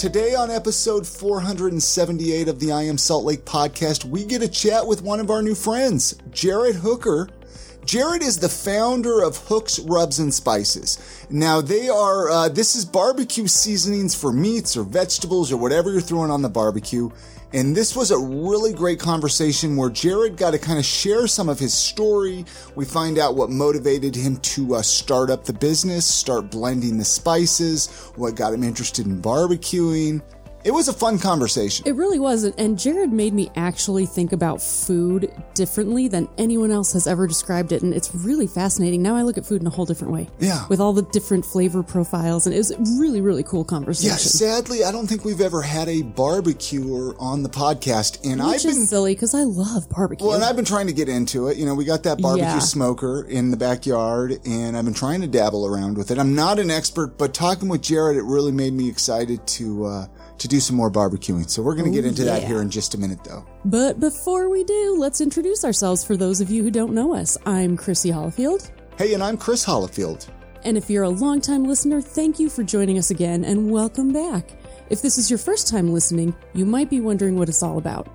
Today, 0.00 0.34
on 0.34 0.50
episode 0.50 1.06
478 1.06 2.48
of 2.48 2.58
the 2.58 2.72
I 2.72 2.84
Am 2.84 2.96
Salt 2.96 3.26
Lake 3.26 3.44
podcast, 3.44 4.06
we 4.06 4.24
get 4.24 4.42
a 4.42 4.48
chat 4.48 4.86
with 4.86 5.02
one 5.02 5.20
of 5.20 5.30
our 5.30 5.42
new 5.42 5.54
friends, 5.54 6.16
Jared 6.30 6.76
Hooker. 6.76 7.28
Jared 7.84 8.22
is 8.22 8.38
the 8.38 8.48
founder 8.48 9.22
of 9.22 9.36
Hooks 9.36 9.78
Rubs 9.80 10.18
and 10.18 10.32
Spices. 10.32 11.26
Now, 11.28 11.60
they 11.60 11.90
are, 11.90 12.30
uh, 12.30 12.48
this 12.48 12.76
is 12.76 12.86
barbecue 12.86 13.46
seasonings 13.46 14.14
for 14.14 14.32
meats 14.32 14.74
or 14.74 14.84
vegetables 14.84 15.52
or 15.52 15.58
whatever 15.58 15.92
you're 15.92 16.00
throwing 16.00 16.30
on 16.30 16.40
the 16.40 16.48
barbecue. 16.48 17.10
And 17.52 17.76
this 17.76 17.96
was 17.96 18.12
a 18.12 18.18
really 18.18 18.72
great 18.72 19.00
conversation 19.00 19.74
where 19.74 19.90
Jared 19.90 20.36
got 20.36 20.52
to 20.52 20.58
kind 20.58 20.78
of 20.78 20.84
share 20.84 21.26
some 21.26 21.48
of 21.48 21.58
his 21.58 21.74
story. 21.74 22.44
We 22.76 22.84
find 22.84 23.18
out 23.18 23.34
what 23.34 23.50
motivated 23.50 24.14
him 24.14 24.36
to 24.36 24.76
uh, 24.76 24.82
start 24.82 25.30
up 25.30 25.44
the 25.44 25.52
business, 25.52 26.06
start 26.06 26.52
blending 26.52 26.96
the 26.96 27.04
spices, 27.04 27.88
what 28.14 28.36
got 28.36 28.54
him 28.54 28.62
interested 28.62 29.06
in 29.06 29.20
barbecuing. 29.20 30.22
It 30.62 30.72
was 30.72 30.88
a 30.88 30.92
fun 30.92 31.18
conversation. 31.18 31.86
It 31.86 31.94
really 31.94 32.18
was. 32.18 32.44
And 32.44 32.78
Jared 32.78 33.12
made 33.12 33.32
me 33.32 33.50
actually 33.56 34.04
think 34.06 34.32
about 34.32 34.60
food 34.60 35.32
differently 35.54 36.06
than 36.08 36.28
anyone 36.36 36.70
else 36.70 36.92
has 36.92 37.06
ever 37.06 37.26
described 37.26 37.72
it. 37.72 37.82
And 37.82 37.94
it's 37.94 38.14
really 38.14 38.46
fascinating. 38.46 39.02
Now 39.02 39.16
I 39.16 39.22
look 39.22 39.38
at 39.38 39.46
food 39.46 39.62
in 39.62 39.66
a 39.66 39.70
whole 39.70 39.86
different 39.86 40.12
way. 40.12 40.28
Yeah. 40.38 40.66
With 40.68 40.80
all 40.80 40.92
the 40.92 41.02
different 41.02 41.44
flavor 41.46 41.82
profiles. 41.82 42.46
And 42.46 42.54
it 42.54 42.58
was 42.58 42.72
a 42.72 42.78
really, 43.00 43.20
really 43.22 43.42
cool 43.42 43.64
conversation. 43.64 44.10
Yeah, 44.10 44.16
sadly, 44.16 44.84
I 44.84 44.92
don't 44.92 45.06
think 45.06 45.24
we've 45.24 45.40
ever 45.40 45.62
had 45.62 45.88
a 45.88 46.02
barbecuer 46.02 47.14
on 47.18 47.42
the 47.42 47.48
podcast. 47.48 48.18
And 48.30 48.40
Which 48.44 48.66
I've 48.66 48.74
been 48.74 48.86
silly 48.86 49.14
because 49.14 49.34
I 49.34 49.44
love 49.44 49.88
barbecue. 49.88 50.26
Well, 50.26 50.34
and 50.36 50.44
I've 50.44 50.56
been 50.56 50.64
trying 50.64 50.88
to 50.88 50.92
get 50.92 51.08
into 51.08 51.48
it. 51.48 51.56
You 51.56 51.64
know, 51.64 51.74
we 51.74 51.84
got 51.84 52.02
that 52.02 52.20
barbecue 52.20 52.44
Yeah. 52.46 52.58
smoker 52.58 53.22
in 53.28 53.50
the 53.50 53.56
backyard, 53.56 54.40
and 54.44 54.76
I've 54.76 54.84
been 54.84 54.94
trying 54.94 55.22
to 55.22 55.26
dabble 55.26 55.66
around 55.66 55.96
with 55.96 56.10
it. 56.10 56.18
I'm 56.18 56.34
not 56.34 56.58
an 56.58 56.70
expert, 56.70 57.16
but 57.16 57.32
talking 57.32 57.68
with 57.68 57.82
Jared, 57.82 58.16
it 58.16 58.24
really 58.24 58.52
made 58.52 58.72
me 58.74 58.88
excited 58.88 59.46
to 59.46 59.84
uh, 59.86 60.06
to 60.40 60.48
do 60.48 60.58
some 60.58 60.74
more 60.74 60.90
barbecuing. 60.90 61.48
So 61.48 61.62
we're 61.62 61.74
going 61.74 61.90
to 61.90 61.96
get 61.96 62.06
into 62.06 62.24
that 62.24 62.42
here 62.42 62.62
in 62.62 62.70
just 62.70 62.94
a 62.94 62.98
minute, 62.98 63.22
though. 63.22 63.44
But 63.64 64.00
before 64.00 64.48
we 64.48 64.64
do, 64.64 64.96
let's 64.98 65.20
introduce 65.20 65.64
ourselves 65.64 66.02
for 66.02 66.16
those 66.16 66.40
of 66.40 66.50
you 66.50 66.62
who 66.62 66.70
don't 66.70 66.94
know 66.94 67.14
us. 67.14 67.36
I'm 67.46 67.76
Chrissy 67.76 68.10
Hollifield. 68.10 68.70
Hey, 68.96 69.14
and 69.14 69.22
I'm 69.22 69.36
Chris 69.36 69.64
Hollifield. 69.64 70.28
And 70.64 70.76
if 70.76 70.90
you're 70.90 71.04
a 71.04 71.10
longtime 71.10 71.64
listener, 71.64 72.00
thank 72.00 72.38
you 72.38 72.48
for 72.50 72.62
joining 72.62 72.98
us 72.98 73.10
again 73.10 73.44
and 73.44 73.70
welcome 73.70 74.12
back. 74.12 74.50
If 74.88 75.02
this 75.02 75.18
is 75.18 75.30
your 75.30 75.38
first 75.38 75.68
time 75.68 75.92
listening, 75.92 76.34
you 76.54 76.64
might 76.64 76.90
be 76.90 77.00
wondering 77.00 77.38
what 77.38 77.48
it's 77.48 77.62
all 77.62 77.78
about. 77.78 78.08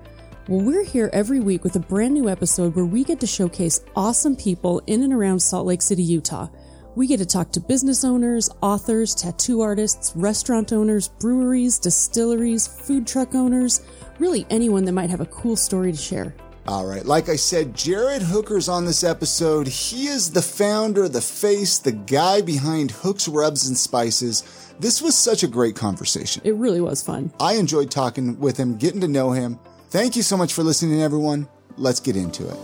Well, 0.48 0.60
we're 0.60 0.84
here 0.84 1.10
every 1.12 1.40
week 1.40 1.64
with 1.64 1.74
a 1.76 1.80
brand 1.80 2.14
new 2.14 2.28
episode 2.28 2.76
where 2.76 2.84
we 2.84 3.02
get 3.02 3.18
to 3.20 3.26
showcase 3.26 3.80
awesome 3.96 4.36
people 4.36 4.80
in 4.86 5.02
and 5.02 5.12
around 5.12 5.40
Salt 5.40 5.66
Lake 5.66 5.82
City, 5.82 6.02
Utah. 6.02 6.48
We 6.96 7.06
get 7.06 7.18
to 7.18 7.26
talk 7.26 7.52
to 7.52 7.60
business 7.60 8.04
owners, 8.04 8.48
authors, 8.62 9.14
tattoo 9.14 9.60
artists, 9.60 10.14
restaurant 10.16 10.72
owners, 10.72 11.08
breweries, 11.08 11.78
distilleries, 11.78 12.66
food 12.66 13.06
truck 13.06 13.34
owners, 13.34 13.82
really 14.18 14.46
anyone 14.48 14.86
that 14.86 14.92
might 14.92 15.10
have 15.10 15.20
a 15.20 15.26
cool 15.26 15.56
story 15.56 15.92
to 15.92 15.98
share. 15.98 16.34
All 16.66 16.86
right. 16.86 17.04
Like 17.04 17.28
I 17.28 17.36
said, 17.36 17.76
Jared 17.76 18.22
Hooker's 18.22 18.70
on 18.70 18.86
this 18.86 19.04
episode. 19.04 19.68
He 19.68 20.06
is 20.06 20.30
the 20.30 20.40
founder, 20.40 21.06
the 21.06 21.20
face, 21.20 21.76
the 21.76 21.92
guy 21.92 22.40
behind 22.40 22.92
Hooks 22.92 23.28
Rubs 23.28 23.68
and 23.68 23.76
Spices. 23.76 24.42
This 24.80 25.02
was 25.02 25.14
such 25.14 25.42
a 25.42 25.48
great 25.48 25.76
conversation. 25.76 26.40
It 26.46 26.54
really 26.54 26.80
was 26.80 27.02
fun. 27.02 27.30
I 27.38 27.56
enjoyed 27.56 27.90
talking 27.90 28.40
with 28.40 28.56
him, 28.56 28.78
getting 28.78 29.02
to 29.02 29.08
know 29.08 29.32
him. 29.32 29.58
Thank 29.90 30.16
you 30.16 30.22
so 30.22 30.38
much 30.38 30.54
for 30.54 30.62
listening, 30.62 31.02
everyone. 31.02 31.46
Let's 31.76 32.00
get 32.00 32.16
into 32.16 32.48
it. 32.48 32.56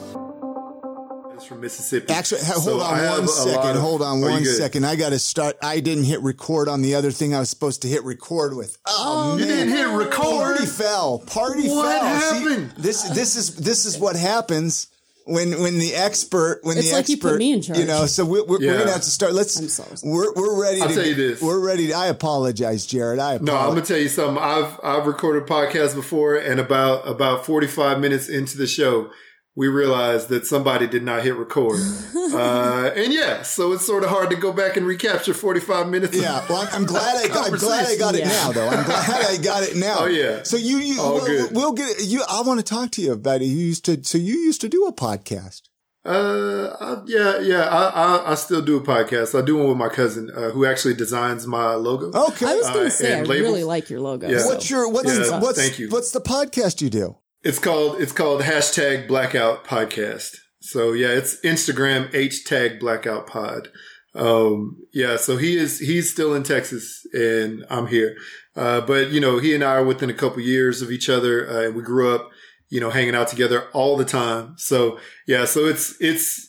It's 1.43 1.49
from 1.49 1.61
Mississippi. 1.61 2.13
Actually, 2.13 2.43
ha- 2.43 2.55
So 2.55 2.71
hold 2.71 2.83
I 2.83 2.91
on 2.93 2.99
have 2.99 3.15
one 3.19 3.25
a 3.25 3.29
second. 3.29 3.55
lot 3.55 3.75
of- 3.77 3.83
hold 3.83 4.03
on 4.03 4.19
Oh, 4.23 4.27
you 4.29 4.33
one 4.33 4.43
good? 4.45 4.57
second. 4.57 4.87
I 4.87 4.95
got 4.95 5.09
to 5.11 5.19
start. 5.19 5.57
I 5.61 5.81
didn't 5.81 6.05
hit 6.05 6.23
record 6.23 6.69
on 6.69 6.83
the 6.83 6.95
other 6.95 7.11
thing 7.11 7.35
I 7.35 7.41
was 7.41 7.51
supposed 7.51 7.83
to 7.83 7.89
hit 7.89 8.05
record 8.05 8.55
with. 8.55 8.79
Oh, 8.87 9.33
oh, 9.35 9.37
You 9.37 9.47
man. 9.47 9.67
didn't 9.67 9.77
hit 9.77 9.89
record. 9.89 10.13
Party 10.57 10.67
fell. 10.67 11.19
Party 11.19 11.69
What 11.69 12.01
fell. 12.01 12.21
See, 12.21 12.39
happened? 12.45 12.73
this 12.79 13.03
this 13.11 13.35
is 13.35 13.57
this 13.57 13.85
is 13.87 13.99
what 13.99 14.15
happens 14.15 14.87
when 15.25 15.61
when 15.61 15.79
the 15.81 15.95
expert 15.97 16.61
when 16.63 16.79
It's 16.79 16.91
the 16.91 16.97
like 16.97 17.09
you 17.09 17.15
expert 17.15 17.31
put 17.31 17.39
me 17.39 17.53
in 17.55 17.63
charge. 17.63 17.79
You 17.81 17.87
know, 17.87 18.07
so 18.07 18.25
we're, 18.25 18.45
we're, 18.45 18.59
we're 18.59 18.65
Yeah. 18.65 18.79
gonna 18.79 18.93
have 18.93 19.03
to 19.03 19.11
start. 19.11 19.33
Let's. 19.35 19.59
I'm 19.59 19.69
sorry. 19.69 19.91
We're 20.05 20.33
we're 20.35 20.61
ready. 20.63 20.81
I'll 20.81 20.89
to 20.89 20.95
tell 20.95 21.07
you 21.07 21.15
this. 21.17 21.43
We're 21.43 21.59
ready. 21.59 21.89
To, 21.89 21.93
I 21.95 22.07
apologize, 22.07 22.87
Jared. 22.87 23.19
I 23.19 23.35
apologize. 23.35 23.47
No, 23.47 23.57
I'm 23.61 23.69
gonna 23.75 23.83
tell 23.83 23.99
you 23.99 24.09
something. 24.09 24.41
I've 24.41 24.79
I've 24.85 25.07
recorded 25.07 25.47
podcasts 25.49 25.95
before, 25.97 26.37
and 26.37 26.61
about 26.61 27.07
about 27.09 27.45
45 27.47 27.99
minutes 27.99 28.29
into 28.29 28.57
the 28.59 28.67
show, 28.69 29.11
we 29.55 29.69
realized 29.69 30.29
that 30.31 30.47
somebody 30.47 30.87
did 30.87 31.03
not 31.03 31.23
hit 31.23 31.37
record. 31.37 31.79
uh, 32.17 32.91
and 32.97 33.13
yeah, 33.13 33.43
so 33.43 33.73
it's 33.73 33.85
sort 33.87 34.03
of 34.03 34.09
hard 34.11 34.31
to 34.31 34.37
go 34.37 34.53
back 34.53 34.77
and 34.79 34.87
recapture 34.87 35.35
45 35.35 35.89
minutes. 35.89 36.17
of 36.17 36.23
Yeah, 36.23 36.45
well, 36.49 36.63
I'm, 36.63 36.69
I'm 36.83 36.87
glad 36.87 37.17
I 37.23 37.29
got, 37.29 37.53
I'm 37.53 37.59
glad 37.59 37.87
I 37.87 37.97
got 37.97 38.15
it 38.15 38.21
Yeah. 38.21 38.29
now, 38.29 38.53
though. 38.53 38.69
I'm 38.69 38.85
glad 38.85 39.25
I 39.27 39.37
got 39.37 39.63
it 39.63 39.77
now. 39.77 39.97
Oh, 40.01 40.07
yeah. 40.07 40.43
So 40.43 40.57
you, 40.57 40.79
you, 40.79 41.01
All 41.03 41.15
we'll, 41.15 41.27
good. 41.27 41.55
we'll 41.55 41.73
get 41.73 41.91
it. 42.01 42.07
You, 42.07 42.23
I 42.31 42.41
want 42.43 42.61
to 42.61 42.65
talk 42.65 42.91
to 42.93 43.03
you 43.03 43.13
about 43.13 43.43
it. 43.43 43.47
You 43.47 43.57
used 43.59 43.85
to, 43.85 44.03
so 44.03 44.17
you 44.17 44.39
used 44.39 44.61
to 44.63 44.69
do 44.71 44.87
a 44.87 44.93
podcast. 44.93 45.63
Uh, 46.05 46.75
I, 46.81 47.03
yeah, 47.07 47.39
yeah. 47.39 47.61
I, 47.69 47.89
I 47.91 48.33
I 48.33 48.35
still 48.35 48.61
do 48.61 48.77
a 48.77 48.81
podcast. 48.81 49.41
I 49.41 49.45
do 49.45 49.57
one 49.59 49.69
with 49.69 49.77
my 49.77 49.89
cousin, 49.89 50.33
uh, 50.35 50.51
who 50.51 50.67
actually 50.67 50.95
designs 50.95 51.47
my 51.47 51.75
logo. 51.75 52.07
Okay. 52.09 52.47
I 52.47 52.55
was 52.57 52.67
going 52.71 52.81
Uh, 52.81 52.85
to 52.85 52.91
say, 52.91 53.13
I 53.21 53.23
labels. 53.23 53.51
really 53.51 53.63
like 53.65 53.89
your 53.89 54.01
logo. 54.01 54.29
Yeah. 54.29 54.39
so- 54.39 54.49
what's 54.49 54.69
your, 54.69 54.89
what's, 54.91 55.15
Yeah, 55.17 55.39
what's, 55.39 55.59
thank 55.61 55.79
you. 55.79 55.89
what's 55.91 56.11
the 56.11 56.21
podcast 56.21 56.81
you 56.81 56.91
do? 56.91 57.17
It's 57.45 57.59
called 57.59 58.01
it's 58.01 58.13
called 58.13 58.43
hashtag 58.43 59.09
Blackout 59.09 59.65
Podcast. 59.65 60.37
So 60.61 60.93
yeah, 60.93 61.09
it's 61.09 61.41
Instagram 61.41 62.15
H 62.15 62.45
tag 62.45 62.79
Blackout 62.79 63.27
Pod. 63.27 63.69
Um, 64.15 64.77
yeah, 64.93 65.17
so 65.17 65.39
he 65.39 65.57
is 65.57 65.81
he's 65.81 66.09
still 66.09 66.37
in 66.37 66.45
Texas 66.45 67.05
and 67.13 67.65
I'm 67.69 67.89
here. 67.89 68.17
Uh, 68.55 68.81
but 68.83 69.11
you 69.11 69.21
know, 69.21 69.41
he 69.41 69.57
and 69.57 69.65
I 69.65 69.75
are 69.77 69.85
within 69.85 70.09
a 70.09 70.15
couple 70.15 70.41
years 70.41 70.83
of 70.83 70.93
each 70.93 71.09
other. 71.09 71.49
Uh, 71.51 71.71
we 71.71 71.83
grew 71.83 72.15
up, 72.15 72.31
you 72.69 72.79
know, 72.79 72.91
hanging 72.91 73.17
out 73.17 73.27
together 73.27 73.67
all 73.73 73.97
the 73.97 74.05
time. 74.05 74.55
So 74.57 75.01
yeah, 75.27 75.45
so 75.45 75.67
it's 75.67 75.97
it's 76.01 76.47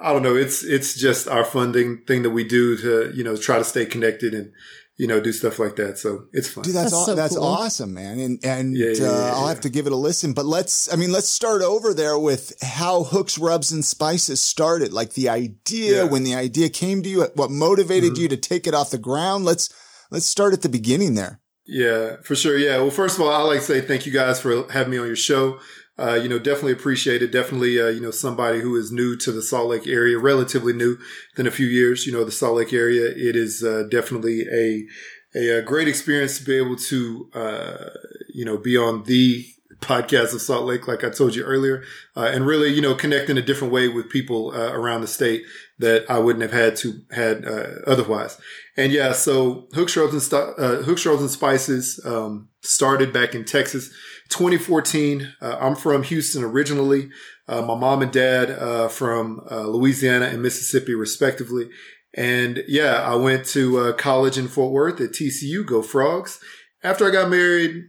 I 0.00 0.12
don't 0.12 0.22
know, 0.22 0.36
it's 0.36 0.62
it's 0.62 0.94
just 0.94 1.26
our 1.26 1.44
funding 1.44 2.04
thing 2.06 2.22
that 2.22 2.30
we 2.30 2.44
do 2.44 2.76
to 2.76 3.10
you 3.16 3.24
know 3.24 3.36
try 3.36 3.58
to 3.58 3.64
stay 3.64 3.84
connected 3.84 4.32
and 4.32 4.52
you 4.98 5.06
know 5.06 5.20
do 5.20 5.32
stuff 5.32 5.58
like 5.58 5.76
that. 5.76 5.98
So 5.98 6.24
it's 6.32 6.48
fun. 6.48 6.64
Dude, 6.64 6.74
that's, 6.74 6.90
That's 6.90 6.94
aw- 6.94 7.04
so 7.06 7.14
that's 7.14 7.34
cool. 7.36 7.44
awesome, 7.44 7.92
man. 7.94 8.18
And, 8.18 8.44
and, 8.44 8.76
Yeah, 8.76 8.86
yeah, 8.94 9.06
uh, 9.08 9.12
yeah, 9.12 9.32
I'll 9.34 9.48
have 9.48 9.60
to 9.60 9.68
give 9.68 9.86
it 9.86 9.92
a 9.92 9.96
listen, 9.96 10.32
but 10.32 10.46
let's, 10.46 10.92
I 10.92 10.96
mean, 10.96 11.12
let's 11.12 11.28
start 11.28 11.60
over 11.62 11.92
there 11.92 12.18
with 12.18 12.54
how 12.62 13.04
Hooks, 13.04 13.36
Rubs 13.38 13.72
and 13.72 13.84
Spices 13.84 14.40
started. 14.40 14.92
Like 14.92 15.12
the 15.12 15.28
idea, 15.28 15.96
Yeah. 15.96 16.02
Mm-hmm. 16.04 16.12
when 16.12 16.24
the 16.24 16.34
idea 16.34 16.68
came 16.70 17.02
to 17.02 17.08
you, 17.08 17.22
what 17.34 17.50
motivated 17.50 18.16
you 18.16 18.28
to 18.28 18.36
take 18.36 18.66
it 18.66 18.74
off 18.74 18.90
the 18.90 18.98
ground. 18.98 19.44
Let's, 19.44 19.68
let's 20.10 20.26
start 20.26 20.52
at 20.54 20.62
the 20.62 20.68
beginning 20.70 21.14
there. 21.14 21.40
Yeah, 21.66 22.16
for 22.22 22.36
sure. 22.36 22.56
Yeah. 22.56 22.78
Well, 22.78 22.90
first 22.90 23.16
of 23.16 23.22
all, 23.22 23.30
I 23.30 23.42
like 23.42 23.58
to 23.60 23.64
say 23.66 23.80
thank 23.80 24.06
you 24.06 24.12
guys 24.12 24.40
for 24.40 24.70
having 24.72 24.92
me 24.92 24.98
on 24.98 25.06
your 25.08 25.16
show. 25.16 25.58
Uh, 25.98 26.14
you 26.14 26.28
know, 26.28 26.38
definitely 26.38 26.72
appreciate 26.72 27.22
it. 27.22 27.32
Definitely, 27.32 27.80
uh, 27.80 27.88
you 27.88 28.00
know, 28.00 28.10
somebody 28.10 28.60
who 28.60 28.76
is 28.76 28.92
new 28.92 29.16
to 29.16 29.32
the 29.32 29.40
Salt 29.40 29.68
Lake 29.68 29.86
area, 29.86 30.18
relatively 30.18 30.74
new 30.74 30.98
than 31.36 31.46
a 31.46 31.50
few 31.50 31.66
years. 31.66 32.06
You 32.06 32.12
know, 32.12 32.24
the 32.24 32.30
Salt 32.32 32.56
Lake 32.56 32.72
area, 32.72 33.06
it 33.06 33.34
is 33.34 33.62
uh, 33.64 33.84
definitely 33.90 34.42
a, 34.52 34.86
a, 35.34 35.58
uh 35.58 35.60
great 35.62 35.88
experience 35.88 36.38
to 36.38 36.44
be 36.44 36.56
able 36.56 36.76
to, 36.76 37.30
uh, 37.32 37.90
you 38.28 38.44
know, 38.44 38.58
be 38.58 38.76
on 38.76 39.04
the 39.04 39.46
podcast 39.80 40.34
of 40.34 40.40
Salt 40.40 40.64
Lake, 40.64 40.88
like 40.88 41.04
I 41.04 41.10
told 41.10 41.34
you 41.34 41.44
earlier, 41.44 41.82
uh, 42.16 42.30
and 42.32 42.46
really, 42.46 42.72
you 42.72 42.80
know, 42.80 42.94
connect 42.94 43.30
in 43.30 43.38
a 43.38 43.42
different 43.42 43.72
way 43.72 43.88
with 43.88 44.08
people 44.10 44.52
uh, 44.52 44.72
around 44.72 45.02
the 45.02 45.06
state 45.06 45.44
that 45.78 46.04
I 46.10 46.18
wouldn't 46.18 46.42
have 46.42 46.52
had 46.52 46.76
to 46.76 47.00
had 47.10 47.44
uh, 47.44 47.66
otherwise. 47.86 48.38
And 48.76 48.92
yeah, 48.92 49.12
so 49.12 49.68
Hooks 49.74 49.96
Rubs 49.96 50.12
and 50.12 50.22
Sti- 50.22 50.54
uh, 50.58 50.82
Hooks 50.82 51.04
Rubs 51.06 51.20
and 51.20 51.30
Spices 51.30 52.00
um, 52.04 52.48
started 52.62 53.12
back 53.12 53.34
in 53.34 53.44
Texas, 53.44 53.88
2014. 54.30 55.34
Uh, 55.40 55.56
I'm 55.60 55.76
from 55.76 56.02
Houston 56.02 56.42
originally. 56.42 57.10
Uh, 57.48 57.62
my 57.62 57.76
mom 57.76 58.02
and 58.02 58.12
dad 58.12 58.50
uh, 58.50 58.88
from 58.88 59.46
uh, 59.50 59.66
Louisiana 59.66 60.26
and 60.26 60.42
Mississippi, 60.42 60.94
respectively. 60.94 61.68
And 62.14 62.64
yeah, 62.66 63.02
I 63.02 63.14
went 63.14 63.44
to 63.46 63.78
uh, 63.78 63.92
college 63.92 64.38
in 64.38 64.48
Fort 64.48 64.72
Worth 64.72 65.00
at 65.00 65.10
TCU. 65.10 65.64
Go 65.64 65.82
Frogs! 65.82 66.40
After 66.82 67.06
I 67.06 67.10
got 67.10 67.30
married, 67.30 67.84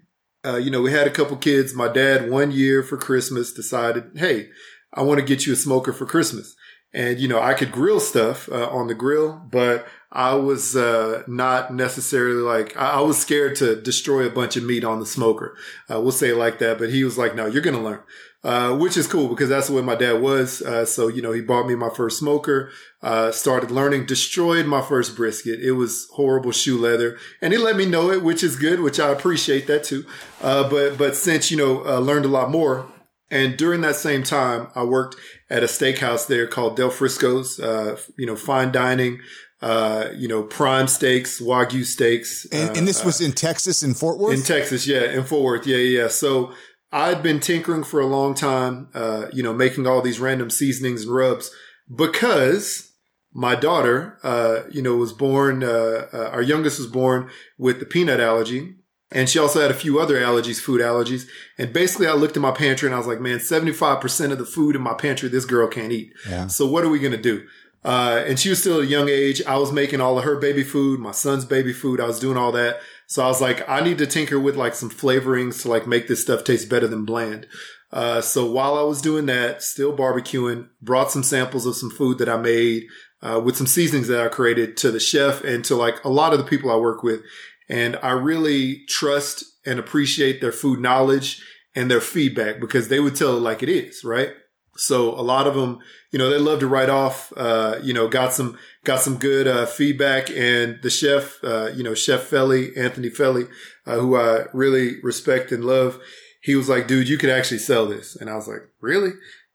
uh, 0.47 0.57
you 0.57 0.71
know, 0.71 0.81
we 0.81 0.91
had 0.91 1.07
a 1.07 1.11
couple 1.11 1.35
kids. 1.35 1.73
My 1.73 1.89
dad, 1.89 2.29
one 2.29 2.51
year 2.51 2.81
for 2.81 2.97
Christmas, 2.97 3.51
decided, 3.51 4.11
hey, 4.15 4.49
I 4.93 5.01
want 5.01 5.19
to 5.19 5.25
get 5.25 5.45
you 5.45 5.53
a 5.53 5.57
smoker 5.57 5.91
for 5.91 6.05
Christmas. 6.05 6.55
And, 6.93 7.19
you 7.19 7.27
know, 7.27 7.41
I 7.41 7.53
could 7.53 7.71
grill 7.71 7.99
stuff 7.99 8.49
uh, 8.49 8.69
on 8.69 8.87
the 8.87 8.95
grill, 8.95 9.41
but 9.51 9.85
I 10.11 10.35
was 10.35 10.75
uh, 10.75 11.23
not 11.27 11.73
necessarily 11.73 12.41
like, 12.41 12.75
I, 12.77 12.91
I 12.91 13.01
was 13.01 13.17
scared 13.17 13.57
to 13.57 13.75
destroy 13.79 14.25
a 14.25 14.31
bunch 14.31 14.55
of 14.55 14.63
meat 14.63 14.85
on 14.85 14.99
the 14.99 15.05
smoker. 15.05 15.57
Uh, 15.91 15.99
we'll 15.99 16.11
say 16.13 16.29
it 16.29 16.37
like 16.37 16.59
that. 16.59 16.79
But 16.79 16.91
he 16.91 17.03
was 17.03 17.17
like, 17.17 17.35
no, 17.35 17.45
you're 17.45 17.61
going 17.61 17.75
to 17.75 17.81
learn. 17.81 18.01
Uh, 18.43 18.73
which 18.77 18.95
is 18.95 19.07
cool 19.07 19.27
because 19.27 19.49
that's 19.49 19.67
the 19.67 19.73
way 19.73 19.81
my 19.81 19.95
dad 19.95 20.21
was. 20.21 20.61
Uh, 20.61 20.85
so, 20.85 21.07
you 21.09 21.21
know, 21.21 21.33
he 21.33 21.41
bought 21.41 21.67
me 21.67 21.75
my 21.75 21.89
first 21.89 22.17
smoker, 22.19 22.69
uh, 23.01 23.31
started 23.31 23.71
learning, 23.71 24.05
destroyed 24.05 24.65
my 24.65 24.81
first 24.81 25.17
brisket. 25.17 25.59
It 25.59 25.71
was 25.71 26.07
horrible 26.13 26.51
shoe 26.53 26.77
leather 26.77 27.17
and 27.41 27.51
he 27.51 27.57
let 27.59 27.75
me 27.75 27.85
know 27.85 28.09
it, 28.11 28.23
which 28.23 28.43
is 28.43 28.55
good, 28.55 28.79
which 28.79 28.99
I 28.99 29.09
appreciate 29.09 29.67
that 29.67 29.83
too. 29.83 30.05
Uh, 30.41 30.69
but, 30.69 30.97
but 30.97 31.15
since, 31.15 31.51
you 31.51 31.57
know, 31.57 31.83
uh, 31.85 31.99
learned 31.99 32.25
a 32.25 32.29
lot 32.29 32.49
more, 32.49 32.85
And 33.29 33.57
during 33.57 33.81
that 33.81 33.95
same 33.95 34.23
time, 34.23 34.67
I 34.75 34.83
worked 34.83 35.15
at 35.49 35.63
a 35.63 35.65
steakhouse 35.65 36.27
there 36.27 36.47
called 36.47 36.77
Del 36.77 36.89
Frisco's, 36.89 37.59
uh, 37.59 37.97
you 38.17 38.25
know, 38.25 38.35
fine 38.35 38.71
dining, 38.71 39.19
uh, 39.61 40.09
you 40.15 40.27
know, 40.27 40.43
prime 40.43 40.87
steaks, 40.87 41.41
Wagyu 41.41 41.83
steaks. 41.83 42.45
And, 42.51 42.69
uh, 42.69 42.73
and 42.73 42.87
this 42.87 43.03
was 43.03 43.19
in 43.19 43.33
Texas, 43.33 43.83
in 43.83 43.93
Fort 43.93 44.17
Worth? 44.17 44.37
in 44.37 44.43
Texas, 44.43 44.87
yeah, 44.87 45.11
in 45.11 45.23
Fort 45.23 45.43
Worth, 45.43 45.67
yeah, 45.67 45.77
yeah. 45.77 46.07
So 46.07 46.53
I'd 46.91 47.21
been 47.21 47.39
tinkering 47.39 47.83
for 47.83 47.99
a 47.99 48.05
long 48.05 48.33
time, 48.33 48.89
uh, 48.93 49.27
you 49.33 49.43
know, 49.43 49.53
making 49.53 49.85
all 49.85 50.01
these 50.01 50.19
random 50.19 50.49
seasonings 50.49 51.03
and 51.03 51.13
rubs 51.13 51.51
because 51.93 52.93
my 53.33 53.55
daughter, 53.55 54.17
uh, 54.23 54.61
you 54.71 54.81
know, 54.81 54.95
was 54.95 55.13
born, 55.13 55.63
uh, 55.63 56.07
uh, 56.13 56.29
our 56.31 56.41
youngest 56.41 56.79
was 56.79 56.87
born 56.87 57.29
with 57.57 57.79
the 57.79 57.85
peanut 57.85 58.19
allergy. 58.19 58.75
And 59.09 59.29
she 59.29 59.39
also 59.39 59.61
had 59.61 59.71
a 59.71 59.75
few 59.75 59.99
other 59.99 60.15
allergies, 60.15 60.59
food 60.59 60.81
allergies. 60.81 61.27
And 61.57 61.71
basically 61.71 62.07
I 62.07 62.13
looked 62.13 62.35
at 62.35 62.41
my 62.41 62.51
pantry 62.51 62.87
and 62.87 62.95
I 62.95 62.97
was 62.97 63.07
like, 63.07 63.21
man, 63.21 63.37
75% 63.37 64.31
of 64.31 64.37
the 64.37 64.45
food 64.45 64.75
in 64.75 64.81
my 64.81 64.93
pantry, 64.93 65.29
this 65.29 65.45
girl 65.45 65.67
can't 65.67 65.93
eat. 65.93 66.11
Yeah. 66.29 66.47
So 66.47 66.67
what 66.67 66.83
are 66.83 66.89
we 66.89 66.99
going 66.99 67.13
to 67.13 67.17
do? 67.17 67.45
Uh, 67.85 68.23
and 68.27 68.37
she 68.37 68.49
was 68.49 68.59
still 68.59 68.79
at 68.79 68.83
a 68.83 68.87
young 68.87 69.07
age. 69.07 69.41
I 69.45 69.57
was 69.57 69.71
making 69.71 70.01
all 70.01 70.17
of 70.17 70.25
her 70.25 70.37
baby 70.37 70.63
food, 70.63 70.99
my 70.99 71.11
son's 71.11 71.45
baby 71.45 71.71
food. 71.71 72.01
I 72.01 72.05
was 72.05 72.19
doing 72.19 72.37
all 72.37 72.51
that. 72.51 72.81
So 73.07 73.23
I 73.23 73.27
was 73.27 73.41
like, 73.41 73.67
I 73.67 73.81
need 73.81 73.97
to 73.99 74.05
tinker 74.05 74.39
with 74.39 74.55
like 74.55 74.75
some 74.75 74.89
flavorings 74.89 75.61
to 75.61 75.69
like 75.69 75.87
make 75.87 76.07
this 76.07 76.21
stuff 76.21 76.43
taste 76.43 76.69
better 76.69 76.87
than 76.87 77.05
bland. 77.05 77.47
Uh, 77.91 78.19
so 78.19 78.49
while 78.51 78.77
I 78.77 78.83
was 78.83 79.01
doing 79.01 79.27
that, 79.27 79.63
still 79.63 79.95
barbecuing, 79.95 80.67
brought 80.81 81.09
some 81.09 81.23
samples 81.23 81.65
of 81.65 81.77
some 81.77 81.89
food 81.89 82.17
that 82.17 82.27
I 82.27 82.35
made, 82.37 82.83
uh, 83.21 83.41
with 83.43 83.55
some 83.55 83.65
seasonings 83.65 84.09
that 84.09 84.23
I 84.23 84.27
created 84.27 84.77
to 84.77 84.91
the 84.91 84.99
chef 84.99 85.43
and 85.43 85.63
to 85.65 85.75
like 85.75 86.03
a 86.03 86.09
lot 86.09 86.33
of 86.33 86.39
the 86.39 86.45
people 86.45 86.69
I 86.69 86.75
work 86.75 87.01
with. 87.01 87.21
And 87.69 87.97
I 88.03 88.11
really 88.11 88.83
trust 88.87 89.43
and 89.65 89.79
appreciate 89.79 90.41
their 90.41 90.51
food 90.51 90.79
knowledge 90.79 91.41
and 91.75 91.89
their 91.89 92.01
feedback 92.01 92.59
because 92.59 92.89
they 92.89 92.99
would 92.99 93.15
tell 93.15 93.37
it 93.37 93.41
like 93.41 93.63
it 93.63 93.69
is, 93.69 94.03
right? 94.03 94.31
So 94.77 95.09
a 95.11 95.21
lot 95.21 95.47
of 95.47 95.55
them, 95.55 95.79
you 96.11 96.19
know, 96.19 96.29
they 96.29 96.37
love 96.37 96.59
to 96.59 96.67
write 96.67 96.89
off, 96.89 97.33
uh, 97.35 97.79
you 97.83 97.93
know, 97.93 98.07
got 98.07 98.33
some, 98.33 98.57
got 98.83 99.01
some 99.01 99.17
good, 99.17 99.47
uh, 99.47 99.65
feedback 99.65 100.29
and 100.29 100.79
the 100.81 100.89
chef, 100.89 101.43
uh, 101.43 101.71
you 101.75 101.83
know, 101.83 101.93
Chef 101.93 102.23
Felly, 102.23 102.75
Anthony 102.77 103.09
Felly, 103.09 103.45
uh, 103.85 103.97
who 103.97 104.15
I 104.15 104.45
really 104.53 105.01
respect 105.01 105.51
and 105.51 105.65
love. 105.65 105.99
He 106.41 106.55
was 106.55 106.69
like, 106.69 106.87
dude, 106.87 107.09
you 107.09 107.17
could 107.17 107.29
actually 107.29 107.57
sell 107.57 107.87
this. 107.87 108.15
And 108.15 108.29
I 108.29 108.35
was 108.35 108.47
like, 108.47 108.61
really? 108.79 109.11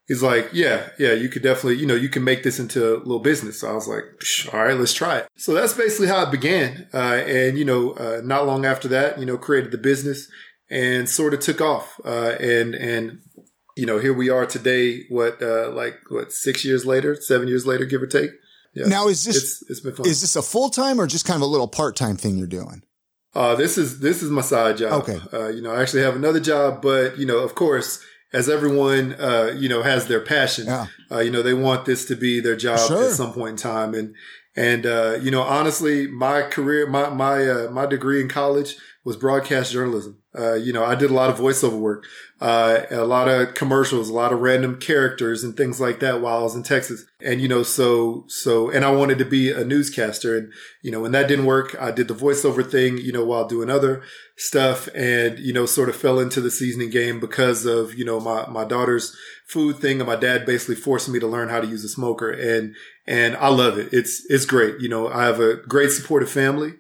He's 0.08 0.22
like, 0.22 0.50
yeah, 0.52 0.90
yeah, 0.98 1.12
you 1.12 1.28
could 1.28 1.42
definitely, 1.42 1.76
you 1.76 1.86
know, 1.86 1.94
you 1.94 2.08
can 2.08 2.24
make 2.24 2.42
this 2.42 2.58
into 2.58 2.96
a 2.96 2.98
little 2.98 3.20
business. 3.20 3.60
So 3.60 3.70
I 3.70 3.72
was 3.72 3.88
like, 3.88 4.02
all 4.52 4.64
right, 4.64 4.76
let's 4.76 4.92
try 4.92 5.18
it. 5.18 5.28
So 5.36 5.54
that's 5.54 5.72
basically 5.74 6.08
how 6.08 6.22
it 6.24 6.30
began. 6.32 6.88
Uh, 6.92 7.22
and, 7.24 7.56
you 7.56 7.64
know, 7.64 7.92
uh, 7.92 8.20
not 8.24 8.46
long 8.46 8.66
after 8.66 8.88
that, 8.88 9.18
you 9.18 9.24
know, 9.24 9.38
created 9.38 9.70
the 9.70 9.78
business 9.78 10.28
and 10.68 11.08
sort 11.08 11.34
of 11.34 11.40
took 11.40 11.60
off. 11.60 12.00
Uh, 12.04 12.34
and, 12.40 12.74
and, 12.74 13.20
you 13.76 13.86
know, 13.86 13.98
here 13.98 14.12
we 14.12 14.28
are 14.30 14.46
today, 14.46 15.04
what, 15.08 15.42
uh, 15.42 15.70
like, 15.70 15.94
what, 16.10 16.32
six 16.32 16.64
years 16.64 16.84
later, 16.84 17.14
seven 17.20 17.48
years 17.48 17.66
later, 17.66 17.84
give 17.84 18.02
or 18.02 18.06
take. 18.06 18.30
Yeah. 18.74 18.86
Now, 18.86 19.08
is 19.08 19.24
this, 19.24 19.36
it's, 19.36 19.70
it's 19.70 19.80
been 19.80 19.94
fun. 19.94 20.06
is 20.06 20.20
this 20.22 20.36
a 20.36 20.42
full 20.42 20.70
time 20.70 21.00
or 21.00 21.06
just 21.06 21.26
kind 21.26 21.36
of 21.36 21.42
a 21.42 21.46
little 21.50 21.68
part 21.68 21.94
time 21.96 22.16
thing 22.16 22.36
you're 22.36 22.46
doing? 22.46 22.82
Uh, 23.34 23.54
this 23.54 23.78
is, 23.78 24.00
this 24.00 24.22
is 24.22 24.30
my 24.30 24.42
side 24.42 24.76
job. 24.76 25.02
Okay. 25.02 25.18
Uh, 25.32 25.48
you 25.48 25.62
know, 25.62 25.72
I 25.72 25.80
actually 25.82 26.02
have 26.02 26.16
another 26.16 26.40
job, 26.40 26.82
but, 26.82 27.18
you 27.18 27.26
know, 27.26 27.38
of 27.38 27.54
course, 27.54 28.02
as 28.32 28.48
everyone, 28.48 29.14
uh, 29.14 29.54
you 29.58 29.68
know, 29.68 29.82
has 29.82 30.06
their 30.06 30.20
passion, 30.20 30.66
Yeah. 30.66 30.86
uh, 31.10 31.18
you 31.20 31.30
know, 31.30 31.42
they 31.42 31.54
want 31.54 31.84
this 31.84 32.04
to 32.06 32.16
be 32.16 32.40
their 32.40 32.56
job 32.56 32.78
Sure. 32.78 33.04
at 33.04 33.12
some 33.12 33.32
point 33.32 33.50
in 33.50 33.56
time. 33.56 33.94
And, 33.94 34.14
and, 34.54 34.84
uh, 34.86 35.18
you 35.20 35.30
know, 35.30 35.42
honestly, 35.42 36.06
my 36.06 36.42
career, 36.42 36.86
my, 36.86 37.08
my, 37.10 37.46
uh, 37.48 37.70
my 37.70 37.86
degree 37.86 38.20
in 38.20 38.28
college 38.28 38.76
was 39.04 39.16
broadcast 39.16 39.72
journalism. 39.72 40.18
Uh, 40.38 40.54
you 40.54 40.72
know, 40.72 40.84
I 40.84 40.94
did 40.94 41.10
a 41.10 41.14
lot 41.14 41.28
of 41.30 41.38
voiceover 41.38 41.78
work, 41.78 42.04
uh, 42.42 42.86
a 42.90 43.04
lot 43.04 43.28
of 43.28 43.54
commercials, 43.54 44.08
a 44.08 44.12
lot 44.12 44.32
of 44.32 44.40
random 44.40 44.80
characters 44.80 45.44
and 45.44 45.56
things 45.56 45.80
like 45.80 46.00
that 46.00 46.20
while 46.20 46.38
I 46.38 46.42
was 46.42 46.56
in 46.56 46.64
Texas. 46.64 47.04
And, 47.20 47.40
you 47.40 47.46
know, 47.46 47.62
so, 47.62 48.24
so, 48.26 48.68
and 48.68 48.84
I 48.84 48.90
wanted 48.90 49.18
to 49.18 49.24
be 49.24 49.52
a 49.52 49.64
newscaster. 49.64 50.36
And, 50.36 50.52
you 50.82 50.90
know, 50.90 51.00
when 51.00 51.12
that 51.12 51.28
didn't 51.28 51.46
work, 51.46 51.76
I 51.80 51.92
did 51.92 52.08
the 52.08 52.14
voiceover 52.14 52.68
thing, 52.68 52.98
you 52.98 53.12
know, 53.12 53.24
while 53.24 53.46
doing 53.46 53.70
other 53.70 54.02
stuff 54.36 54.88
and, 54.92 55.38
you 55.38 55.52
know, 55.52 55.66
sort 55.66 55.88
of 55.88 55.94
fell 55.94 56.18
into 56.18 56.40
the 56.40 56.50
seasoning 56.50 56.90
game 56.90 57.20
because 57.20 57.64
of, 57.64 57.94
you 57.94 58.04
know, 58.04 58.18
my, 58.18 58.48
my 58.48 58.64
daughter's 58.64 59.16
food 59.46 59.76
thing 59.76 60.00
and 60.00 60.08
my 60.08 60.16
dad 60.16 60.44
basically 60.44 60.74
forced 60.74 61.08
me 61.08 61.20
to 61.20 61.28
learn 61.28 61.48
how 61.48 61.60
to 61.60 61.68
use 61.68 61.84
a 61.84 61.88
smoker. 61.88 62.28
And, 62.28 62.74
and 63.06 63.36
I 63.36 63.50
love 63.50 63.78
it. 63.78 63.90
It's, 63.92 64.26
it's 64.28 64.46
great. 64.46 64.80
You 64.80 64.88
know, 64.88 65.06
I 65.06 65.26
have 65.26 65.38
a 65.38 65.58
great 65.58 65.92
supportive 65.92 66.30
family. 66.30 66.72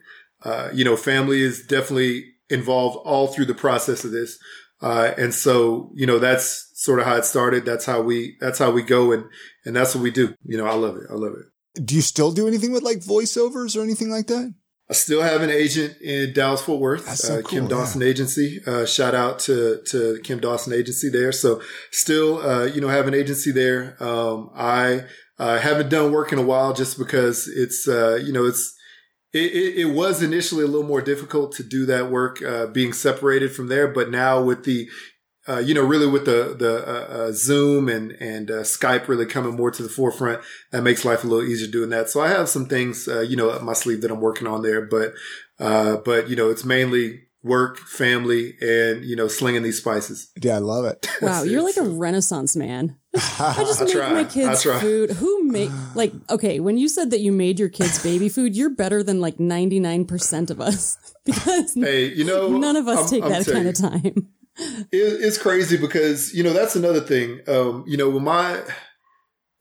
Uh, 0.44 0.70
you 0.74 0.84
know, 0.84 0.96
family 0.96 1.40
is 1.40 1.64
definitely 1.64 2.32
involved 2.50 2.98
all 3.04 3.28
through 3.28 3.46
the 3.46 3.54
process 3.54 4.04
of 4.04 4.10
this. 4.10 4.38
Uh, 4.82 5.12
and 5.16 5.32
so, 5.32 5.90
you 5.94 6.06
know, 6.06 6.18
that's 6.18 6.70
sort 6.74 6.98
of 6.98 7.06
how 7.06 7.14
it 7.16 7.24
started. 7.24 7.64
That's 7.64 7.86
how 7.86 8.02
we, 8.02 8.36
that's 8.40 8.58
how 8.58 8.72
we 8.72 8.82
go. 8.82 9.12
And, 9.12 9.24
and 9.64 9.76
that's 9.76 9.94
what 9.94 10.02
we 10.02 10.10
do. 10.10 10.34
You 10.44 10.58
know, 10.58 10.66
I 10.66 10.74
love 10.74 10.96
it. 10.96 11.04
I 11.08 11.14
love 11.14 11.34
it. 11.34 11.86
Do 11.86 11.94
you 11.94 12.02
still 12.02 12.32
do 12.32 12.48
anything 12.48 12.72
with 12.72 12.82
like 12.82 12.98
voiceovers 12.98 13.76
or 13.76 13.82
anything 13.82 14.10
like 14.10 14.26
that? 14.26 14.52
I 14.90 14.94
still 14.94 15.22
have 15.22 15.40
an 15.40 15.48
agent 15.50 16.02
in 16.02 16.34
Dallas 16.34 16.60
Fort 16.60 16.80
Worth, 16.80 17.08
so 17.14 17.38
uh, 17.38 17.42
Kim 17.42 17.60
cool, 17.60 17.68
Dawson 17.68 18.02
Agency. 18.02 18.60
Uh, 18.66 18.84
shout 18.84 19.14
out 19.14 19.38
to, 19.40 19.80
to 19.86 20.20
Kim 20.22 20.38
Dawson 20.40 20.74
Agency 20.74 21.08
there. 21.08 21.32
So 21.32 21.62
still, 21.92 22.42
uh, 22.42 22.64
you 22.64 22.80
know, 22.80 22.88
have 22.88 23.06
an 23.06 23.14
agency 23.14 23.52
there. 23.52 23.96
Um, 24.00 24.50
I, 24.54 25.04
uh, 25.38 25.58
haven't 25.58 25.88
done 25.88 26.12
work 26.12 26.32
in 26.32 26.38
a 26.38 26.42
while 26.42 26.74
just 26.74 26.98
because 26.98 27.48
it's, 27.48 27.88
uh, 27.88 28.16
you 28.16 28.32
know, 28.32 28.44
it's, 28.44 28.76
it, 29.32 29.52
it, 29.52 29.78
it 29.78 29.94
was 29.94 30.22
initially 30.22 30.64
a 30.64 30.66
little 30.66 30.86
more 30.86 31.00
difficult 31.00 31.52
to 31.52 31.62
do 31.62 31.86
that 31.86 32.10
work, 32.10 32.42
uh, 32.42 32.66
being 32.66 32.92
separated 32.92 33.52
from 33.52 33.68
there. 33.68 33.88
But 33.88 34.10
now 34.10 34.42
with 34.42 34.64
the, 34.64 34.88
uh, 35.48 35.58
you 35.58 35.74
know, 35.74 35.84
really 35.84 36.06
with 36.06 36.24
the, 36.24 36.54
the, 36.56 36.86
uh, 36.86 37.16
uh, 37.16 37.32
Zoom 37.32 37.88
and, 37.88 38.12
and, 38.12 38.50
uh, 38.50 38.62
Skype 38.62 39.08
really 39.08 39.26
coming 39.26 39.56
more 39.56 39.70
to 39.70 39.82
the 39.82 39.88
forefront, 39.88 40.40
that 40.70 40.82
makes 40.82 41.04
life 41.04 41.24
a 41.24 41.26
little 41.26 41.44
easier 41.44 41.70
doing 41.70 41.90
that. 41.90 42.08
So 42.08 42.20
I 42.20 42.28
have 42.28 42.48
some 42.48 42.66
things, 42.66 43.08
uh, 43.08 43.20
you 43.20 43.36
know, 43.36 43.50
up 43.50 43.62
my 43.62 43.72
sleeve 43.72 44.02
that 44.02 44.10
I'm 44.10 44.20
working 44.20 44.46
on 44.46 44.62
there, 44.62 44.86
but, 44.86 45.14
uh, 45.58 45.96
but, 45.96 46.28
you 46.28 46.36
know, 46.36 46.48
it's 46.48 46.64
mainly 46.64 47.22
work, 47.42 47.78
family, 47.78 48.54
and, 48.60 49.04
you 49.04 49.16
know, 49.16 49.26
slinging 49.26 49.64
these 49.64 49.78
spices. 49.78 50.30
Yeah, 50.40 50.54
I 50.54 50.58
love 50.58 50.84
it. 50.84 51.08
Wow, 51.20 51.42
you're 51.42 51.62
like 51.62 51.76
a 51.76 51.82
renaissance 51.82 52.54
man. 52.54 52.96
I 53.14 53.54
just 53.58 53.80
I 53.80 53.84
make 53.84 53.92
try. 53.94 54.12
my 54.12 54.24
kids 54.24 54.62
food. 54.62 55.10
Who 55.12 55.44
make 55.44 55.70
like 55.94 56.12
okay? 56.30 56.60
When 56.60 56.78
you 56.78 56.88
said 56.88 57.10
that 57.10 57.20
you 57.20 57.32
made 57.32 57.58
your 57.58 57.68
kids 57.68 58.02
baby 58.02 58.28
food, 58.28 58.56
you're 58.56 58.70
better 58.74 59.02
than 59.02 59.20
like 59.20 59.38
99 59.38 60.04
percent 60.06 60.50
of 60.50 60.60
us 60.60 60.96
because 61.24 61.74
Hey, 61.74 62.06
you 62.06 62.24
know, 62.24 62.48
none 62.56 62.76
of 62.76 62.88
us 62.88 62.98
I'm- 63.00 63.08
take 63.08 63.22
I'm 63.24 63.30
that 63.30 63.46
kind 63.46 63.64
you. 63.64 63.70
of 63.70 63.74
time. 63.76 64.28
it, 64.58 64.86
it's 64.92 65.38
crazy 65.38 65.76
because 65.76 66.32
you 66.34 66.42
know 66.42 66.52
that's 66.52 66.76
another 66.76 67.00
thing. 67.00 67.40
Um, 67.48 67.84
you 67.86 67.96
know, 67.96 68.08
when 68.10 68.24
my 68.24 68.60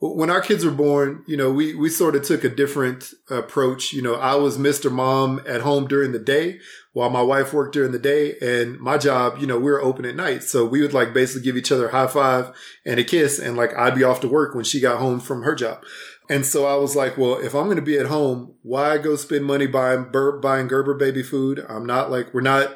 when 0.02 0.32
our 0.32 0.42
kids 0.42 0.66
were 0.66 0.72
born, 0.72 1.24
you 1.28 1.38
know, 1.38 1.52
we 1.52 1.76
we 1.76 1.88
sort 1.88 2.16
of 2.16 2.24
took 2.24 2.44
a 2.44 2.50
different 2.50 3.14
approach. 3.30 3.94
You 3.94 4.02
know, 4.02 4.16
I 4.16 4.36
was 4.36 4.58
Mr. 4.58 4.92
Mom 4.92 5.42
at 5.48 5.62
home 5.62 5.88
during 5.88 6.12
the 6.12 6.20
day 6.20 6.60
while 6.94 7.10
my 7.10 7.22
wife 7.22 7.54
worked 7.54 7.74
during 7.74 7.92
the 7.92 8.00
day, 8.00 8.36
and 8.42 8.80
my 8.80 8.98
job, 8.98 9.38
you 9.40 9.48
know, 9.48 9.58
we 9.58 9.72
were 9.72 9.82
open 9.82 10.04
at 10.06 10.16
night, 10.16 10.44
so 10.44 10.66
we 10.66 10.82
would 10.82 10.94
like 10.94 11.14
basically 11.14 11.44
give 11.44 11.56
each 11.56 11.72
other 11.72 11.88
a 11.88 11.92
high 11.92 12.08
five 12.08 12.52
and 12.86 13.00
a 13.00 13.04
kiss, 13.04 13.40
and 13.40 13.56
like 13.56 13.76
I'd 13.78 13.96
be 13.96 14.04
off 14.04 14.20
to 14.22 14.28
work 14.28 14.56
when 14.56 14.66
she 14.66 14.80
got 14.80 15.00
home 15.00 15.20
from 15.20 15.44
her 15.44 15.56
job. 15.56 15.84
And 16.30 16.46
so 16.46 16.66
I 16.66 16.76
was 16.76 16.96
like, 16.96 17.18
well, 17.18 17.38
if 17.38 17.54
I'm 17.54 17.66
going 17.66 17.76
to 17.76 17.82
be 17.82 18.00
at 18.00 18.08
home, 18.08 18.56
why 18.64 18.98
go 18.98 19.16
spend 19.16 19.46
money 19.46 19.68
buying 19.68 20.12
buying 20.42 20.68
Gerber 20.68 20.96
baby 20.96 21.24
food? 21.24 21.64
I'm 21.70 21.86
not 21.86 22.10
like 22.10 22.34
we're 22.34 22.42
not 22.42 22.76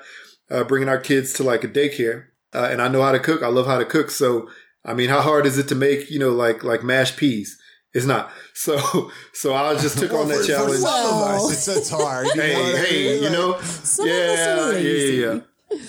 uh, 0.52 0.64
bringing 0.64 0.90
our 0.90 1.00
kids 1.00 1.34
to 1.34 1.44
like 1.44 1.64
a 1.64 1.68
daycare. 1.68 2.26
Uh, 2.54 2.70
and 2.72 2.82
I 2.82 2.88
know 2.88 3.02
how 3.02 3.12
to 3.12 3.20
cook. 3.20 3.44
I 3.44 3.48
love 3.48 3.66
how 3.66 3.80
to 3.80 3.86
cook. 3.86 4.10
So, 4.10 4.48
I 4.86 4.94
mean, 4.94 5.10
how 5.10 5.22
hard 5.22 5.46
is 5.46 5.58
it 5.58 5.68
to 5.70 5.76
make, 5.76 6.10
you 6.12 6.20
know, 6.20 6.30
like, 6.32 6.64
like 6.64 6.84
mashed 6.84 7.18
peas? 7.18 7.60
It's 7.94 8.06
not. 8.06 8.30
So, 8.54 9.12
so 9.34 9.56
I 9.56 9.74
just 9.76 9.98
took 9.98 10.14
on 10.14 10.28
that 10.28 10.36
for- 10.38 10.42
for 10.42 10.48
challenge. 10.48 10.80
some 10.80 11.06
of 11.14 11.22
us, 11.22 11.52
it's, 11.68 11.78
it's 11.78 11.90
hard. 11.90 12.28
You 12.28 12.42
Hey, 12.42 12.54
what 12.56 12.76
I 12.76 12.78
hey, 12.86 13.20
you 13.24 13.30
know, 13.30 13.60
Some 13.62 14.06
of 14.06 14.12
yeah, 14.14 14.24
us 14.24 14.48
are 14.76 14.80
yeah, 14.80 14.90
yeah, 14.90 15.34
yeah. 15.34 15.40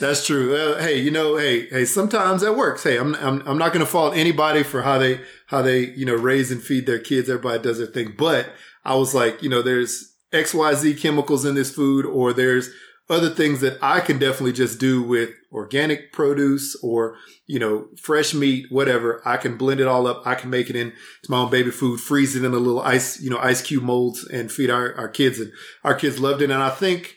That's 0.00 0.26
true. 0.26 0.56
Uh, 0.56 0.80
hey, 0.82 1.00
you 1.00 1.10
know, 1.10 1.36
hey, 1.36 1.66
hey, 1.68 1.84
sometimes 1.84 2.40
that 2.42 2.56
works. 2.56 2.82
Hey, 2.82 2.96
I'm, 2.96 3.14
I'm, 3.16 3.42
I'm 3.46 3.58
not 3.58 3.72
going 3.72 3.84
to 3.84 3.90
fault 3.90 4.16
anybody 4.16 4.62
for 4.62 4.82
how 4.82 4.98
they, 4.98 5.20
how 5.46 5.62
they, 5.62 5.90
you 5.90 6.06
know, 6.06 6.14
raise 6.14 6.50
and 6.50 6.62
feed 6.62 6.86
their 6.86 6.98
kids. 6.98 7.28
Everybody 7.28 7.62
does 7.62 7.78
their 7.78 7.86
thing. 7.86 8.14
But 8.16 8.48
I 8.84 8.94
was 8.94 9.14
like, 9.14 9.42
you 9.42 9.48
know, 9.50 9.62
there's 9.62 10.12
XYZ 10.32 10.98
chemicals 11.00 11.44
in 11.44 11.54
this 11.54 11.72
food 11.74 12.06
or 12.06 12.32
there's 12.32 12.70
other 13.08 13.30
things 13.30 13.60
that 13.60 13.78
I 13.80 14.00
can 14.00 14.18
definitely 14.18 14.52
just 14.52 14.80
do 14.80 15.02
with 15.02 15.30
organic 15.52 16.12
produce 16.12 16.76
or, 16.82 17.16
you 17.46 17.58
know, 17.58 17.88
fresh 17.96 18.34
meat, 18.34 18.66
whatever. 18.70 19.22
I 19.24 19.36
can 19.36 19.56
blend 19.56 19.80
it 19.80 19.86
all 19.86 20.06
up. 20.06 20.26
I 20.26 20.34
can 20.34 20.50
make 20.50 20.68
it 20.68 20.76
into 20.76 20.96
my 21.28 21.38
own 21.38 21.50
baby 21.50 21.70
food, 21.70 22.00
freeze 22.00 22.34
it 22.34 22.44
in 22.44 22.52
a 22.52 22.58
little 22.58 22.80
ice, 22.80 23.20
you 23.20 23.30
know, 23.30 23.38
ice 23.38 23.62
cube 23.62 23.84
molds 23.84 24.24
and 24.24 24.50
feed 24.50 24.70
our, 24.70 24.94
our 24.96 25.08
kids. 25.08 25.38
And 25.38 25.52
our 25.84 25.94
kids 25.94 26.18
loved 26.18 26.42
it. 26.42 26.50
And 26.50 26.62
I 26.62 26.70
think 26.70 27.14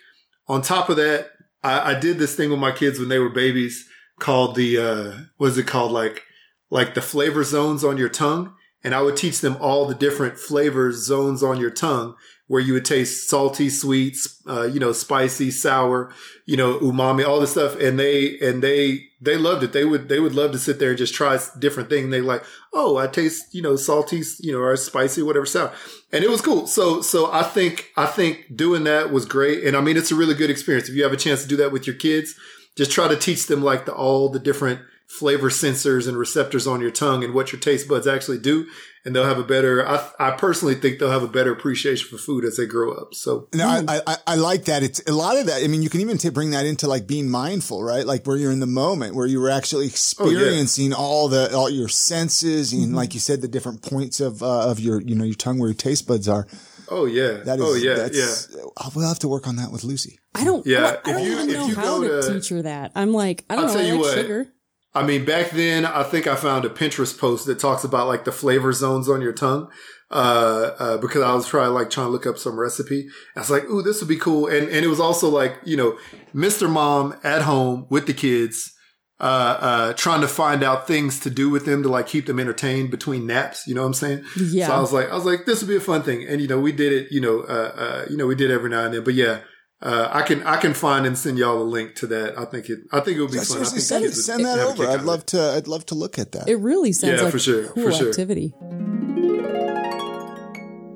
on 0.47 0.61
top 0.61 0.89
of 0.89 0.97
that, 0.97 1.31
I, 1.63 1.95
I 1.95 1.99
did 1.99 2.19
this 2.19 2.35
thing 2.35 2.51
with 2.51 2.59
my 2.59 2.71
kids 2.71 2.99
when 2.99 3.09
they 3.09 3.19
were 3.19 3.29
babies 3.29 3.87
called 4.19 4.55
the, 4.55 4.77
uh, 4.77 5.11
what 5.37 5.47
is 5.47 5.57
it 5.57 5.65
called? 5.67 5.91
Like, 5.91 6.23
like 6.69 6.93
the 6.93 7.01
flavor 7.01 7.43
zones 7.43 7.83
on 7.83 7.97
your 7.97 8.09
tongue. 8.09 8.53
And 8.83 8.93
I 8.93 9.01
would 9.01 9.17
teach 9.17 9.41
them 9.41 9.57
all 9.59 9.85
the 9.85 9.95
different 9.95 10.37
flavor 10.37 10.93
zones 10.93 11.43
on 11.43 11.59
your 11.59 11.71
tongue 11.71 12.15
where 12.49 12.59
you 12.59 12.73
would 12.73 12.83
taste 12.83 13.29
salty, 13.29 13.69
sweet, 13.69 14.17
uh, 14.47 14.63
you 14.63 14.79
know, 14.79 14.91
spicy, 14.91 15.51
sour, 15.51 16.11
you 16.47 16.57
know, 16.57 16.79
umami, 16.79 17.23
all 17.23 17.39
this 17.39 17.51
stuff. 17.51 17.79
And 17.79 17.99
they, 17.99 18.39
and 18.39 18.63
they, 18.63 19.05
they 19.21 19.37
loved 19.37 19.61
it. 19.61 19.71
They 19.71 19.85
would, 19.85 20.09
they 20.09 20.19
would 20.19 20.33
love 20.33 20.51
to 20.53 20.57
sit 20.57 20.79
there 20.79 20.89
and 20.89 20.97
just 20.97 21.13
try 21.13 21.37
different 21.59 21.89
things. 21.89 22.09
They 22.09 22.21
like, 22.21 22.43
oh, 22.73 22.97
I 22.97 23.05
taste, 23.05 23.53
you 23.53 23.61
know, 23.61 23.75
salty, 23.75 24.23
you 24.39 24.51
know, 24.51 24.61
or 24.61 24.75
spicy, 24.77 25.21
whatever 25.21 25.45
sour. 25.45 25.71
And 26.11 26.23
it 26.23 26.29
was 26.31 26.41
cool. 26.41 26.65
So, 26.65 27.03
so 27.03 27.31
I 27.31 27.43
think, 27.43 27.91
I 27.95 28.07
think 28.07 28.47
doing 28.55 28.83
that 28.85 29.11
was 29.11 29.25
great. 29.25 29.63
And 29.63 29.77
I 29.77 29.81
mean, 29.81 29.95
it's 29.95 30.11
a 30.11 30.15
really 30.15 30.33
good 30.33 30.49
experience. 30.49 30.89
If 30.89 30.95
you 30.95 31.03
have 31.03 31.13
a 31.13 31.17
chance 31.17 31.43
to 31.43 31.47
do 31.47 31.57
that 31.57 31.71
with 31.71 31.85
your 31.85 31.97
kids, 31.97 32.33
just 32.75 32.89
try 32.91 33.07
to 33.07 33.15
teach 33.15 33.45
them 33.45 33.61
like 33.61 33.85
the, 33.85 33.93
all 33.93 34.27
the 34.29 34.39
different 34.39 34.81
flavor 35.09 35.49
sensors 35.49 36.07
and 36.07 36.17
receptors 36.17 36.67
on 36.67 36.79
your 36.81 36.91
tongue 36.91 37.23
and 37.23 37.33
what 37.33 37.51
your 37.51 37.59
taste 37.59 37.87
buds 37.87 38.05
actually 38.05 38.37
do. 38.37 38.67
And 39.03 39.15
they'll 39.15 39.25
have 39.25 39.39
a 39.39 39.43
better, 39.43 39.87
I, 39.87 40.07
I 40.19 40.31
personally 40.31 40.75
think 40.75 40.99
they'll 40.99 41.09
have 41.09 41.23
a 41.23 41.27
better 41.27 41.51
appreciation 41.51 42.07
for 42.09 42.17
food 42.17 42.45
as 42.45 42.57
they 42.57 42.67
grow 42.67 42.91
up. 42.91 43.15
So 43.15 43.47
no, 43.55 43.65
I, 43.65 44.01
I, 44.05 44.15
I 44.27 44.35
like 44.35 44.65
that. 44.65 44.83
It's 44.83 45.01
a 45.07 45.13
lot 45.13 45.37
of 45.37 45.47
that. 45.47 45.63
I 45.63 45.67
mean, 45.67 45.81
you 45.81 45.89
can 45.89 46.01
even 46.01 46.17
t- 46.17 46.29
bring 46.29 46.51
that 46.51 46.65
into 46.65 46.87
like 46.87 47.07
being 47.07 47.29
mindful, 47.29 47.81
right? 47.81 48.05
Like 48.05 48.27
where 48.27 48.37
you're 48.37 48.51
in 48.51 48.59
the 48.59 48.67
moment, 48.67 49.15
where 49.15 49.25
you 49.25 49.39
were 49.39 49.49
actually 49.49 49.87
experiencing 49.87 50.93
oh, 50.93 50.97
yeah. 50.97 51.03
all 51.03 51.27
the, 51.29 51.55
all 51.55 51.69
your 51.69 51.87
senses 51.87 52.71
and 52.71 52.83
mm-hmm. 52.83 52.95
like 52.95 53.13
you 53.13 53.19
said, 53.19 53.41
the 53.41 53.47
different 53.47 53.81
points 53.81 54.19
of, 54.19 54.43
uh, 54.43 54.69
of 54.69 54.79
your, 54.79 55.01
you 55.01 55.15
know, 55.15 55.23
your 55.23 55.33
tongue 55.33 55.57
where 55.59 55.69
your 55.69 55.77
taste 55.77 56.05
buds 56.05 56.27
are. 56.27 56.45
Oh 56.89 57.05
yeah. 57.05 57.37
That 57.43 57.59
is, 57.59 57.65
oh 57.65 57.75
yeah. 57.75 58.09
Yeah. 58.11 58.65
We'll 58.95 59.07
have 59.07 59.19
to 59.19 59.27
work 59.27 59.47
on 59.47 59.55
that 59.55 59.71
with 59.71 59.83
Lucy. 59.83 60.19
I 60.35 60.43
don't. 60.43 60.65
Yeah. 60.67 60.97
I 61.05 61.11
don't 61.13 61.23
you, 61.23 61.31
even 61.31 61.47
know 61.47 61.67
how 61.67 62.01
to, 62.01 62.21
to, 62.21 62.33
teach 62.33 62.49
her 62.49 62.61
that. 62.63 62.91
I'm 62.95 63.13
like, 63.13 63.45
I 63.49 63.55
don't 63.55 63.69
I'll 63.69 63.73
know. 63.73 63.79
I 63.79 63.91
like 63.91 63.99
what, 64.01 64.15
sugar. 64.15 64.53
I 64.93 65.03
mean, 65.03 65.23
back 65.23 65.51
then, 65.51 65.85
I 65.85 66.03
think 66.03 66.25
I 66.25 66.35
found 66.35 66.65
a 66.65 66.69
Pinterest 66.69 67.17
post 67.17 67.45
that 67.45 67.59
talks 67.59 67.83
about 67.83 68.07
like 68.07 68.25
the 68.25 68.31
flavor 68.31 68.73
zones 68.73 69.07
on 69.07 69.21
your 69.21 69.33
tongue. 69.33 69.69
Uh, 70.11 70.75
uh, 70.79 70.97
because 70.97 71.21
I 71.21 71.35
was 71.35 71.47
trying 71.47 71.71
like 71.71 71.91
trying 71.91 72.07
to 72.07 72.11
look 72.11 72.25
up 72.25 72.39
some 72.39 72.59
recipe. 72.59 73.07
I 73.35 73.41
was 73.41 73.51
like, 73.51 73.65
ooh, 73.65 73.83
this 73.83 74.01
would 74.01 74.09
be 74.09 74.17
cool. 74.17 74.47
And, 74.47 74.67
and 74.67 74.83
it 74.83 74.87
was 74.87 74.99
also 74.99 75.29
like, 75.29 75.55
you 75.65 75.77
know, 75.77 75.99
Mr. 76.33 76.67
Mom 76.67 77.15
at 77.23 77.43
home 77.43 77.85
with 77.91 78.07
the 78.07 78.15
kids, 78.15 78.73
uh, 79.19 79.23
uh, 79.23 79.93
trying 79.93 80.21
to 80.21 80.27
find 80.27 80.63
out 80.63 80.87
things 80.87 81.19
to 81.19 81.29
do 81.29 81.51
with 81.51 81.65
them 81.65 81.83
to 81.83 81.89
like 81.89 82.07
keep 82.07 82.25
them 82.25 82.39
entertained 82.39 82.89
between 82.89 83.27
naps. 83.27 83.67
You 83.67 83.75
know 83.75 83.81
what 83.81 83.87
I'm 83.87 83.93
saying? 83.93 84.25
Yeah. 84.35 84.65
So 84.65 84.73
I 84.73 84.79
was 84.79 84.91
like, 84.91 85.11
I 85.11 85.13
was 85.13 85.25
like, 85.25 85.45
this 85.45 85.61
would 85.61 85.69
be 85.69 85.75
a 85.75 85.79
fun 85.79 86.01
thing. 86.01 86.25
And, 86.27 86.41
you 86.41 86.47
know, 86.47 86.59
we 86.59 86.71
did 86.71 86.91
it, 86.91 87.11
you 87.11 87.21
know, 87.21 87.41
uh, 87.41 87.71
uh, 87.75 88.05
you 88.09 88.17
know, 88.17 88.25
we 88.25 88.33
did 88.33 88.49
every 88.49 88.71
now 88.71 88.85
and 88.85 88.95
then, 88.95 89.03
but 89.03 89.13
yeah, 89.13 89.41
uh, 89.81 90.09
I 90.11 90.23
can 90.23 90.43
I 90.43 90.57
can 90.57 90.73
find 90.73 91.05
and 91.05 91.17
send 91.17 91.37
y'all 91.37 91.61
a 91.61 91.63
link 91.63 91.95
to 91.95 92.07
that. 92.07 92.37
I 92.37 92.43
think 92.45 92.69
it 92.69 92.79
I 92.91 92.99
think 92.99 93.17
it 93.17 93.21
would 93.21 93.31
be 93.31 93.37
yeah, 93.37 93.43
fun. 93.43 93.63
Send, 93.65 94.13
send 94.13 94.45
that 94.45 94.59
over. 94.59 94.85
I'd 94.85 95.03
love 95.03 95.25
to 95.27 95.41
I'd 95.55 95.67
love 95.67 95.85
to 95.87 95.95
look 95.95 96.19
at 96.19 96.33
that. 96.33 96.49
It 96.49 96.57
really 96.57 96.91
sounds 96.91 97.19
yeah, 97.19 97.23
like 97.23 97.31
for 97.31 97.39
sure, 97.39 97.69
cool 97.69 97.85
for 97.85 97.91
sure. 97.93 98.09
activity. 98.09 98.53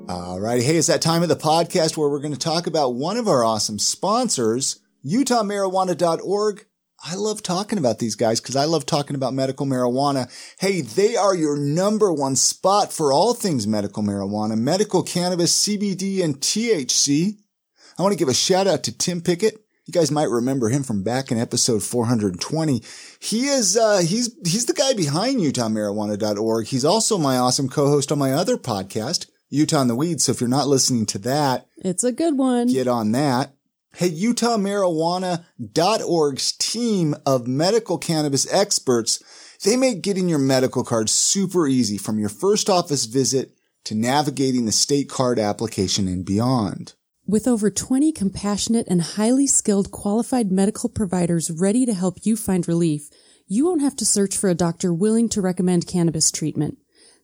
All 0.06 0.38
right. 0.38 0.62
Hey, 0.62 0.76
it's 0.76 0.88
that 0.88 1.00
time 1.00 1.22
of 1.22 1.30
the 1.30 1.36
podcast 1.36 1.96
where 1.96 2.10
we're 2.10 2.20
going 2.20 2.34
to 2.34 2.38
talk 2.38 2.66
about 2.66 2.90
one 2.94 3.16
of 3.16 3.26
our 3.26 3.42
awesome 3.42 3.78
sponsors, 3.78 4.80
UtahMarijuana.org. 5.04 6.66
I 7.06 7.14
love 7.14 7.42
talking 7.42 7.78
about 7.78 7.98
these 7.98 8.16
guys 8.16 8.40
because 8.40 8.56
I 8.56 8.64
love 8.66 8.84
talking 8.84 9.16
about 9.16 9.32
medical 9.32 9.64
marijuana. 9.64 10.30
Hey, 10.58 10.82
they 10.82 11.16
are 11.16 11.34
your 11.34 11.56
number 11.56 12.12
one 12.12 12.36
spot 12.36 12.92
for 12.92 13.12
all 13.12 13.32
things 13.32 13.66
medical 13.66 14.02
marijuana, 14.02 14.58
medical 14.58 15.02
cannabis, 15.02 15.66
CBD, 15.66 16.22
and 16.22 16.38
THC. 16.38 17.38
I 17.96 18.02
want 18.02 18.12
to 18.12 18.18
give 18.18 18.28
a 18.28 18.34
shout 18.34 18.66
out 18.66 18.82
to 18.84 18.96
Tim 18.96 19.20
Pickett. 19.20 19.60
You 19.86 19.92
guys 19.92 20.10
might 20.10 20.30
remember 20.30 20.70
him 20.70 20.82
from 20.82 21.02
back 21.02 21.30
in 21.30 21.38
episode 21.38 21.82
420. 21.82 22.82
He 23.20 23.46
is, 23.46 23.76
uh, 23.76 23.98
he's, 23.98 24.34
he's 24.44 24.64
the 24.66 24.72
guy 24.72 24.94
behind 24.94 25.40
UtahMarijuana.org. 25.40 26.66
He's 26.66 26.86
also 26.86 27.18
my 27.18 27.36
awesome 27.36 27.68
co-host 27.68 28.10
on 28.10 28.18
my 28.18 28.32
other 28.32 28.56
podcast, 28.56 29.26
Utah 29.50 29.82
in 29.82 29.88
the 29.88 29.94
Weeds. 29.94 30.24
So 30.24 30.32
if 30.32 30.40
you're 30.40 30.48
not 30.48 30.68
listening 30.68 31.04
to 31.06 31.18
that, 31.18 31.66
it's 31.76 32.02
a 32.02 32.12
good 32.12 32.38
one. 32.38 32.68
Get 32.68 32.88
on 32.88 33.12
that. 33.12 33.52
Hey, 33.94 34.10
UtahMarijuana.org's 34.10 36.52
team 36.52 37.14
of 37.24 37.46
medical 37.46 37.98
cannabis 37.98 38.52
experts, 38.52 39.22
they 39.62 39.76
make 39.76 40.02
getting 40.02 40.28
your 40.28 40.40
medical 40.40 40.82
card 40.82 41.08
super 41.08 41.68
easy 41.68 41.98
from 41.98 42.18
your 42.18 42.30
first 42.30 42.68
office 42.68 43.04
visit 43.04 43.52
to 43.84 43.94
navigating 43.94 44.64
the 44.64 44.72
state 44.72 45.08
card 45.08 45.38
application 45.38 46.08
and 46.08 46.24
beyond. 46.24 46.94
With 47.26 47.48
over 47.48 47.70
20 47.70 48.12
compassionate 48.12 48.86
and 48.86 49.00
highly 49.00 49.46
skilled 49.46 49.90
qualified 49.90 50.52
medical 50.52 50.90
providers 50.90 51.50
ready 51.50 51.86
to 51.86 51.94
help 51.94 52.18
you 52.26 52.36
find 52.36 52.68
relief, 52.68 53.08
you 53.48 53.64
won't 53.64 53.80
have 53.80 53.96
to 53.96 54.04
search 54.04 54.36
for 54.36 54.50
a 54.50 54.54
doctor 54.54 54.92
willing 54.92 55.30
to 55.30 55.40
recommend 55.40 55.86
cannabis 55.86 56.30
treatment. 56.30 56.76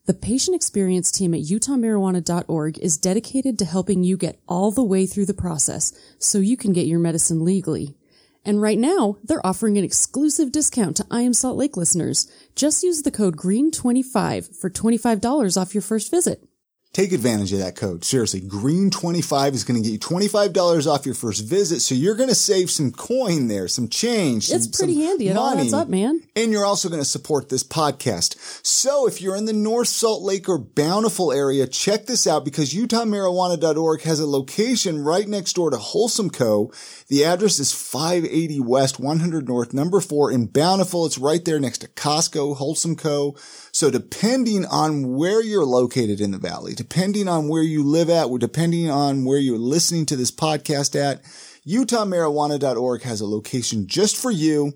The 0.06 0.14
patient 0.14 0.56
experience 0.56 1.12
team 1.12 1.34
at 1.34 1.42
utahmarijuana.org 1.42 2.78
is 2.78 2.96
dedicated 2.96 3.58
to 3.58 3.66
helping 3.66 4.02
you 4.02 4.16
get 4.16 4.40
all 4.48 4.70
the 4.70 4.82
way 4.82 5.04
through 5.04 5.26
the 5.26 5.34
process 5.34 5.92
so 6.18 6.38
you 6.38 6.56
can 6.56 6.72
get 6.72 6.86
your 6.86 6.98
medicine 6.98 7.44
legally. 7.44 7.94
And 8.42 8.62
right 8.62 8.78
now, 8.78 9.18
they're 9.22 9.46
offering 9.46 9.76
an 9.76 9.84
exclusive 9.84 10.50
discount 10.50 10.96
to 10.96 11.06
I 11.10 11.20
Am 11.20 11.34
Salt 11.34 11.58
Lake 11.58 11.76
listeners. 11.76 12.26
Just 12.56 12.82
use 12.82 13.02
the 13.02 13.10
code 13.10 13.36
GREEN25 13.36 14.58
for 14.58 14.70
$25 14.70 15.60
off 15.60 15.74
your 15.74 15.82
first 15.82 16.10
visit. 16.10 16.49
Take 16.92 17.12
advantage 17.12 17.52
of 17.52 17.60
that 17.60 17.76
code. 17.76 18.04
Seriously, 18.04 18.40
Green25 18.40 19.52
is 19.52 19.62
going 19.62 19.80
to 19.80 19.88
get 19.88 19.92
you 19.92 20.00
$25 20.00 20.90
off 20.90 21.06
your 21.06 21.14
first 21.14 21.46
visit. 21.46 21.78
So 21.78 21.94
you're 21.94 22.16
going 22.16 22.28
to 22.28 22.34
save 22.34 22.68
some 22.68 22.90
coin 22.90 23.46
there, 23.46 23.68
some 23.68 23.86
change. 23.86 24.48
Some, 24.48 24.56
it's 24.56 24.66
pretty 24.66 24.96
handy. 24.96 25.28
It 25.28 25.34
money, 25.34 25.58
all 25.58 25.60
adds 25.60 25.72
up, 25.72 25.86
man. 25.86 26.20
And 26.34 26.50
you're 26.50 26.64
also 26.64 26.88
going 26.88 27.00
to 27.00 27.08
support 27.08 27.48
this 27.48 27.62
podcast. 27.62 28.66
So 28.66 29.06
if 29.06 29.22
you're 29.22 29.36
in 29.36 29.44
the 29.44 29.52
North 29.52 29.86
Salt 29.86 30.22
Lake 30.22 30.48
or 30.48 30.58
Bountiful 30.58 31.30
area, 31.30 31.68
check 31.68 32.06
this 32.06 32.26
out 32.26 32.44
because 32.44 32.74
UtahMarijuana.org 32.74 34.02
has 34.02 34.18
a 34.18 34.26
location 34.26 35.04
right 35.04 35.28
next 35.28 35.52
door 35.52 35.70
to 35.70 35.76
Wholesome 35.76 36.30
Co. 36.30 36.72
The 37.06 37.24
address 37.24 37.60
is 37.60 37.72
580 37.72 38.58
West, 38.58 38.98
100 38.98 39.46
North, 39.46 39.72
number 39.72 40.00
four 40.00 40.32
in 40.32 40.46
Bountiful. 40.46 41.06
It's 41.06 41.18
right 41.18 41.44
there 41.44 41.60
next 41.60 41.78
to 41.78 41.88
Costco, 41.88 42.56
Wholesome 42.56 42.96
Co. 42.96 43.36
So 43.72 43.90
depending 43.90 44.66
on 44.66 45.14
where 45.16 45.42
you're 45.42 45.64
located 45.64 46.20
in 46.20 46.32
the 46.32 46.38
valley, 46.38 46.74
depending 46.74 47.28
on 47.28 47.48
where 47.48 47.62
you 47.62 47.84
live 47.84 48.10
at, 48.10 48.28
depending 48.38 48.90
on 48.90 49.24
where 49.24 49.38
you're 49.38 49.58
listening 49.58 50.06
to 50.06 50.16
this 50.16 50.30
podcast 50.30 51.00
at, 51.00 51.22
UtahMarijuana.org 51.66 53.02
has 53.02 53.20
a 53.20 53.26
location 53.26 53.86
just 53.86 54.16
for 54.16 54.30
you. 54.30 54.72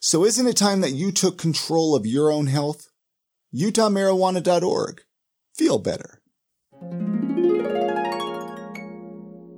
So 0.00 0.24
isn't 0.24 0.46
it 0.46 0.56
time 0.56 0.82
that 0.82 0.92
you 0.92 1.12
took 1.12 1.38
control 1.38 1.94
of 1.94 2.06
your 2.06 2.30
own 2.30 2.46
health? 2.46 2.88
UtahMarijuana.org. 3.54 5.02
Feel 5.56 5.78
better. 5.78 6.20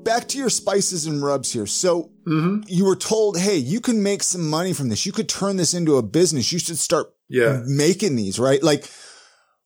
Back 0.04 0.28
to 0.28 0.38
your 0.38 0.50
spices 0.50 1.06
and 1.06 1.20
rubs 1.20 1.52
here. 1.52 1.66
So 1.66 2.12
mm-hmm. 2.24 2.60
you 2.68 2.84
were 2.84 2.94
told, 2.94 3.38
hey, 3.38 3.56
you 3.56 3.80
can 3.80 4.04
make 4.04 4.22
some 4.22 4.48
money 4.48 4.72
from 4.72 4.88
this. 4.88 5.04
You 5.04 5.10
could 5.10 5.28
turn 5.28 5.56
this 5.56 5.74
into 5.74 5.96
a 5.96 6.02
business. 6.02 6.52
You 6.52 6.60
should 6.60 6.78
start 6.78 7.15
yeah. 7.28 7.62
making 7.66 8.16
these, 8.16 8.38
right? 8.38 8.62
Like, 8.62 8.88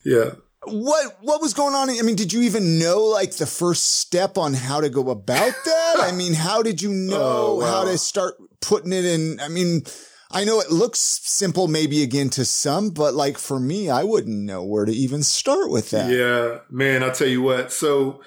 yeah. 0.05 0.33
What 0.65 1.17
what 1.23 1.41
was 1.41 1.55
going 1.55 1.75
on? 1.75 1.89
I 1.89 2.03
mean, 2.03 2.17
did 2.17 2.35
you 2.35 2.43
even 2.43 2.79
know 2.79 3.05
like 3.05 3.33
the 3.33 3.47
first 3.47 3.99
step 4.01 4.37
on 4.37 4.53
how 4.53 4.83
to 4.83 4.91
go 4.91 5.09
about 5.09 5.55
that? 5.65 5.97
I 6.01 6.13
mean, 6.13 6.35
how 6.35 6.63
did 6.63 6.83
you 6.83 6.91
know 6.93 7.17
oh, 7.21 7.55
wow. 7.57 7.67
how 7.67 7.85
to 7.85 7.97
start 7.97 8.35
putting 8.61 8.93
it 8.93 9.07
in? 9.07 9.41
I 9.41 9.49
mean, 9.49 9.83
I 10.31 10.45
know 10.45 10.61
it 10.61 10.71
looks 10.71 10.99
simple 11.01 11.67
maybe 11.67 12.03
again 12.03 12.31
to 12.31 12.45
some, 12.45 12.91
but 12.91 13.15
like 13.15 13.39
for 13.39 13.59
me, 13.59 13.91
I 13.91 14.05
wouldn't 14.05 14.37
know 14.37 14.63
where 14.63 14.85
to 14.85 14.93
even 14.93 15.23
start 15.23 15.71
with 15.71 15.91
that. 15.91 16.11
Yeah, 16.11 16.59
man, 16.71 17.03
I'll 17.03 17.13
tell 17.13 17.27
you 17.27 17.43
what. 17.43 17.73
So, 17.73 18.21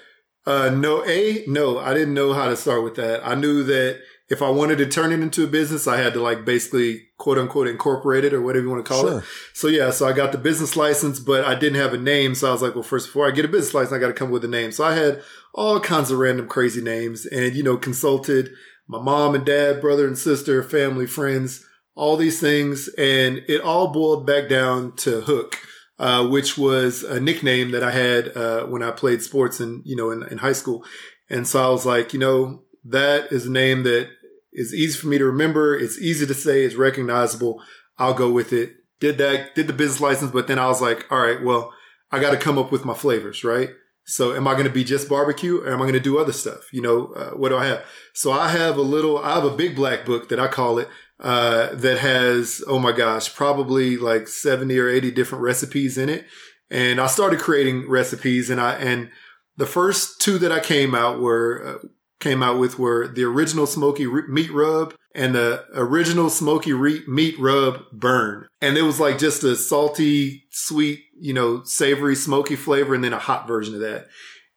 uh, 0.45 0.69
no, 0.69 1.05
A, 1.05 1.45
no, 1.47 1.77
I 1.77 1.93
didn't 1.93 2.13
know 2.13 2.33
how 2.33 2.49
to 2.49 2.57
start 2.57 2.83
with 2.83 2.95
that. 2.95 3.25
I 3.25 3.35
knew 3.35 3.63
that 3.63 4.01
if 4.33 4.41
I 4.41 4.49
wanted 4.49 4.79
to 4.79 4.87
turn 4.87 5.13
it 5.13 5.21
into 5.21 5.43
a 5.43 5.47
business, 5.47 5.87
I 5.87 5.97
had 5.97 6.13
to 6.13 6.21
like 6.21 6.43
basically 6.43 7.03
quote 7.17 7.37
unquote 7.37 7.67
incorporate 7.67 8.25
it 8.25 8.33
or 8.33 8.41
whatever 8.41 8.65
you 8.65 8.71
want 8.71 8.83
to 8.83 8.89
call 8.91 9.07
sure. 9.07 9.19
it. 9.19 9.25
So 9.53 9.67
yeah, 9.67 9.91
so 9.91 10.07
I 10.07 10.11
got 10.11 10.31
the 10.31 10.37
business 10.39 10.75
license, 10.75 11.19
but 11.19 11.45
I 11.45 11.55
didn't 11.55 11.79
have 11.79 11.93
a 11.93 11.97
name. 11.97 12.35
So 12.35 12.49
I 12.49 12.51
was 12.51 12.61
like, 12.61 12.73
well, 12.73 12.83
first, 12.83 13.07
before 13.07 13.27
I 13.27 13.31
get 13.31 13.45
a 13.45 13.47
business 13.47 13.73
license, 13.73 13.93
I 13.93 13.99
got 13.99 14.07
to 14.07 14.13
come 14.13 14.31
with 14.31 14.43
a 14.43 14.49
name. 14.49 14.71
So 14.71 14.83
I 14.83 14.95
had 14.95 15.21
all 15.53 15.79
kinds 15.79 16.09
of 16.09 16.17
random 16.17 16.47
crazy 16.47 16.81
names 16.81 17.25
and, 17.27 17.55
you 17.55 17.63
know, 17.63 17.77
consulted 17.77 18.49
my 18.87 18.99
mom 18.99 19.35
and 19.35 19.45
dad, 19.45 19.79
brother 19.79 20.07
and 20.07 20.17
sister, 20.17 20.63
family, 20.63 21.05
friends, 21.05 21.63
all 21.95 22.17
these 22.17 22.41
things. 22.41 22.89
And 22.97 23.43
it 23.47 23.61
all 23.61 23.93
boiled 23.93 24.25
back 24.25 24.49
down 24.49 24.95
to 24.97 25.21
Hook. 25.21 25.57
Uh, 25.99 26.27
which 26.27 26.57
was 26.57 27.03
a 27.03 27.19
nickname 27.19 27.69
that 27.69 27.83
I 27.83 27.91
had 27.91 28.35
uh, 28.35 28.65
when 28.65 28.81
I 28.81 28.89
played 28.89 29.21
sports 29.21 29.61
in 29.61 29.83
you 29.85 29.95
know 29.95 30.09
in, 30.09 30.23
in 30.23 30.39
high 30.39 30.53
school, 30.53 30.83
and 31.29 31.47
so 31.47 31.63
I 31.63 31.69
was 31.69 31.85
like, 31.85 32.13
you 32.13 32.19
know, 32.19 32.63
that 32.85 33.31
is 33.31 33.45
a 33.45 33.51
name 33.51 33.83
that 33.83 34.09
is 34.53 34.73
easy 34.73 34.97
for 34.97 35.07
me 35.07 35.17
to 35.17 35.25
remember. 35.25 35.77
It's 35.77 35.99
easy 35.99 36.25
to 36.25 36.33
say. 36.33 36.63
It's 36.63 36.75
recognizable. 36.75 37.61
I'll 37.97 38.13
go 38.13 38.31
with 38.31 38.53
it. 38.53 38.75
Did 38.99 39.17
that, 39.17 39.55
did 39.55 39.67
the 39.67 39.73
business 39.73 40.01
license, 40.01 40.31
but 40.31 40.47
then 40.47 40.59
I 40.59 40.67
was 40.67 40.81
like, 40.81 41.05
all 41.11 41.19
right, 41.19 41.43
well, 41.43 41.73
I 42.11 42.19
got 42.19 42.31
to 42.31 42.37
come 42.37 42.57
up 42.57 42.71
with 42.71 42.85
my 42.85 42.93
flavors, 42.93 43.43
right? 43.43 43.69
So 44.05 44.35
am 44.35 44.47
I 44.47 44.53
going 44.53 44.65
to 44.65 44.71
be 44.71 44.83
just 44.83 45.09
barbecue 45.09 45.61
or 45.61 45.71
am 45.71 45.81
I 45.81 45.85
going 45.85 45.93
to 45.93 45.99
do 45.99 46.19
other 46.19 46.33
stuff? 46.33 46.71
You 46.73 46.81
know, 46.81 47.07
uh, 47.13 47.31
what 47.31 47.49
do 47.49 47.57
I 47.57 47.65
have? 47.65 47.85
So 48.13 48.31
I 48.31 48.49
have 48.49 48.77
a 48.77 48.81
little, 48.81 49.17
I 49.17 49.35
have 49.35 49.45
a 49.45 49.55
big 49.55 49.75
black 49.75 50.05
book 50.05 50.29
that 50.29 50.39
I 50.39 50.47
call 50.47 50.77
it, 50.79 50.89
uh, 51.19 51.73
that 51.73 51.99
has, 51.99 52.61
oh 52.67 52.79
my 52.79 52.91
gosh, 52.91 53.33
probably 53.33 53.97
like 53.97 54.27
70 54.27 54.77
or 54.77 54.89
80 54.89 55.11
different 55.11 55.43
recipes 55.43 55.97
in 55.97 56.09
it. 56.09 56.25
And 56.69 56.99
I 56.99 57.07
started 57.07 57.39
creating 57.39 57.89
recipes 57.89 58.49
and 58.49 58.59
I, 58.59 58.73
and 58.75 59.09
the 59.55 59.65
first 59.65 60.19
two 60.19 60.37
that 60.39 60.51
I 60.51 60.59
came 60.59 60.93
out 60.93 61.19
were, 61.21 61.79
uh, 61.83 61.87
came 62.23 62.41
out 62.41 62.57
with 62.57 62.79
were 62.79 63.07
the 63.07 63.23
original 63.23 63.67
smoky 63.67 64.07
meat 64.07 64.51
rub 64.51 64.95
and 65.13 65.35
the 65.35 65.65
original 65.75 66.29
smoky 66.29 66.73
re- 66.73 67.03
meat 67.07 67.35
rub 67.37 67.83
burn. 67.91 68.47
And 68.61 68.77
it 68.77 68.81
was 68.83 68.99
like 68.99 69.19
just 69.19 69.43
a 69.43 69.55
salty, 69.55 70.45
sweet, 70.49 71.03
you 71.19 71.33
know, 71.33 71.63
savory, 71.63 72.15
smoky 72.15 72.55
flavor 72.55 72.95
and 72.95 73.03
then 73.03 73.13
a 73.13 73.19
hot 73.19 73.47
version 73.47 73.75
of 73.75 73.81
that. 73.81 74.07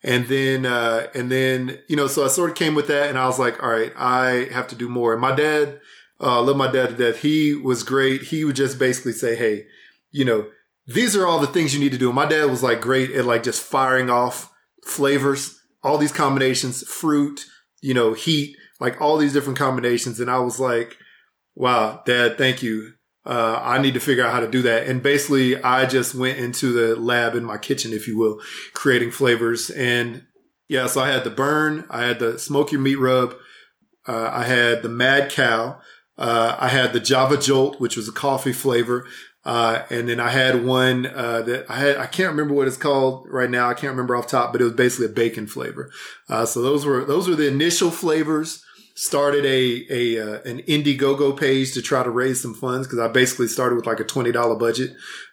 And 0.03 0.27
then, 0.29 0.65
uh, 0.65 1.09
and 1.15 1.31
then, 1.31 1.79
you 1.89 1.97
know, 1.97 2.07
so 2.07 2.25
I 2.25 2.29
sort 2.29 2.51
of 2.51 2.57
came 2.57 2.75
with 2.75 2.87
that 2.87 3.09
and 3.09 3.19
I 3.19 3.27
was 3.27 3.39
like, 3.39 3.63
all 3.63 3.71
right, 3.71 3.93
I 3.97 4.49
have 4.53 4.69
to 4.69 4.77
do 4.77 4.89
more. 4.89 5.13
And 5.13 5.21
my 5.21 5.35
dad, 5.35 5.81
uh, 6.21 6.41
love 6.43 6.57
my 6.57 6.71
dad 6.71 6.91
to 6.91 6.97
death. 6.97 7.21
He 7.21 7.55
was 7.55 7.83
great. 7.83 8.23
He 8.23 8.45
would 8.45 8.57
just 8.57 8.79
basically 8.79 9.13
say, 9.13 9.37
Hey, 9.37 9.67
you 10.11 10.25
know, 10.25 10.47
these 10.87 11.17
are 11.17 11.27
all 11.27 11.41
the 11.41 11.47
things 11.47 11.75
you 11.75 11.81
need 11.81 11.93
to 11.93 11.99
do. 11.99 12.09
And 12.09 12.17
my 12.17 12.27
dad 12.27 12.45
was 12.47 12.63
like 12.63 12.81
great 12.81 13.11
at 13.11 13.25
like 13.25 13.43
just 13.43 13.63
firing 13.63 14.09
off 14.09 14.51
flavors, 14.85 15.61
all 15.83 15.99
these 15.99 16.13
combinations, 16.13 16.83
fruit, 16.87 17.45
you 17.81 17.95
know, 17.95 18.15
heat, 18.15 18.57
like 18.81 19.01
all 19.01 19.17
these 19.17 19.33
different 19.33 19.59
combinations. 19.59 20.21
And 20.21 20.31
I 20.31 20.39
was 20.39 20.59
like, 20.59 20.97
wow, 21.55 22.03
dad, 22.05 22.39
thank 22.39 22.63
you. 22.63 22.93
Uh, 23.25 23.61
I 23.61 23.79
need 23.79 23.95
to 23.95 24.01
figure 24.01 24.25
out 24.25 24.33
how 24.33 24.41
to 24.41 24.51
do 24.51 24.63
that. 24.63 24.87
And 24.87 25.03
basically 25.03 25.61
I 25.61 25.87
just 25.87 26.15
went 26.15 26.39
into 26.39 26.73
the 26.73 26.95
lab 26.95 27.35
in 27.35 27.45
my 27.45 27.59
kitchen, 27.59 27.93
if 27.93 28.07
you 28.07 28.17
will, 28.17 28.41
creating 28.73 29.11
flavors. 29.11 29.69
And 29.71 30.27
yeah, 30.69 30.87
so 30.87 31.01
I 31.01 31.11
had 31.11 31.25
the 31.25 31.31
burn, 31.31 31.87
I 31.91 32.05
had 32.05 32.21
the 32.21 32.39
smoke 32.39 32.71
your 32.71 32.81
meat 32.81 32.97
rub, 32.97 33.35
uh, 34.07 34.31
I 34.33 34.45
had 34.45 34.83
the 34.83 34.89
mad 34.89 35.31
cow, 35.31 35.81
uh, 36.19 36.57
I 36.59 36.69
had 36.69 36.93
the 36.93 37.01
Java 37.01 37.37
Jolt, 37.37 37.81
which 37.81 37.97
was 37.97 38.09
a 38.09 38.13
coffee 38.13 38.53
flavor. 38.53 39.07
Uh, 39.47 39.85
and 39.91 40.09
then 40.09 40.19
I 40.19 40.31
had 40.31 40.65
one, 40.65 41.07
uh, 41.07 41.41
that 41.43 41.71
I 41.71 41.77
had, 41.77 41.97
I 41.99 42.07
can't 42.07 42.31
remember 42.31 42.53
what 42.53 42.67
it's 42.67 42.77
called 42.77 43.29
right 43.31 43.49
now. 43.49 43.69
I 43.69 43.75
can't 43.75 43.93
remember 43.93 44.17
off 44.17 44.27
top, 44.27 44.51
but 44.51 44.61
it 44.61 44.65
was 44.65 44.73
basically 44.73 45.07
a 45.07 45.11
bacon 45.11 45.47
flavor. 45.47 45.89
Uh, 46.29 46.45
so 46.45 46.61
those 46.63 46.85
were, 46.85 47.05
those 47.05 47.29
were 47.29 47.37
the 47.37 47.47
initial 47.47 47.93
flavors. 47.93 48.65
Started 48.97 49.45
a, 49.45 49.87
a, 49.89 50.19
uh, 50.21 50.41
an 50.47 50.63
Indiegogo 50.63 51.39
page 51.39 51.75
to 51.75 51.83
try 51.83 52.03
to 52.03 52.11
raise 52.11 52.43
some 52.43 52.55
funds 52.55 52.89
because 52.89 52.99
I 52.99 53.07
basically 53.07 53.47
started 53.47 53.77
with 53.77 53.87
like 53.87 54.01
a 54.01 54.05
$20 54.05 54.59
budget, 54.59 54.91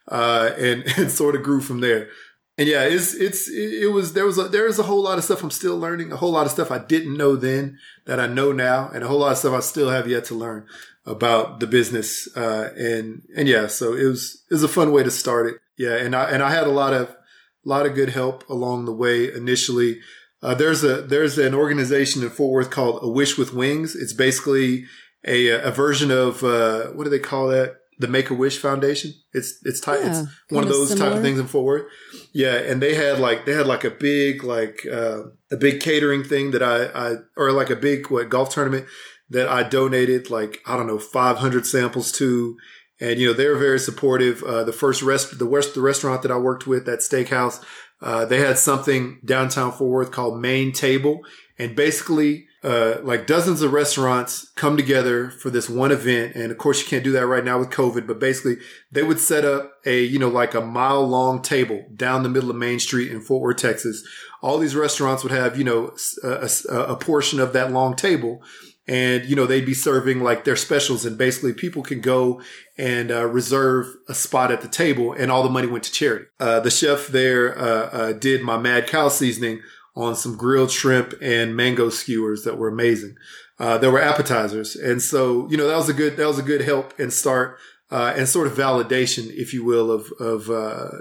uh, 0.09 0.51
and, 0.59 0.83
and 0.97 1.09
sort 1.09 1.35
of 1.35 1.41
grew 1.41 1.59
from 1.59 1.79
there. 1.79 2.09
And 2.55 2.69
yeah, 2.69 2.83
it's, 2.83 3.15
it's, 3.15 3.49
it 3.49 3.91
was, 3.91 4.13
there 4.13 4.27
was 4.27 4.37
a, 4.37 4.43
there 4.43 4.67
is 4.67 4.77
a 4.77 4.83
whole 4.83 5.01
lot 5.01 5.17
of 5.17 5.23
stuff 5.23 5.41
I'm 5.41 5.49
still 5.49 5.79
learning, 5.79 6.11
a 6.11 6.17
whole 6.17 6.33
lot 6.33 6.45
of 6.45 6.51
stuff 6.51 6.69
I 6.69 6.77
didn't 6.77 7.17
know 7.17 7.35
then 7.35 7.79
that 8.05 8.19
I 8.19 8.27
know 8.27 8.51
now, 8.51 8.91
and 8.93 9.03
a 9.03 9.07
whole 9.07 9.21
lot 9.21 9.31
of 9.31 9.39
stuff 9.39 9.55
I 9.55 9.61
still 9.61 9.89
have 9.89 10.07
yet 10.07 10.25
to 10.25 10.35
learn 10.35 10.67
about 11.05 11.59
the 11.59 11.67
business. 11.67 12.27
Uh, 12.35 12.69
and, 12.77 13.23
and 13.35 13.47
yeah, 13.47 13.67
so 13.67 13.93
it 13.93 14.05
was, 14.05 14.43
it 14.49 14.53
was 14.53 14.63
a 14.63 14.69
fun 14.69 14.91
way 14.91 15.03
to 15.03 15.11
start 15.11 15.47
it. 15.47 15.55
Yeah. 15.77 15.95
And 15.95 16.15
I, 16.15 16.29
and 16.29 16.41
I 16.41 16.51
had 16.51 16.65
a 16.65 16.71
lot 16.71 16.93
of, 16.93 17.09
a 17.09 17.69
lot 17.69 17.85
of 17.85 17.95
good 17.95 18.09
help 18.09 18.47
along 18.49 18.85
the 18.85 18.93
way 18.93 19.33
initially. 19.33 19.99
Uh, 20.41 20.53
there's 20.53 20.83
a, 20.83 21.01
there's 21.01 21.37
an 21.37 21.53
organization 21.53 22.21
in 22.21 22.29
Fort 22.29 22.51
Worth 22.51 22.69
called 22.69 22.99
A 23.01 23.07
Wish 23.07 23.37
with 23.37 23.53
Wings. 23.53 23.95
It's 23.95 24.13
basically 24.13 24.85
a, 25.25 25.49
a 25.49 25.71
version 25.71 26.11
of, 26.11 26.43
uh, 26.43 26.87
what 26.87 27.05
do 27.05 27.09
they 27.09 27.19
call 27.19 27.47
that? 27.47 27.77
The 27.99 28.07
Make 28.07 28.29
a 28.29 28.33
Wish 28.33 28.57
Foundation. 28.57 29.13
It's, 29.33 29.59
it's 29.63 29.79
tight. 29.79 30.01
Yeah, 30.01 30.21
it's 30.21 30.31
one 30.49 30.63
of 30.63 30.69
those 30.69 30.89
similar. 30.89 31.09
type 31.09 31.17
of 31.17 31.23
things 31.23 31.39
in 31.39 31.47
Fort 31.47 31.65
Worth. 31.65 31.85
Yeah. 32.33 32.55
And 32.55 32.81
they 32.81 32.95
had 32.95 33.19
like, 33.19 33.45
they 33.45 33.53
had 33.53 33.67
like 33.67 33.83
a 33.83 33.91
big, 33.91 34.43
like, 34.43 34.85
uh, 34.91 35.23
a 35.51 35.57
big 35.57 35.79
catering 35.79 36.23
thing 36.23 36.51
that 36.51 36.63
I, 36.63 36.85
I, 36.85 37.15
or 37.37 37.51
like 37.51 37.69
a 37.69 37.75
big, 37.75 38.09
what, 38.09 38.29
golf 38.29 38.49
tournament 38.49 38.87
that 39.29 39.47
I 39.47 39.63
donated 39.63 40.29
like, 40.29 40.59
I 40.65 40.75
don't 40.75 40.87
know, 40.87 40.99
500 40.99 41.65
samples 41.65 42.11
to. 42.13 42.57
And, 42.99 43.19
you 43.19 43.27
know, 43.27 43.33
they 43.33 43.47
were 43.47 43.57
very 43.57 43.79
supportive. 43.79 44.43
Uh, 44.43 44.63
the 44.63 44.71
first 44.71 45.01
rest, 45.01 45.37
the 45.39 45.45
west, 45.45 45.73
the 45.73 45.81
restaurant 45.81 46.21
that 46.21 46.31
I 46.31 46.37
worked 46.37 46.67
with, 46.67 46.85
that 46.85 46.99
steakhouse, 46.99 47.63
uh, 48.01 48.25
they 48.25 48.39
had 48.39 48.57
something 48.57 49.19
downtown 49.25 49.71
Fort 49.71 49.89
Worth 49.89 50.11
called 50.11 50.39
Main 50.39 50.71
Table. 50.71 51.21
And 51.57 51.75
basically, 51.75 52.47
uh, 52.63 52.97
like 53.03 53.27
dozens 53.27 53.61
of 53.61 53.73
restaurants 53.73 54.49
come 54.55 54.77
together 54.77 55.29
for 55.29 55.49
this 55.49 55.69
one 55.69 55.91
event. 55.91 56.35
And 56.35 56.51
of 56.51 56.57
course, 56.57 56.81
you 56.81 56.87
can't 56.87 57.03
do 57.03 57.11
that 57.11 57.27
right 57.27 57.43
now 57.43 57.59
with 57.59 57.69
COVID, 57.69 58.07
but 58.07 58.19
basically 58.19 58.57
they 58.91 59.03
would 59.03 59.19
set 59.19 59.43
up 59.43 59.73
a, 59.85 60.01
you 60.01 60.17
know, 60.17 60.29
like 60.29 60.53
a 60.53 60.61
mile 60.61 61.05
long 61.05 61.41
table 61.41 61.85
down 61.95 62.23
the 62.23 62.29
middle 62.29 62.49
of 62.49 62.55
Main 62.55 62.79
Street 62.79 63.11
in 63.11 63.21
Fort 63.21 63.41
Worth, 63.41 63.57
Texas. 63.57 64.07
All 64.41 64.57
these 64.57 64.75
restaurants 64.75 65.23
would 65.23 65.31
have, 65.31 65.57
you 65.57 65.63
know, 65.63 65.93
a, 66.23 66.49
a, 66.69 66.75
a 66.75 66.95
portion 66.95 67.39
of 67.39 67.53
that 67.53 67.71
long 67.71 67.95
table 67.95 68.41
and 68.87 69.25
you 69.25 69.35
know 69.35 69.45
they'd 69.45 69.65
be 69.65 69.73
serving 69.73 70.21
like 70.21 70.43
their 70.43 70.55
specials 70.55 71.05
and 71.05 71.17
basically 71.17 71.53
people 71.53 71.81
can 71.81 72.01
go 72.01 72.41
and 72.77 73.11
uh, 73.11 73.25
reserve 73.25 73.87
a 74.09 74.13
spot 74.13 74.51
at 74.51 74.61
the 74.61 74.67
table 74.67 75.13
and 75.13 75.31
all 75.31 75.43
the 75.43 75.49
money 75.49 75.67
went 75.67 75.83
to 75.83 75.91
charity. 75.91 76.25
Uh, 76.39 76.59
the 76.59 76.71
chef 76.71 77.07
there 77.07 77.57
uh, 77.57 77.89
uh 77.89 78.13
did 78.13 78.41
my 78.41 78.57
mad 78.57 78.87
cow 78.87 79.07
seasoning 79.07 79.61
on 79.95 80.15
some 80.15 80.35
grilled 80.35 80.71
shrimp 80.71 81.13
and 81.21 81.55
mango 81.55 81.89
skewers 81.89 82.43
that 82.43 82.57
were 82.57 82.67
amazing. 82.67 83.15
Uh, 83.59 83.77
there 83.77 83.91
were 83.91 84.01
appetizers. 84.01 84.75
And 84.75 85.01
so 85.01 85.47
you 85.49 85.57
know 85.57 85.67
that 85.67 85.77
was 85.77 85.89
a 85.89 85.93
good 85.93 86.17
that 86.17 86.27
was 86.27 86.39
a 86.39 86.43
good 86.43 86.61
help 86.61 86.97
and 86.99 87.13
start 87.13 87.57
uh, 87.91 88.13
and 88.15 88.27
sort 88.27 88.47
of 88.47 88.53
validation 88.53 89.31
if 89.33 89.53
you 89.53 89.63
will 89.63 89.91
of 89.91 90.11
of 90.19 90.47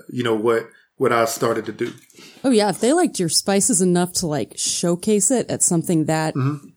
you 0.09 0.23
know 0.23 0.37
what 0.37 0.69
what 0.97 1.13
I 1.13 1.25
started 1.25 1.67
to 1.67 1.73
do. 1.73 1.93
Oh 2.45 2.51
yeah, 2.51 2.69
if 2.69 2.79
they 2.79 2.93
liked 2.93 3.19
your 3.19 3.29
spices 3.29 3.83
enough 3.83 4.13
to 4.15 4.29
like 4.29 4.53
showcase 4.57 5.33
it 5.33 5.51
at 5.51 5.63
something 5.63 6.05
that 6.05 6.35
mm-hmm 6.35 6.69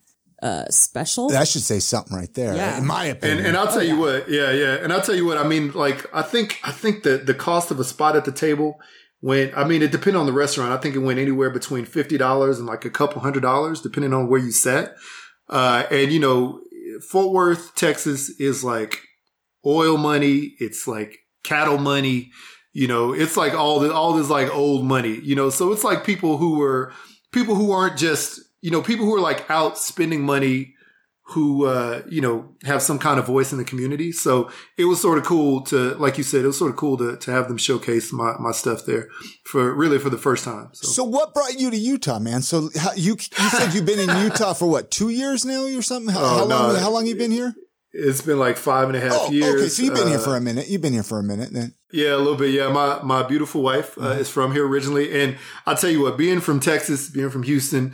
uh, 0.45 0.65
special. 0.69 1.29
That 1.29 1.47
should 1.47 1.63
say 1.63 1.79
something 1.79 2.15
right 2.15 2.31
there, 2.35 2.55
yeah. 2.55 2.77
in 2.77 2.85
my 2.85 3.05
opinion. 3.05 3.39
And, 3.39 3.47
and 3.47 3.57
I'll 3.57 3.65
tell 3.65 3.79
oh, 3.79 3.81
you 3.81 3.95
yeah. 3.95 3.99
what, 3.99 4.29
yeah, 4.29 4.51
yeah. 4.51 4.73
And 4.75 4.93
I'll 4.93 5.01
tell 5.01 5.15
you 5.15 5.25
what, 5.25 5.39
I 5.39 5.47
mean, 5.47 5.71
like, 5.71 6.05
I 6.13 6.21
think, 6.21 6.59
I 6.63 6.71
think 6.71 7.01
that 7.01 7.25
the 7.25 7.33
cost 7.33 7.71
of 7.71 7.79
a 7.79 7.83
spot 7.83 8.15
at 8.15 8.25
the 8.25 8.31
table 8.31 8.79
went, 9.21 9.57
I 9.57 9.63
mean, 9.63 9.81
it 9.81 9.91
depended 9.91 10.19
on 10.19 10.27
the 10.27 10.33
restaurant. 10.33 10.71
I 10.71 10.77
think 10.77 10.93
it 10.93 10.99
went 10.99 11.17
anywhere 11.17 11.49
between 11.49 11.87
$50 11.87 12.57
and 12.57 12.67
like 12.67 12.85
a 12.85 12.91
couple 12.91 13.21
hundred 13.21 13.41
dollars, 13.41 13.81
depending 13.81 14.13
on 14.13 14.29
where 14.29 14.39
you 14.39 14.51
sat. 14.51 14.95
Uh, 15.49 15.85
and 15.89 16.11
you 16.11 16.19
know, 16.19 16.61
Fort 17.09 17.33
Worth, 17.33 17.73
Texas 17.73 18.29
is 18.39 18.63
like 18.63 19.01
oil 19.65 19.97
money. 19.97 20.53
It's 20.59 20.87
like 20.87 21.17
cattle 21.43 21.79
money. 21.79 22.31
You 22.71 22.87
know, 22.87 23.13
it's 23.13 23.35
like 23.35 23.55
all 23.55 23.79
this, 23.79 23.91
all 23.91 24.13
this 24.13 24.29
like 24.29 24.53
old 24.53 24.85
money, 24.85 25.19
you 25.23 25.33
know, 25.33 25.49
so 25.49 25.71
it's 25.71 25.83
like 25.83 26.05
people 26.05 26.37
who 26.37 26.59
were, 26.59 26.93
people 27.31 27.55
who 27.55 27.71
aren't 27.71 27.97
just 27.97 28.44
you 28.65 28.71
know, 28.71 28.81
people 28.81 29.05
who 29.05 29.13
are 29.15 29.19
like 29.19 29.47
out 29.47 29.77
spending 29.77 30.23
money 30.23 30.73
who, 31.27 31.67
uh, 31.67 32.01
you 32.09 32.19
know, 32.19 32.55
have 32.63 32.81
some 32.81 32.97
kind 32.97 33.19
of 33.19 33.27
voice 33.27 33.51
in 33.51 33.59
the 33.59 33.63
community. 33.63 34.11
So 34.11 34.49
it 34.75 34.85
was 34.85 34.99
sort 34.99 35.19
of 35.19 35.23
cool 35.23 35.61
to, 35.65 35.93
like 35.95 36.17
you 36.17 36.23
said, 36.23 36.43
it 36.43 36.47
was 36.47 36.57
sort 36.57 36.71
of 36.71 36.77
cool 36.77 36.97
to, 36.97 37.15
to 37.15 37.31
have 37.31 37.47
them 37.47 37.57
showcase 37.57 38.11
my, 38.11 38.33
my 38.39 38.51
stuff 38.51 38.83
there 38.87 39.09
for 39.43 39.71
really 39.71 39.99
for 39.99 40.09
the 40.09 40.17
first 40.17 40.43
time. 40.43 40.69
So. 40.73 40.87
so 40.87 41.03
what 41.03 41.35
brought 41.35 41.59
you 41.59 41.69
to 41.69 41.77
Utah, 41.77 42.17
man? 42.17 42.41
So 42.41 42.71
how, 42.75 42.93
you, 42.95 43.17
you 43.19 43.49
said 43.49 43.75
you've 43.75 43.85
been 43.85 43.99
in 43.99 44.23
Utah 44.23 44.53
for 44.53 44.65
what, 44.65 44.89
two 44.89 45.09
years 45.09 45.45
now 45.45 45.65
or 45.65 45.83
something? 45.83 46.11
How, 46.11 46.23
oh, 46.23 46.27
how 46.27 46.45
long, 46.45 46.73
no, 46.73 46.79
how 46.79 46.89
long 46.89 47.05
you 47.05 47.15
been 47.15 47.29
here? 47.29 47.53
It's 47.93 48.23
been 48.23 48.39
like 48.39 48.57
five 48.57 48.87
and 48.87 48.97
a 48.97 48.99
half 48.99 49.13
oh, 49.13 49.31
years. 49.31 49.61
Okay, 49.61 49.67
so 49.67 49.83
you've 49.83 49.93
been 49.93 50.05
uh, 50.05 50.09
here 50.09 50.19
for 50.19 50.35
a 50.35 50.41
minute. 50.41 50.69
You've 50.69 50.81
been 50.81 50.93
here 50.93 51.03
for 51.03 51.19
a 51.19 51.23
minute 51.23 51.51
then. 51.53 51.75
Yeah, 51.91 52.15
a 52.15 52.17
little 52.17 52.35
bit. 52.35 52.49
Yeah, 52.49 52.69
my 52.69 53.01
my 53.03 53.21
beautiful 53.23 53.61
wife 53.61 53.95
uh, 53.97 54.01
mm-hmm. 54.01 54.19
is 54.19 54.27
from 54.27 54.51
here 54.51 54.67
originally, 54.67 55.21
and 55.21 55.37
I'll 55.65 55.77
tell 55.77 55.89
you 55.89 56.01
what, 56.01 56.17
being 56.17 56.41
from 56.41 56.59
Texas, 56.59 57.09
being 57.09 57.29
from 57.29 57.43
Houston, 57.43 57.93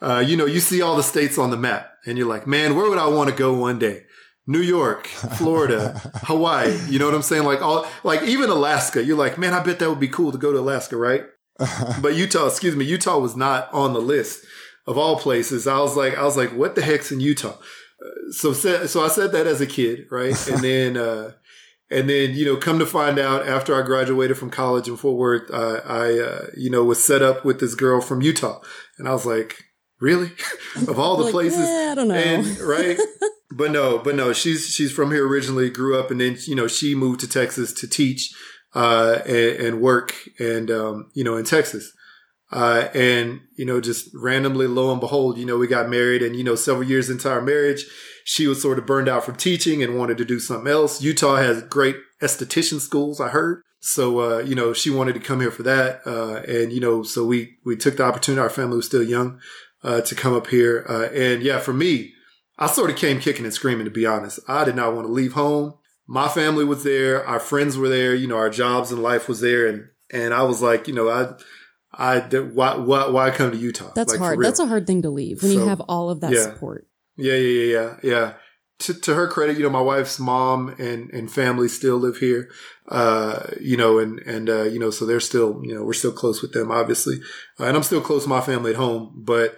uh, 0.00 0.22
you 0.24 0.36
know, 0.36 0.46
you 0.46 0.60
see 0.60 0.80
all 0.80 0.96
the 0.96 1.02
states 1.02 1.38
on 1.38 1.50
the 1.50 1.56
map 1.56 1.90
and 2.06 2.16
you're 2.16 2.28
like, 2.28 2.46
man, 2.46 2.76
where 2.76 2.88
would 2.88 2.98
I 2.98 3.08
want 3.08 3.30
to 3.30 3.36
go 3.36 3.54
one 3.54 3.78
day? 3.78 4.04
New 4.46 4.60
York, 4.60 5.06
Florida, 5.06 6.00
Hawaii. 6.24 6.78
You 6.88 6.98
know 6.98 7.04
what 7.04 7.14
I'm 7.14 7.22
saying? 7.22 7.44
Like 7.44 7.60
all, 7.60 7.86
like 8.02 8.22
even 8.22 8.48
Alaska. 8.48 9.04
You're 9.04 9.18
like, 9.18 9.36
man, 9.36 9.52
I 9.52 9.62
bet 9.62 9.78
that 9.78 9.90
would 9.90 10.00
be 10.00 10.08
cool 10.08 10.32
to 10.32 10.38
go 10.38 10.52
to 10.52 10.58
Alaska, 10.58 10.96
right? 10.96 11.24
but 12.00 12.14
Utah, 12.14 12.46
excuse 12.46 12.76
me, 12.76 12.84
Utah 12.84 13.18
was 13.18 13.36
not 13.36 13.72
on 13.72 13.92
the 13.92 14.00
list 14.00 14.44
of 14.86 14.96
all 14.96 15.18
places. 15.18 15.66
I 15.66 15.78
was 15.80 15.96
like, 15.96 16.16
I 16.16 16.24
was 16.24 16.36
like, 16.36 16.50
what 16.50 16.74
the 16.74 16.82
heck's 16.82 17.12
in 17.12 17.20
Utah? 17.20 17.56
Uh, 18.00 18.30
so, 18.30 18.52
so 18.52 19.04
I 19.04 19.08
said 19.08 19.32
that 19.32 19.46
as 19.46 19.60
a 19.60 19.66
kid, 19.66 20.06
right? 20.10 20.34
And 20.48 20.62
then, 20.62 20.96
uh, 20.96 21.32
and 21.90 22.08
then, 22.08 22.34
you 22.34 22.44
know, 22.44 22.56
come 22.56 22.78
to 22.78 22.86
find 22.86 23.18
out 23.18 23.46
after 23.46 23.74
I 23.74 23.84
graduated 23.84 24.38
from 24.38 24.50
college 24.50 24.88
in 24.88 24.96
Fort 24.96 25.18
Worth, 25.18 25.50
uh, 25.50 25.80
I, 25.84 26.18
uh, 26.18 26.46
you 26.56 26.70
know, 26.70 26.84
was 26.84 27.02
set 27.02 27.22
up 27.22 27.44
with 27.44 27.60
this 27.60 27.74
girl 27.74 28.00
from 28.00 28.22
Utah. 28.22 28.60
And 28.98 29.08
I 29.08 29.12
was 29.12 29.26
like, 29.26 29.64
really? 30.00 30.32
Of 30.76 30.98
all 30.98 31.16
the 31.16 31.24
like, 31.24 31.32
places. 31.32 31.58
eh, 31.66 31.92
i 31.92 31.94
don't 31.94 32.08
know. 32.08 32.14
And, 32.14 32.58
right? 32.60 32.98
But 33.50 33.72
no 33.72 33.98
but 33.98 34.14
no 34.14 34.32
she's 34.32 34.68
she's 34.68 34.92
from 34.92 35.10
here 35.10 35.26
originally 35.26 35.70
grew 35.70 35.98
up 35.98 36.10
and 36.10 36.20
then 36.20 36.36
you 36.46 36.54
know 36.54 36.68
she 36.68 36.94
moved 36.94 37.20
to 37.20 37.28
texas 37.28 37.72
to 37.72 37.88
teach 37.88 38.32
uh, 38.74 39.20
and, 39.26 39.66
and, 39.66 39.80
work 39.80 40.14
and 40.38 40.70
um, 40.70 41.10
you 41.14 41.24
know 41.24 41.36
in 41.36 41.44
texas. 41.44 41.92
Uh, 42.52 42.88
and 42.94 43.40
you 43.56 43.64
know 43.64 43.80
just 43.80 44.10
randomly 44.14 44.66
lo 44.66 44.92
and 44.92 45.00
behold 45.00 45.36
you 45.38 45.44
know 45.44 45.56
we 45.56 45.66
got 45.66 45.88
married 45.88 46.22
and 46.22 46.36
you 46.36 46.44
know 46.44 46.54
several 46.54 46.86
years 46.86 47.10
into 47.10 47.28
our 47.28 47.42
marriage 47.42 47.84
she 48.24 48.46
was 48.46 48.60
sort 48.60 48.78
of 48.78 48.86
burned 48.86 49.08
out 49.08 49.24
from 49.24 49.36
teaching 49.36 49.82
and 49.82 49.98
wanted 49.98 50.18
to 50.18 50.24
do 50.24 50.38
something 50.38 50.70
else. 50.70 51.00
Utah 51.00 51.36
has 51.36 51.62
great 51.62 51.96
esthetician 52.22 52.78
schools 52.78 53.20
i 53.20 53.28
heard. 53.28 53.62
So 53.80 54.20
uh, 54.20 54.38
you 54.40 54.54
know 54.54 54.72
she 54.72 54.90
wanted 54.90 55.14
to 55.14 55.20
come 55.20 55.40
here 55.40 55.50
for 55.50 55.62
that 55.62 56.02
uh, 56.06 56.42
and 56.46 56.72
you 56.72 56.80
know 56.80 57.02
so 57.02 57.24
we 57.24 57.56
we 57.64 57.76
took 57.76 57.96
the 57.96 58.04
opportunity. 58.04 58.40
Our 58.40 58.50
family 58.50 58.76
was 58.76 58.86
still 58.86 59.02
young 59.02 59.40
uh, 59.82 60.00
to 60.02 60.14
come 60.14 60.34
up 60.34 60.48
here. 60.48 60.84
Uh, 60.88 61.08
and 61.14 61.42
yeah, 61.42 61.58
for 61.58 61.72
me, 61.72 62.12
I 62.58 62.66
sort 62.66 62.90
of 62.90 62.96
came 62.96 63.20
kicking 63.20 63.44
and 63.44 63.54
screaming, 63.54 63.84
to 63.84 63.90
be 63.90 64.06
honest. 64.06 64.40
I 64.48 64.64
did 64.64 64.76
not 64.76 64.94
want 64.94 65.06
to 65.06 65.12
leave 65.12 65.34
home. 65.34 65.74
My 66.06 66.28
family 66.28 66.64
was 66.64 66.82
there. 66.82 67.24
Our 67.24 67.38
friends 67.38 67.76
were 67.76 67.88
there. 67.88 68.14
You 68.14 68.26
know, 68.26 68.36
our 68.36 68.50
jobs 68.50 68.90
and 68.90 69.02
life 69.02 69.28
was 69.28 69.40
there. 69.40 69.68
And, 69.68 69.88
and 70.10 70.34
I 70.34 70.42
was 70.42 70.60
like, 70.60 70.88
you 70.88 70.94
know, 70.94 71.08
I, 71.08 71.34
I 71.92 72.20
why 72.20 72.76
why 72.76 73.08
why 73.08 73.30
come 73.30 73.50
to 73.52 73.56
Utah? 73.56 73.92
That's 73.94 74.12
Like, 74.12 74.20
hard. 74.20 74.40
That's 74.42 74.58
a 74.58 74.66
hard 74.66 74.86
thing 74.86 75.02
to 75.02 75.10
leave 75.10 75.42
when 75.42 75.52
you 75.52 75.66
have 75.66 75.80
all 75.82 76.10
of 76.10 76.20
that 76.20 76.32
yeah. 76.32 76.42
support. 76.42 76.86
Yeah, 77.16 77.34
yeah, 77.34 77.62
yeah, 77.62 77.72
yeah, 77.72 77.96
yeah. 78.02 78.32
To, 78.80 78.94
to 78.94 79.14
her 79.14 79.26
credit, 79.26 79.56
you 79.56 79.64
know, 79.64 79.70
my 79.70 79.80
wife's 79.80 80.20
mom 80.20 80.68
and, 80.78 81.10
and 81.10 81.30
family 81.30 81.66
still 81.66 81.96
live 81.96 82.18
here. 82.18 82.48
Uh, 82.88 83.50
you 83.60 83.76
know, 83.76 83.98
and, 83.98 84.20
and, 84.20 84.48
uh, 84.48 84.62
you 84.62 84.78
know, 84.78 84.90
so 84.90 85.04
they're 85.04 85.18
still, 85.18 85.60
you 85.64 85.74
know, 85.74 85.82
we're 85.82 85.92
still 85.92 86.12
close 86.12 86.42
with 86.42 86.52
them, 86.52 86.70
obviously. 86.70 87.16
Uh, 87.58 87.64
and 87.64 87.76
I'm 87.76 87.82
still 87.82 88.00
close 88.00 88.22
to 88.22 88.28
my 88.28 88.40
family 88.40 88.70
at 88.70 88.76
home. 88.76 89.12
But, 89.16 89.56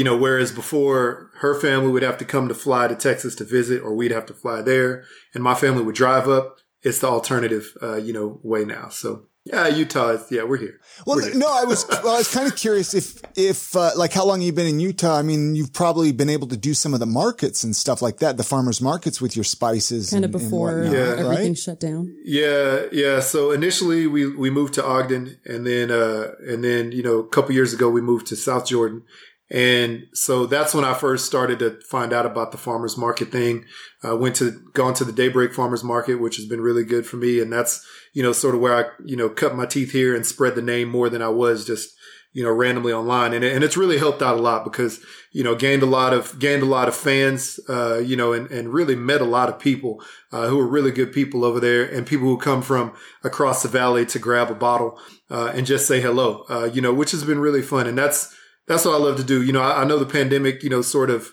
you 0.00 0.04
know, 0.08 0.16
whereas 0.24 0.50
before 0.62 1.30
her 1.44 1.54
family 1.64 1.90
would 1.92 2.02
have 2.08 2.18
to 2.22 2.24
come 2.24 2.46
to 2.48 2.54
fly 2.54 2.88
to 2.88 2.96
Texas 3.08 3.34
to 3.36 3.44
visit 3.58 3.78
or 3.84 3.90
we'd 3.94 4.16
have 4.18 4.26
to 4.30 4.34
fly 4.42 4.58
there 4.62 5.04
and 5.34 5.44
my 5.50 5.54
family 5.54 5.82
would 5.84 5.94
drive 6.04 6.26
up, 6.38 6.46
it's 6.86 7.00
the 7.00 7.06
alternative, 7.16 7.64
uh, 7.82 7.96
you 8.06 8.12
know, 8.16 8.28
way 8.42 8.64
now. 8.64 8.88
So 8.88 9.08
yeah, 9.50 9.68
Utah 9.68 10.10
is, 10.16 10.22
yeah, 10.30 10.44
we're 10.44 10.58
here. 10.66 10.76
Well, 11.06 11.16
We're 11.16 11.30
here. 11.30 11.34
no, 11.44 11.48
I 11.62 11.64
was 11.64 11.80
well, 12.04 12.14
I 12.14 12.18
was 12.18 12.32
kind 12.36 12.46
of 12.50 12.54
curious 12.56 12.92
if 13.00 13.06
if 13.36 13.74
uh, 13.74 13.90
like 14.02 14.12
how 14.18 14.24
long 14.26 14.42
you've 14.42 14.54
been 14.54 14.66
in 14.74 14.80
Utah. 14.80 15.16
I 15.18 15.22
mean, 15.30 15.54
you've 15.56 15.72
probably 15.72 16.12
been 16.12 16.28
able 16.36 16.46
to 16.48 16.58
do 16.58 16.74
some 16.74 16.92
of 16.92 17.00
the 17.00 17.06
markets 17.22 17.64
and 17.64 17.74
stuff 17.74 18.02
like 18.06 18.18
that, 18.18 18.36
the 18.36 18.42
farmers 18.54 18.80
markets 18.82 19.18
with 19.24 19.32
your 19.38 19.44
spices, 19.56 20.10
Kind 20.10 20.24
of 20.26 20.28
and- 20.28 20.34
and 20.34 20.44
before 20.50 20.68
whatnot, 20.74 20.92
Yeah. 20.92 21.10
everything 21.22 21.52
right? 21.54 21.58
shut 21.66 21.80
down. 21.80 22.02
Yeah, 22.22 22.82
yeah. 22.92 23.20
So 23.32 23.50
initially 23.50 24.06
we 24.06 24.22
we 24.44 24.50
moved 24.50 24.74
to 24.74 24.82
Ogden, 24.96 25.24
and 25.52 25.66
then 25.66 25.86
uh, 25.90 26.32
and 26.50 26.62
then 26.62 26.82
you 26.92 27.02
know 27.02 27.18
a 27.20 27.28
couple 27.34 27.52
years 27.60 27.72
ago 27.72 27.88
we 27.88 28.02
moved 28.02 28.26
to 28.28 28.36
South 28.36 28.66
Jordan, 28.66 29.02
and 29.50 30.06
so 30.12 30.46
that's 30.46 30.74
when 30.74 30.84
I 30.84 30.94
first 30.94 31.26
started 31.26 31.58
to 31.58 31.80
find 31.88 32.12
out 32.12 32.24
about 32.24 32.52
the 32.52 32.58
farmers 32.58 32.96
market 32.96 33.32
thing. 33.32 33.64
I 34.02 34.12
went 34.12 34.36
to 34.36 34.52
gone 34.74 34.94
to 34.94 35.04
the 35.04 35.12
Daybreak 35.12 35.52
Farmers 35.52 35.82
Market, 35.82 36.16
which 36.16 36.36
has 36.36 36.46
been 36.46 36.60
really 36.60 36.84
good 36.84 37.04
for 37.04 37.16
me, 37.16 37.40
and 37.40 37.52
that's 37.52 37.84
you 38.12 38.22
know 38.22 38.32
sort 38.32 38.54
of 38.54 38.60
where 38.60 38.74
I 38.74 38.90
you 39.04 39.16
know 39.16 39.28
cut 39.28 39.56
my 39.56 39.66
teeth 39.66 39.90
here 39.92 40.14
and 40.14 40.24
spread 40.24 40.54
the 40.54 40.62
name 40.62 40.88
more 40.88 41.08
than 41.08 41.20
I 41.20 41.28
was 41.28 41.64
just 41.64 41.96
you 42.32 42.44
know 42.44 42.52
randomly 42.52 42.92
online, 42.92 43.32
and 43.32 43.44
and 43.44 43.64
it's 43.64 43.76
really 43.76 43.98
helped 43.98 44.22
out 44.22 44.38
a 44.38 44.40
lot 44.40 44.62
because 44.62 45.04
you 45.32 45.42
know 45.42 45.56
gained 45.56 45.82
a 45.82 45.86
lot 45.86 46.12
of 46.12 46.38
gained 46.38 46.62
a 46.62 46.66
lot 46.66 46.86
of 46.86 46.94
fans, 46.94 47.58
uh, 47.68 47.98
you 47.98 48.16
know, 48.16 48.32
and 48.32 48.48
and 48.52 48.72
really 48.72 48.94
met 48.94 49.20
a 49.20 49.24
lot 49.24 49.48
of 49.48 49.58
people 49.58 50.00
uh, 50.30 50.46
who 50.46 50.60
are 50.60 50.66
really 50.66 50.92
good 50.92 51.12
people 51.12 51.44
over 51.44 51.58
there, 51.58 51.84
and 51.84 52.06
people 52.06 52.28
who 52.28 52.38
come 52.38 52.62
from 52.62 52.92
across 53.24 53.64
the 53.64 53.68
valley 53.68 54.06
to 54.06 54.20
grab 54.20 54.48
a 54.48 54.54
bottle 54.54 54.96
uh, 55.28 55.50
and 55.54 55.66
just 55.66 55.88
say 55.88 56.00
hello, 56.00 56.44
uh, 56.48 56.70
you 56.72 56.80
know, 56.80 56.94
which 56.94 57.10
has 57.10 57.24
been 57.24 57.40
really 57.40 57.62
fun, 57.62 57.88
and 57.88 57.98
that's 57.98 58.32
that's 58.70 58.84
what 58.84 58.94
I 58.94 58.98
love 58.98 59.16
to 59.16 59.24
do. 59.24 59.42
You 59.42 59.52
know, 59.52 59.62
I, 59.62 59.82
I 59.82 59.84
know 59.84 59.98
the 59.98 60.06
pandemic, 60.06 60.62
you 60.62 60.70
know, 60.70 60.80
sort 60.80 61.10
of 61.10 61.32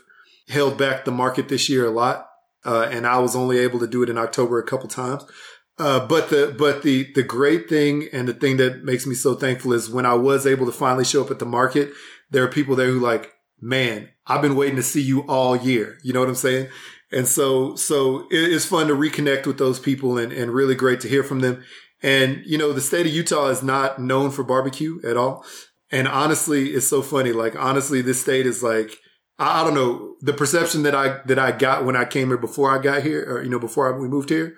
held 0.50 0.76
back 0.76 1.06
the 1.06 1.12
market 1.12 1.50
this 1.50 1.70
year 1.70 1.86
a 1.86 1.92
lot, 1.92 2.28
uh, 2.66 2.90
and 2.90 3.06
I 3.06 3.20
was 3.20 3.36
only 3.36 3.60
able 3.60 3.78
to 3.78 3.86
do 3.86 4.02
it 4.02 4.10
in 4.10 4.18
October 4.18 4.58
a 4.58 4.66
couple 4.66 4.90
times. 4.90 5.24
Uh, 5.78 6.04
but 6.08 6.30
the 6.32 6.56
but 6.58 6.82
the 6.82 7.14
the 7.14 7.22
great 7.22 7.70
thing 7.70 8.10
and 8.12 8.28
the 8.28 8.34
thing 8.34 8.58
that 8.58 8.84
makes 8.84 9.06
me 9.06 9.14
so 9.14 9.36
thankful 9.36 9.72
is 9.74 9.88
when 9.88 10.08
I 10.08 10.16
was 10.16 10.48
able 10.48 10.66
to 10.66 10.72
finally 10.72 11.06
show 11.06 11.24
up 11.24 11.30
at 11.30 11.38
the 11.38 11.46
market, 11.46 11.92
there 12.32 12.44
are 12.44 12.48
people 12.48 12.76
there 12.76 12.88
who 12.88 13.00
like, 13.00 13.32
man, 13.62 14.10
I've 14.26 14.42
been 14.42 14.56
waiting 14.56 14.78
to 14.78 14.84
see 14.84 15.04
you 15.04 15.22
all 15.28 15.56
year. 15.56 16.00
You 16.04 16.14
know 16.14 16.22
what 16.22 16.30
I'm 16.30 16.36
saying? 16.36 16.70
And 17.12 17.28
so 17.28 17.76
so 17.76 18.22
it, 18.32 18.52
it's 18.52 18.66
fun 18.66 18.88
to 18.88 18.96
reconnect 18.96 19.46
with 19.46 19.60
those 19.60 19.80
people 19.80 20.18
and 20.18 20.34
and 20.34 20.52
really 20.52 20.74
great 20.74 21.02
to 21.02 21.08
hear 21.08 21.24
from 21.24 21.42
them. 21.42 21.64
And 22.02 22.42
you 22.48 22.58
know, 22.58 22.74
the 22.74 22.82
state 22.82 23.06
of 23.06 23.14
Utah 23.14 23.50
is 23.50 23.62
not 23.62 24.02
known 24.02 24.32
for 24.32 24.44
barbecue 24.44 25.00
at 25.04 25.18
all. 25.18 25.46
And 25.92 26.08
honestly, 26.08 26.70
it's 26.72 26.88
so 26.88 27.02
funny. 27.02 27.32
Like 27.32 27.56
honestly, 27.56 28.02
this 28.02 28.22
state 28.22 28.46
is 28.46 28.62
like 28.62 28.92
I, 29.40 29.62
I 29.62 29.64
don't 29.64 29.74
know 29.76 30.16
the 30.22 30.34
perception 30.34 30.84
that 30.84 30.96
I 30.96 31.20
that 31.26 31.40
I 31.40 31.52
got 31.52 31.86
when 31.86 31.96
I 31.96 32.06
came 32.06 32.28
here 32.28 32.38
before 32.38 32.72
I 32.78 32.82
got 32.82 33.04
here, 33.04 33.24
or 33.24 33.44
you 33.44 33.50
know 33.50 33.60
before 33.60 33.94
I, 33.94 33.98
we 33.98 34.08
moved 34.08 34.30
here, 34.30 34.56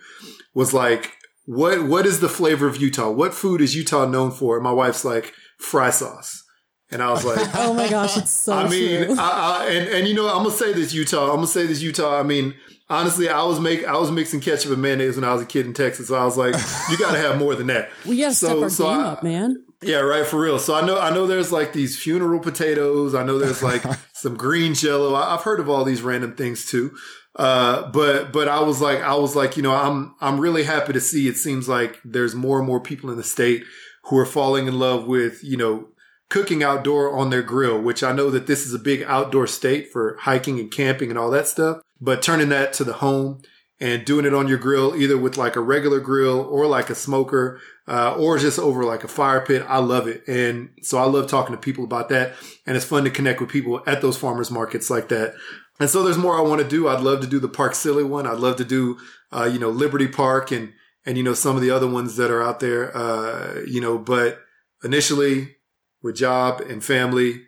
was 0.54 0.74
like 0.74 1.13
what 1.46 1.84
what 1.84 2.06
is 2.06 2.20
the 2.20 2.30
flavor 2.30 2.68
of 2.68 2.78
Utah? 2.78 3.10
What 3.12 3.34
food 3.34 3.62
is 3.62 3.76
Utah 3.76 4.06
known 4.06 4.32
for? 4.32 4.56
And 4.56 4.63
my 4.63 4.72
wife's 4.72 5.06
like 5.06 5.34
fry 5.60 5.89
sauce, 5.92 6.44
and 6.92 7.02
I 7.04 7.12
was 7.12 7.24
like. 7.26 7.39
Oh 7.56 7.74
my 7.74 7.89
gosh, 7.89 8.18
it's 8.18 8.32
so 8.32 8.54
I 8.54 8.68
mean, 8.70 9.06
true. 9.06 9.15
I, 9.20 9.65
I, 9.65 9.70
and 9.72 9.89
and 9.89 10.08
you 10.08 10.13
know, 10.15 10.28
I'm 10.28 10.38
gonna 10.44 10.52
say 10.52 10.74
this 10.74 10.94
Utah. 10.94 11.30
I'm 11.30 11.36
gonna 11.36 11.48
say 11.48 11.68
this 11.68 11.82
Utah. 11.82 12.20
I 12.20 12.24
mean, 12.24 12.56
honestly, 12.89 13.30
I 13.30 13.44
was 13.44 13.60
make 13.60 13.86
I 13.86 13.98
was 13.98 14.10
mixing 14.12 14.39
ketchup 14.39 14.72
and 14.72 14.82
mayonnaise 14.82 15.15
when 15.15 15.24
I 15.26 15.34
was 15.34 15.44
a 15.44 15.46
kid 15.46 15.65
in 15.68 15.74
Texas. 15.74 16.08
So 16.08 16.15
I 16.15 16.26
was 16.26 16.38
like, 16.38 16.56
you 16.89 16.98
got 16.98 17.12
to 17.12 17.18
have 17.20 17.38
more 17.38 17.54
than 17.56 17.68
that. 17.68 17.89
we 18.08 18.18
gotta 18.18 18.34
so- 18.34 18.48
step 18.48 18.58
our 18.63 18.70
so 18.70 18.84
game 18.86 19.00
I- 19.00 19.04
up, 19.10 19.24
man. 19.24 19.63
Yeah, 19.82 20.00
right. 20.00 20.26
For 20.26 20.39
real. 20.39 20.60
So 20.60 20.76
I 20.76 20.86
know 20.86 21.00
I 21.00 21.10
know 21.10 21.26
there's 21.26 21.52
like 21.52 21.72
these 21.72 21.98
funeral 21.98 22.39
potatoes. 22.39 23.15
I 23.15 23.24
know 23.24 23.39
there's 23.39 23.63
like 23.63 23.84
some 24.13 24.36
green 24.36 24.74
jello. 24.74 25.13
I, 25.13 25.36
I've 25.36 25.44
heard 25.44 25.60
of 25.60 25.70
all 25.70 25.86
these 25.86 26.02
random 26.02 26.36
things 26.36 26.65
too. 26.65 26.96
Uh, 27.36 27.89
but 27.92 28.34
but 28.34 28.48
I 28.50 28.60
was 28.60 28.82
like 28.82 29.00
I 29.00 29.15
was 29.15 29.36
like 29.36 29.56
you 29.56 29.63
know 29.63 29.74
I'm 29.74 30.15
I'm 30.20 30.39
really 30.39 30.63
happy 30.63 30.94
to 30.94 31.00
see. 31.00 31.28
It 31.28 31.38
seems 31.38 31.70
like 31.70 32.00
there's 32.04 32.36
more 32.36 32.58
and 32.58 32.68
more 32.68 32.82
people 32.82 33.10
in 33.10 33.18
the 33.18 33.24
state 33.24 33.63
who 34.06 34.18
are 34.18 34.26
falling 34.26 34.68
in 34.68 34.78
love 34.78 35.08
with 35.08 35.44
you 35.44 35.56
know 35.56 35.88
cooking 36.30 36.62
outdoor 36.62 37.18
on 37.18 37.30
their 37.30 37.42
grill, 37.42 37.80
which 37.82 38.04
I 38.04 38.12
know 38.12 38.30
that 38.30 38.48
this 38.48 38.65
is 38.65 38.74
a 38.74 38.80
big 38.80 39.04
outdoor 39.04 39.48
state 39.48 39.92
for 39.92 40.18
hiking 40.20 40.60
and 40.60 40.70
camping 40.70 41.10
and 41.10 41.18
all 41.18 41.32
that 41.32 41.48
stuff, 41.48 41.82
but 42.00 42.22
turning 42.22 42.50
that 42.50 42.74
to 42.74 42.84
the 42.84 42.94
home 42.94 43.42
and 43.82 44.06
doing 44.06 44.26
it 44.26 44.34
on 44.34 44.48
your 44.48 44.58
grill, 44.58 44.96
either 44.96 45.18
with 45.18 45.38
like 45.38 45.56
a 45.56 45.62
regular 45.62 46.00
grill 46.00 46.42
or 46.42 46.68
like 46.68 46.89
a 46.89 46.96
smoker, 46.96 47.62
uh, 47.88 48.13
or 48.15 48.38
just 48.38 48.60
over 48.60 48.84
like 48.84 49.04
a 49.04 49.08
fire 49.08 49.39
pit. 49.39 49.65
I 49.68 49.78
love 49.80 50.08
it. 50.08 50.28
And 50.28 50.72
so 50.82 50.98
I 50.98 51.06
love 51.06 51.28
talking 51.28 51.56
to 51.56 51.62
people 51.62 51.86
about 51.86 52.10
that. 52.10 52.34
And 52.65 52.76
it's 52.76 52.86
fun 52.86 53.06
to 53.06 53.10
connect 53.10 53.39
with 53.39 53.50
people 53.50 53.82
at 53.88 54.02
those 54.02 54.18
farmers 54.18 54.52
markets 54.52 54.89
like 54.89 55.08
that. 55.10 55.34
And 55.80 55.89
so 55.89 56.04
there's 56.04 56.18
more 56.18 56.38
I 56.38 56.42
want 56.42 56.62
to 56.62 56.68
do. 56.68 56.89
I'd 56.89 57.02
love 57.02 57.22
to 57.22 57.28
do 57.28 57.39
the 57.39 57.48
Park 57.48 57.74
Silly 57.74 58.04
one. 58.04 58.28
I'd 58.28 58.39
love 58.39 58.58
to 58.58 58.65
do, 58.65 58.98
uh, 59.32 59.46
you 59.46 59.60
know, 59.60 59.70
Liberty 59.70 60.08
Park 60.08 60.52
and, 60.52 60.74
and, 61.06 61.18
you 61.18 61.24
know, 61.24 61.34
some 61.34 61.56
of 61.56 61.62
the 61.62 61.72
other 61.72 61.88
ones 61.88 62.18
that 62.18 62.30
are 62.30 62.44
out 62.44 62.60
there, 62.60 62.96
uh, 62.96 63.62
you 63.65 63.80
know, 63.80 63.98
but 63.98 64.39
initially 64.84 65.56
with 66.04 66.18
job 66.18 66.60
and 66.60 66.84
family, 66.84 67.44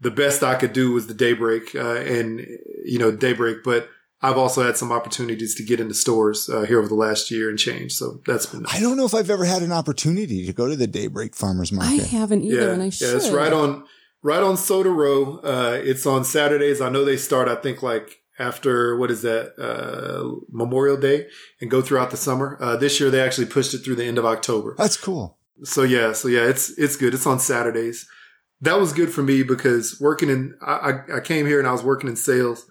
the 0.00 0.12
best 0.12 0.44
I 0.44 0.54
could 0.54 0.72
do 0.72 0.92
was 0.92 1.08
the 1.08 1.14
daybreak, 1.14 1.74
uh, 1.74 1.96
and, 1.96 2.46
you 2.84 2.98
know, 2.98 3.10
daybreak, 3.10 3.64
but 3.64 3.88
I've 4.24 4.38
also 4.38 4.62
had 4.64 4.76
some 4.76 4.90
opportunities 4.90 5.54
to 5.56 5.62
get 5.62 5.80
into 5.80 5.94
stores, 5.94 6.48
uh, 6.48 6.62
here 6.62 6.78
over 6.78 6.88
the 6.88 6.94
last 6.94 7.30
year 7.30 7.48
and 7.50 7.58
change. 7.58 7.92
So 7.92 8.20
that's 8.26 8.46
been, 8.46 8.64
I 8.72 8.80
don't 8.80 8.96
know 8.96 9.04
if 9.06 9.14
I've 9.14 9.30
ever 9.30 9.44
had 9.44 9.62
an 9.62 9.72
opportunity 9.72 10.46
to 10.46 10.52
go 10.52 10.68
to 10.68 10.76
the 10.76 10.86
Daybreak 10.86 11.34
Farmers 11.34 11.70
Market. 11.72 12.02
I 12.02 12.06
haven't 12.06 12.42
either, 12.42 12.66
yeah, 12.68 12.72
and 12.72 12.82
I 12.82 12.90
should. 12.90 13.14
it's 13.16 13.30
right 13.30 13.52
on, 13.52 13.84
right 14.22 14.42
on 14.42 14.56
Soda 14.56 14.90
Row. 14.90 15.38
Uh, 15.38 15.78
it's 15.82 16.06
on 16.06 16.24
Saturdays. 16.24 16.80
I 16.80 16.88
know 16.88 17.04
they 17.04 17.16
start, 17.18 17.48
I 17.48 17.54
think 17.56 17.82
like 17.82 18.20
after, 18.38 18.96
what 18.96 19.10
is 19.10 19.22
that, 19.22 19.52
uh, 19.58 20.40
Memorial 20.50 20.96
Day 20.96 21.26
and 21.60 21.70
go 21.70 21.82
throughout 21.82 22.10
the 22.10 22.16
summer. 22.16 22.56
Uh, 22.60 22.76
this 22.76 22.98
year 23.00 23.10
they 23.10 23.20
actually 23.20 23.46
pushed 23.46 23.74
it 23.74 23.78
through 23.84 23.96
the 23.96 24.04
end 24.04 24.18
of 24.18 24.24
October. 24.24 24.74
That's 24.78 24.96
cool. 24.96 25.38
So 25.62 25.82
yeah, 25.82 26.12
so 26.12 26.26
yeah, 26.28 26.48
it's 26.48 26.70
it's 26.78 26.96
good. 26.96 27.14
It's 27.14 27.26
on 27.28 27.38
Saturdays. 27.38 28.08
That 28.60 28.80
was 28.80 28.92
good 28.92 29.12
for 29.12 29.22
me 29.22 29.42
because 29.44 30.00
working 30.00 30.28
in 30.30 30.54
I, 30.60 30.72
I- 30.72 31.16
I 31.18 31.20
came 31.20 31.46
here 31.46 31.58
and 31.60 31.68
I 31.68 31.72
was 31.72 31.84
working 31.84 32.08
in 32.10 32.16
sales, 32.16 32.66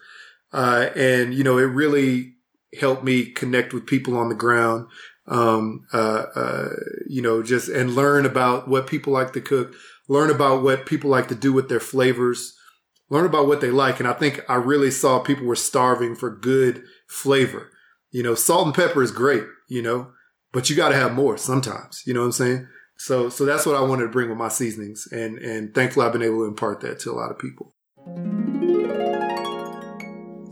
uh, 0.54 0.90
and 0.96 1.34
you 1.34 1.44
know 1.44 1.58
it 1.58 1.64
really 1.64 2.36
helped 2.80 3.04
me 3.04 3.26
connect 3.26 3.74
with 3.74 3.86
people 3.86 4.18
on 4.18 4.30
the 4.30 4.36
ground. 4.36 4.88
Um, 5.26 5.86
uh, 5.94 6.26
uh, 6.36 6.70
you 7.08 7.22
know, 7.22 7.44
just 7.44 7.70
and 7.70 7.96
learn 7.96 8.26
about 8.26 8.68
what 8.68 8.88
people 8.88 9.14
like 9.14 9.34
to 9.34 9.42
cook, 9.42 9.74
learn 10.10 10.30
about 10.30 10.64
what 10.64 10.86
people 10.86 11.10
like 11.10 11.30
to 11.30 11.36
do 11.36 11.54
with 11.54 11.70
their 11.70 11.80
flavors, 11.80 12.54
learn 13.10 13.26
about 13.26 13.48
what 13.48 13.62
they 13.62 13.72
like. 13.72 14.00
And 14.00 14.08
I 14.08 14.14
think 14.14 14.42
I 14.50 14.56
really 14.56 14.92
saw 14.92 15.20
people 15.20 15.46
were 15.46 15.56
starving 15.56 16.16
for 16.16 16.30
good 16.30 16.84
flavor. 17.08 17.72
You 18.12 18.22
know, 18.22 18.36
salt 18.36 18.66
and 18.66 18.76
pepper 18.76 19.02
is 19.02 19.12
great, 19.12 19.46
you 19.70 19.82
know, 19.82 20.12
but 20.52 20.70
you 20.70 20.76
got 20.76 20.90
to 20.90 20.96
have 20.96 21.14
more 21.14 21.38
sometimes. 21.38 22.04
You 22.06 22.14
know 22.14 22.20
what 22.20 22.28
I'm 22.28 22.32
saying? 22.34 22.68
So, 22.98 23.30
so 23.30 23.46
that's 23.46 23.66
what 23.66 23.76
I 23.76 23.82
wanted 23.82 24.04
to 24.04 24.10
bring 24.10 24.30
with 24.30 24.38
my 24.38 24.50
seasonings, 24.50 25.08
and 25.12 25.38
and 25.40 25.74
thankfully 25.74 26.06
I've 26.06 26.14
been 26.14 26.22
able 26.22 26.40
to 26.40 26.46
impart 26.46 26.82
that 26.82 27.00
to 27.00 27.12
a 27.12 27.14
lot 27.14 27.32
of 27.32 27.40
people. 27.40 27.74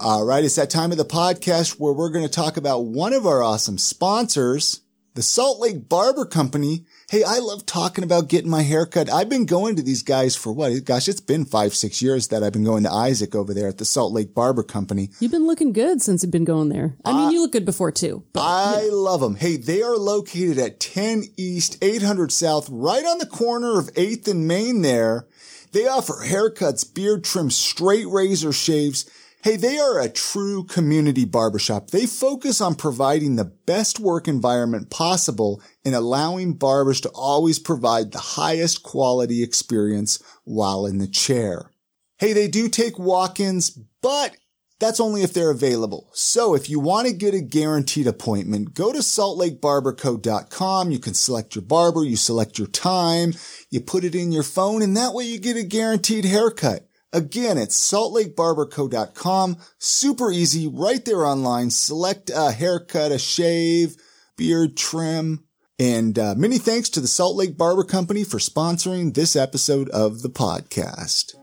All 0.04 0.26
right, 0.26 0.44
it's 0.44 0.56
that 0.56 0.72
time 0.72 0.92
of 0.92 0.98
the 0.98 1.06
podcast 1.06 1.80
where 1.80 1.94
we're 1.94 2.10
going 2.10 2.26
to 2.26 2.32
talk 2.32 2.58
about 2.58 2.86
one 2.86 3.14
of 3.14 3.28
our 3.28 3.44
awesome 3.44 3.78
sponsors, 3.78 4.82
the 5.14 5.22
Salt 5.22 5.60
Lake 5.60 5.88
Barber 5.88 6.26
Company. 6.26 6.86
Hey, 7.12 7.24
I 7.24 7.38
love 7.38 7.68
talking 7.68 8.04
about 8.04 8.28
getting 8.28 8.50
my 8.50 8.64
hair 8.64 8.88
cut. 8.88 9.12
I've 9.12 9.30
been 9.30 9.46
going 9.46 9.76
to 9.76 9.84
these 9.84 10.02
guys 10.02 10.36
for 10.36 10.52
what? 10.52 10.86
Gosh, 10.86 11.08
it's 11.08 11.22
been 11.22 11.46
five, 11.46 11.76
six 11.76 12.02
years 12.02 12.30
that 12.30 12.42
I've 12.42 12.52
been 12.52 12.64
going 12.64 12.82
to 12.82 12.92
Isaac 12.92 13.36
over 13.36 13.54
there 13.54 13.68
at 13.68 13.78
the 13.78 13.86
Salt 13.86 14.12
Lake 14.12 14.34
Barber 14.34 14.64
Company. 14.64 15.12
You've 15.20 15.30
been 15.30 15.46
looking 15.46 15.72
good 15.72 16.02
since 16.02 16.24
you've 16.24 16.32
been 16.32 16.46
going 16.46 16.70
there. 16.70 16.98
I 17.06 17.14
mean, 17.14 17.30
you 17.30 17.40
look 17.40 17.52
good 17.52 17.66
before 17.66 17.92
too. 17.92 18.24
But 18.34 18.42
I 18.42 18.90
love 18.92 19.22
them. 19.22 19.36
Hey, 19.36 19.56
they 19.56 19.84
are 19.84 19.98
located 19.98 20.58
at 20.58 20.80
10 20.80 21.26
East, 21.38 21.78
800 21.80 22.32
South, 22.32 22.68
right 22.72 23.06
on 23.06 23.20
the 23.20 23.28
corner 23.28 23.78
of 23.78 23.94
8th 23.94 24.28
and 24.28 24.48
Main 24.48 24.82
there. 24.82 25.28
They 25.74 25.88
offer 25.88 26.26
haircuts, 26.26 26.92
beard 26.92 27.24
trims, 27.24 27.56
straight 27.56 28.08
razor 28.08 28.52
shaves. 28.52 29.06
Hey, 29.44 29.56
they 29.56 29.80
are 29.80 30.00
a 30.00 30.08
true 30.08 30.66
community 30.66 31.26
barbershop. 31.26 31.90
They 31.90 32.06
focus 32.06 32.62
on 32.62 32.76
providing 32.76 33.38
the 33.38 33.46
best 33.46 34.00
work 34.00 34.28
environment 34.28 34.92
possible 34.92 35.64
and 35.84 35.96
allowing 35.96 36.54
barbers 36.54 37.02
to 37.02 37.10
always 37.10 37.58
provide 37.58 38.12
the 38.12 38.20
highest 38.20 38.84
quality 38.84 39.42
experience 39.42 40.22
while 40.44 40.86
in 40.86 41.00
the 41.00 41.08
chair. 41.08 41.72
Hey, 42.20 42.34
they 42.34 42.48
do 42.48 42.70
take 42.70 43.00
walk-ins, 43.00 43.72
but 44.04 44.38
That's 44.82 45.00
only 45.00 45.22
if 45.22 45.32
they're 45.32 45.52
available. 45.52 46.10
So 46.12 46.56
if 46.56 46.68
you 46.68 46.80
want 46.80 47.08
to 47.08 47.14
get 47.14 47.36
a 47.36 47.42
guaranteed 47.42 48.08
appointment, 48.08 48.74
go 48.74 48.92
to 48.92 48.98
saltlakebarberco.com. 48.98 50.90
You 50.90 50.98
can 50.98 51.14
select 51.14 51.54
your 51.54 51.62
barber, 51.62 52.04
you 52.04 52.16
select 52.16 52.58
your 52.58 52.68
time, 52.68 53.34
you 53.70 53.80
put 53.80 54.04
it 54.04 54.16
in 54.16 54.32
your 54.32 54.42
phone, 54.42 54.82
and 54.82 54.98
that 54.98 55.14
way 55.14 55.26
you 55.26 55.40
get 55.40 55.56
a 55.56 55.62
guaranteed 55.62 56.26
haircut. 56.26 56.88
Again, 57.14 57.58
it's 57.58 57.78
saltlakebarberco.com. 57.92 59.58
Super 59.80 60.32
easy, 60.32 60.68
right 60.68 61.04
there 61.04 61.26
online. 61.26 61.70
Select 61.70 62.32
a 62.34 62.52
haircut, 62.52 63.12
a 63.12 63.20
shave, 63.20 63.98
beard 64.38 64.78
trim, 64.78 65.44
and 65.78 66.18
uh, 66.18 66.36
many 66.38 66.58
thanks 66.58 66.90
to 66.90 67.02
the 67.02 67.08
Salt 67.08 67.36
Lake 67.36 67.58
Barber 67.58 67.84
Company 67.84 68.24
for 68.24 68.38
sponsoring 68.38 69.14
this 69.14 69.36
episode 69.36 69.90
of 69.90 70.22
the 70.22 70.30
podcast. 70.30 71.36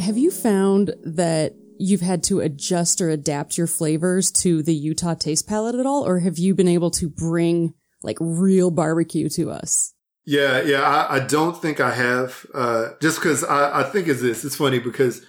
Have 0.00 0.18
you 0.18 0.32
found 0.32 0.94
that 1.04 1.54
you've 1.78 2.00
had 2.00 2.24
to 2.24 2.40
adjust 2.40 3.00
or 3.00 3.08
adapt 3.08 3.56
your 3.56 3.66
flavors 3.66 4.32
to 4.32 4.62
the 4.62 4.74
Utah 4.74 5.14
taste 5.14 5.46
palette 5.46 5.76
at 5.76 5.86
all? 5.86 6.06
Or 6.06 6.18
have 6.18 6.38
you 6.38 6.54
been 6.54 6.68
able 6.68 6.90
to 6.92 7.08
bring 7.08 7.74
like 8.02 8.18
real 8.20 8.70
barbecue 8.70 9.28
to 9.30 9.50
us? 9.50 9.93
Yeah, 10.26 10.62
yeah, 10.62 10.80
I, 10.82 11.16
I 11.16 11.20
don't 11.20 11.60
think 11.60 11.80
I 11.80 11.92
have. 11.94 12.46
Uh, 12.54 12.90
just 13.00 13.18
because 13.18 13.44
I, 13.44 13.80
I 13.80 13.82
think 13.84 14.08
is 14.08 14.22
this. 14.22 14.44
It's 14.44 14.56
funny 14.56 14.78
because 14.78 15.22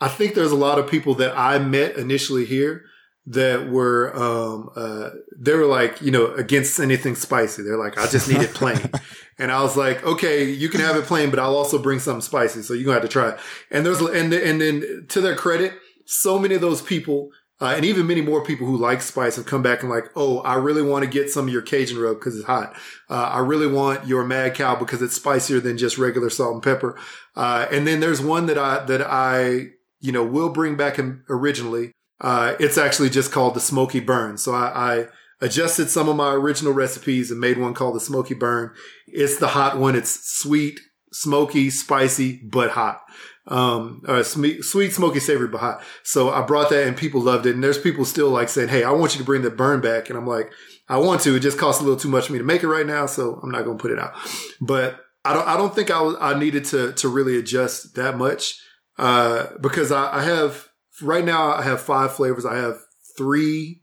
I 0.00 0.08
think 0.08 0.34
there's 0.34 0.52
a 0.52 0.56
lot 0.56 0.78
of 0.78 0.90
people 0.90 1.14
that 1.16 1.36
I 1.36 1.58
met 1.58 1.96
initially 1.96 2.44
here 2.44 2.84
that 3.28 3.68
were 3.68 4.14
um 4.16 4.70
uh 4.76 5.10
they 5.36 5.54
were 5.54 5.66
like 5.66 6.00
you 6.00 6.12
know 6.12 6.32
against 6.34 6.78
anything 6.78 7.16
spicy 7.16 7.60
they're 7.62 7.76
like 7.76 7.98
i 7.98 8.06
just 8.06 8.28
need 8.28 8.40
it 8.40 8.54
plain 8.54 8.78
and 9.38 9.50
i 9.50 9.60
was 9.60 9.76
like 9.76 10.04
okay 10.04 10.44
you 10.44 10.68
can 10.68 10.80
have 10.80 10.94
it 10.94 11.04
plain 11.06 11.28
but 11.28 11.40
i'll 11.40 11.56
also 11.56 11.76
bring 11.76 11.98
something 11.98 12.20
spicy 12.20 12.62
so 12.62 12.72
you're 12.72 12.84
gonna 12.84 13.00
have 13.00 13.02
to 13.02 13.08
try 13.08 13.30
it 13.30 13.38
and 13.72 13.84
there's 13.84 14.00
and 14.00 14.32
and 14.32 14.60
then 14.60 15.06
to 15.08 15.20
their 15.20 15.34
credit 15.34 15.72
so 16.04 16.38
many 16.38 16.54
of 16.54 16.60
those 16.60 16.80
people 16.80 17.30
uh, 17.60 17.72
and 17.76 17.84
even 17.84 18.06
many 18.06 18.20
more 18.20 18.44
people 18.44 18.66
who 18.66 18.76
like 18.76 19.00
spice 19.02 19.36
have 19.36 19.46
come 19.46 19.62
back 19.62 19.82
and 19.82 19.90
like, 19.90 20.10
oh, 20.14 20.40
I 20.40 20.54
really 20.54 20.82
want 20.82 21.04
to 21.04 21.10
get 21.10 21.30
some 21.30 21.46
of 21.46 21.52
your 21.52 21.62
Cajun 21.62 21.98
rub 21.98 22.18
because 22.18 22.36
it's 22.36 22.46
hot. 22.46 22.74
Uh, 23.08 23.30
I 23.32 23.38
really 23.38 23.66
want 23.66 24.06
your 24.06 24.24
Mad 24.24 24.54
Cow 24.54 24.76
because 24.76 25.02
it's 25.02 25.14
spicier 25.14 25.60
than 25.60 25.78
just 25.78 25.98
regular 25.98 26.30
salt 26.30 26.54
and 26.54 26.62
pepper. 26.62 26.98
Uh, 27.34 27.66
and 27.70 27.86
then 27.86 28.00
there's 28.00 28.20
one 28.20 28.46
that 28.46 28.58
I 28.58 28.84
that 28.84 29.02
I 29.02 29.68
you 30.00 30.12
know 30.12 30.24
will 30.24 30.50
bring 30.50 30.76
back 30.76 30.98
originally 31.28 31.92
uh, 32.20 32.54
it's 32.58 32.78
actually 32.78 33.10
just 33.10 33.32
called 33.32 33.54
the 33.54 33.60
Smoky 33.60 34.00
Burn. 34.00 34.38
So 34.38 34.54
I, 34.54 34.94
I, 34.98 35.06
adjusted 35.42 35.90
some 35.90 36.08
of 36.08 36.16
my 36.16 36.32
original 36.32 36.72
recipes 36.72 37.30
and 37.30 37.38
made 37.38 37.58
one 37.58 37.74
called 37.74 37.94
the 37.94 38.00
Smoky 38.00 38.32
Burn. 38.32 38.72
It's 39.06 39.36
the 39.36 39.48
hot 39.48 39.78
one. 39.78 39.94
It's 39.94 40.26
sweet, 40.38 40.80
smoky, 41.12 41.68
spicy, 41.68 42.40
but 42.42 42.70
hot. 42.70 43.02
Um, 43.48 44.02
uh, 44.06 44.22
sweet, 44.24 44.62
smoky, 44.62 45.20
savory, 45.20 45.48
but 45.48 45.60
hot. 45.60 45.82
So 46.02 46.30
I 46.30 46.42
brought 46.42 46.70
that 46.70 46.86
and 46.86 46.96
people 46.96 47.20
loved 47.20 47.46
it. 47.46 47.54
And 47.54 47.62
there's 47.62 47.78
people 47.78 48.04
still 48.04 48.30
like 48.30 48.48
saying, 48.48 48.68
Hey, 48.68 48.82
I 48.82 48.90
want 48.90 49.14
you 49.14 49.18
to 49.18 49.24
bring 49.24 49.42
the 49.42 49.50
burn 49.50 49.80
back. 49.80 50.08
And 50.08 50.18
I'm 50.18 50.26
like, 50.26 50.50
I 50.88 50.98
want 50.98 51.20
to. 51.22 51.36
It 51.36 51.40
just 51.40 51.58
costs 51.58 51.80
a 51.80 51.84
little 51.84 51.98
too 51.98 52.08
much 52.08 52.26
for 52.26 52.32
me 52.32 52.38
to 52.38 52.44
make 52.44 52.62
it 52.62 52.68
right 52.68 52.86
now. 52.86 53.06
So 53.06 53.38
I'm 53.42 53.50
not 53.50 53.64
going 53.64 53.78
to 53.78 53.82
put 53.82 53.92
it 53.92 53.98
out. 53.98 54.14
But 54.60 55.00
I 55.24 55.32
don't, 55.32 55.46
I 55.46 55.56
don't 55.56 55.74
think 55.74 55.90
I 55.90 56.14
I 56.20 56.38
needed 56.38 56.64
to, 56.66 56.92
to 56.94 57.08
really 57.08 57.38
adjust 57.38 57.94
that 57.94 58.16
much. 58.16 58.60
Uh, 58.98 59.46
because 59.60 59.92
I, 59.92 60.18
I 60.18 60.22
have, 60.22 60.68
right 61.02 61.24
now 61.24 61.52
I 61.52 61.62
have 61.62 61.80
five 61.80 62.14
flavors. 62.14 62.46
I 62.46 62.56
have 62.56 62.78
three 63.16 63.82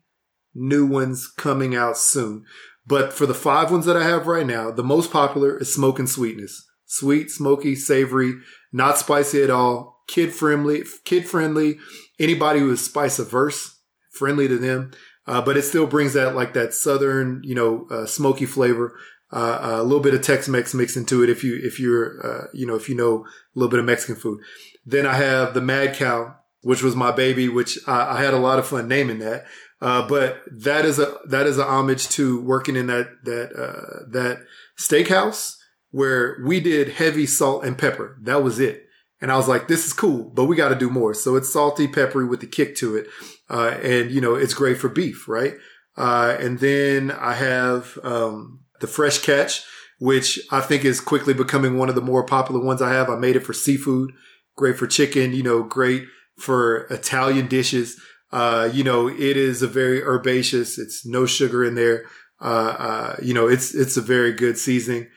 new 0.54 0.86
ones 0.86 1.32
coming 1.38 1.76
out 1.76 1.97
soon. 1.97 2.45
But 2.86 3.13
for 3.13 3.26
the 3.26 3.34
five 3.34 3.71
ones 3.71 3.86
that 3.86 3.95
I 3.95 4.04
have 4.04 4.28
right 4.28 4.45
now, 4.45 4.71
the 4.71 4.84
most 4.84 5.12
popular 5.12 5.58
is 5.58 5.73
smoke 5.73 5.99
and 5.99 6.10
sweetness. 6.10 6.65
Sweet, 6.94 7.32
smoky, 7.32 7.74
savory, 7.74 8.36
not 8.72 9.00
spicy 9.00 9.42
at 9.42 9.50
all, 9.50 10.04
kid 10.08 10.32
friendly, 10.32 10.84
kid 11.06 11.28
friendly. 11.28 11.80
Anybody 12.20 12.60
who 12.60 12.72
is 12.72 12.86
spice 12.86 13.18
averse, 13.18 13.80
friendly 14.12 14.48
to 14.48 14.60
them. 14.60 14.92
Uh, 15.26 15.42
but 15.42 15.58
it 15.58 15.64
still 15.64 15.88
brings 15.88 16.14
that 16.14 16.36
like 16.36 16.54
that 16.54 16.72
southern, 16.72 17.42
you 17.44 17.56
know, 17.56 17.88
uh, 17.90 18.06
smoky 18.06 18.46
flavor. 18.46 18.96
Uh, 19.32 19.78
a 19.80 19.82
little 19.82 20.02
bit 20.04 20.14
of 20.14 20.22
Tex-Mex 20.22 20.76
mixed 20.76 20.96
into 20.96 21.24
it 21.24 21.32
if 21.32 21.44
you 21.44 21.60
if 21.64 21.80
you're 21.80 22.24
uh, 22.24 22.48
you 22.54 22.68
know 22.68 22.76
if 22.76 22.88
you 22.88 22.94
know 22.94 23.26
a 23.26 23.26
little 23.56 23.72
bit 23.72 23.80
of 23.80 23.86
Mexican 23.86 24.16
food. 24.16 24.42
Then 24.86 25.08
I 25.08 25.16
have 25.16 25.56
the 25.56 25.62
Mad 25.62 25.96
Cow, 25.96 26.36
which 26.62 26.84
was 26.84 26.96
my 26.96 27.12
baby, 27.12 27.50
which 27.50 27.80
I, 27.88 28.18
I 28.18 28.24
had 28.24 28.36
a 28.36 28.40
lot 28.40 28.60
of 28.60 28.68
fun 28.68 28.88
naming 28.88 29.18
that. 29.18 29.48
Uh, 29.82 30.08
but 30.08 30.44
that 30.52 30.86
is 30.86 31.00
a 31.00 31.18
that 31.26 31.48
is 31.48 31.58
a 31.58 31.66
homage 31.66 32.08
to 32.10 32.40
working 32.40 32.76
in 32.76 32.86
that 32.86 33.08
that 33.24 33.52
uh, 33.56 34.06
that 34.12 34.44
steakhouse 34.78 35.56
where 35.94 36.38
we 36.44 36.60
did 36.60 36.90
heavy 36.90 37.28
salt 37.28 37.64
and 37.64 37.78
pepper. 37.78 38.18
That 38.24 38.42
was 38.42 38.60
it. 38.60 38.88
And 39.22 39.32
I 39.32 39.38
was 39.38 39.48
like, 39.48 39.68
this 39.68 39.86
is 39.86 39.94
cool, 39.94 40.32
but 40.34 40.46
we 40.46 40.56
got 40.56 40.70
to 40.70 40.76
do 40.76 40.90
more. 40.90 41.14
So 41.14 41.36
it's 41.36 41.54
salty, 41.54 41.88
peppery 41.88 42.26
with 42.26 42.42
the 42.42 42.48
kick 42.48 42.76
to 42.78 42.98
it. 42.98 43.08
Uh, 43.48 43.78
and 43.82 44.12
you 44.12 44.20
know, 44.20 44.34
it's 44.34 44.56
great 44.56 44.80
for 44.80 44.90
beef, 44.90 45.30
right? 45.30 45.54
Uh, 45.96 46.36
and 46.40 46.60
then 46.60 47.12
I 47.12 47.36
have, 47.36 47.98
um, 48.04 48.62
the 48.82 48.88
fresh 48.88 49.20
catch, 49.20 49.64
which 50.00 50.40
I 50.52 50.62
think 50.62 50.84
is 50.84 51.00
quickly 51.00 51.36
becoming 51.36 51.78
one 51.78 51.90
of 51.90 51.96
the 51.96 52.02
more 52.02 52.26
popular 52.26 52.60
ones 52.60 52.82
I 52.82 52.92
have. 52.92 53.10
I 53.10 53.16
made 53.16 53.36
it 53.36 53.46
for 53.46 53.54
seafood, 53.54 54.12
great 54.58 54.78
for 54.78 54.88
chicken, 54.88 55.32
you 55.32 55.44
know, 55.44 55.62
great 55.62 56.06
for 56.40 56.88
Italian 56.88 57.48
dishes. 57.48 58.02
Uh, 58.32 58.68
you 58.74 58.84
know, 58.84 59.08
it 59.08 59.38
is 59.38 59.62
a 59.62 59.68
very 59.68 60.02
herbaceous. 60.02 60.80
It's 60.80 61.06
no 61.06 61.28
sugar 61.28 61.64
in 61.64 61.76
there. 61.76 62.06
Uh, 62.42 62.76
uh, 62.78 63.16
you 63.22 63.36
know, 63.36 63.48
it's, 63.48 63.76
it's 63.76 63.96
a 63.96 64.02
very 64.02 64.34
good 64.34 64.58
seasoning. 64.58 65.08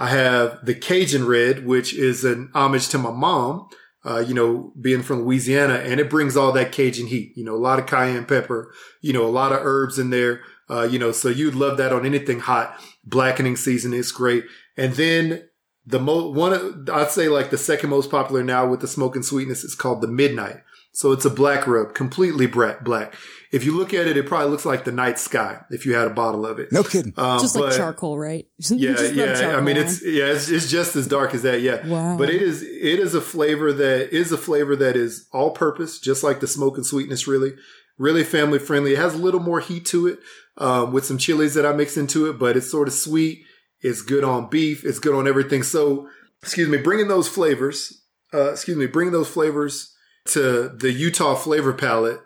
I 0.00 0.08
have 0.08 0.64
the 0.64 0.74
Cajun 0.74 1.26
red, 1.26 1.66
which 1.66 1.94
is 1.94 2.24
an 2.24 2.50
homage 2.54 2.88
to 2.88 2.98
my 2.98 3.10
mom. 3.10 3.68
Uh, 4.02 4.24
you 4.26 4.32
know, 4.32 4.72
being 4.80 5.02
from 5.02 5.24
Louisiana 5.24 5.74
and 5.74 6.00
it 6.00 6.08
brings 6.08 6.34
all 6.34 6.52
that 6.52 6.72
Cajun 6.72 7.08
heat, 7.08 7.34
you 7.36 7.44
know, 7.44 7.54
a 7.54 7.60
lot 7.60 7.78
of 7.78 7.84
cayenne 7.84 8.24
pepper, 8.24 8.72
you 9.02 9.12
know, 9.12 9.26
a 9.26 9.28
lot 9.28 9.52
of 9.52 9.58
herbs 9.62 9.98
in 9.98 10.08
there. 10.08 10.40
Uh, 10.70 10.84
you 10.90 10.98
know, 10.98 11.12
so 11.12 11.28
you'd 11.28 11.54
love 11.54 11.76
that 11.76 11.92
on 11.92 12.06
anything 12.06 12.40
hot. 12.40 12.80
Blackening 13.04 13.56
season 13.56 13.92
is 13.92 14.10
great. 14.10 14.44
And 14.74 14.94
then 14.94 15.50
the 15.84 15.98
mo 15.98 16.30
one 16.30 16.88
I'd 16.90 17.10
say 17.10 17.28
like 17.28 17.50
the 17.50 17.58
second 17.58 17.90
most 17.90 18.10
popular 18.10 18.42
now 18.42 18.66
with 18.66 18.80
the 18.80 18.88
smoke 18.88 19.16
and 19.16 19.24
sweetness 19.24 19.64
is 19.64 19.74
called 19.74 20.00
the 20.00 20.08
Midnight. 20.08 20.62
So 20.92 21.12
it's 21.12 21.26
a 21.26 21.30
black 21.30 21.66
rub, 21.66 21.94
completely 21.94 22.46
black. 22.46 23.14
If 23.52 23.64
you 23.64 23.76
look 23.76 23.92
at 23.92 24.06
it, 24.06 24.16
it 24.16 24.26
probably 24.26 24.48
looks 24.48 24.64
like 24.64 24.84
the 24.84 24.92
night 24.92 25.18
sky 25.18 25.60
if 25.70 25.84
you 25.84 25.94
had 25.94 26.06
a 26.06 26.10
bottle 26.10 26.46
of 26.46 26.60
it. 26.60 26.70
No 26.70 26.84
kidding. 26.84 27.12
Um, 27.16 27.40
just 27.40 27.56
like 27.56 27.74
charcoal, 27.74 28.16
right? 28.16 28.46
yeah, 28.70 29.00
yeah. 29.00 29.56
I 29.56 29.60
mean, 29.60 29.76
it's 29.76 30.04
yeah, 30.04 30.26
it's, 30.26 30.48
it's 30.48 30.70
just 30.70 30.94
as 30.94 31.06
dark 31.08 31.34
as 31.34 31.42
that. 31.42 31.60
Yeah. 31.60 31.86
Wow. 31.86 32.16
But 32.16 32.30
it 32.30 32.42
is 32.42 32.62
it 32.62 32.98
is 33.00 33.14
a 33.14 33.20
flavor 33.20 33.72
that 33.72 34.14
is 34.14 34.30
a 34.30 34.38
flavor 34.38 34.76
that 34.76 34.96
is 34.96 35.26
all 35.32 35.50
purpose, 35.50 35.98
just 35.98 36.22
like 36.22 36.40
the 36.40 36.46
smoke 36.46 36.76
and 36.76 36.86
sweetness. 36.86 37.26
Really, 37.26 37.54
really 37.98 38.22
family 38.22 38.58
friendly. 38.58 38.92
It 38.92 38.98
has 38.98 39.14
a 39.14 39.18
little 39.18 39.40
more 39.40 39.60
heat 39.60 39.84
to 39.86 40.06
it 40.06 40.20
um, 40.56 40.92
with 40.92 41.04
some 41.04 41.18
chilies 41.18 41.54
that 41.54 41.66
I 41.66 41.72
mix 41.72 41.96
into 41.96 42.30
it, 42.30 42.38
but 42.38 42.56
it's 42.56 42.70
sort 42.70 42.86
of 42.86 42.94
sweet 42.94 43.44
it's 43.82 44.02
good 44.02 44.24
on 44.24 44.48
beef. 44.48 44.84
It's 44.84 44.98
good 44.98 45.14
on 45.14 45.26
everything. 45.26 45.62
So, 45.62 46.08
excuse 46.42 46.68
me, 46.68 46.76
bringing 46.76 47.08
those 47.08 47.28
flavors, 47.28 48.02
uh, 48.32 48.52
excuse 48.52 48.76
me, 48.76 48.86
bringing 48.86 49.12
those 49.12 49.28
flavors 49.28 49.94
to 50.26 50.68
the 50.68 50.92
Utah 50.92 51.34
flavor 51.34 51.72
palette. 51.72 52.20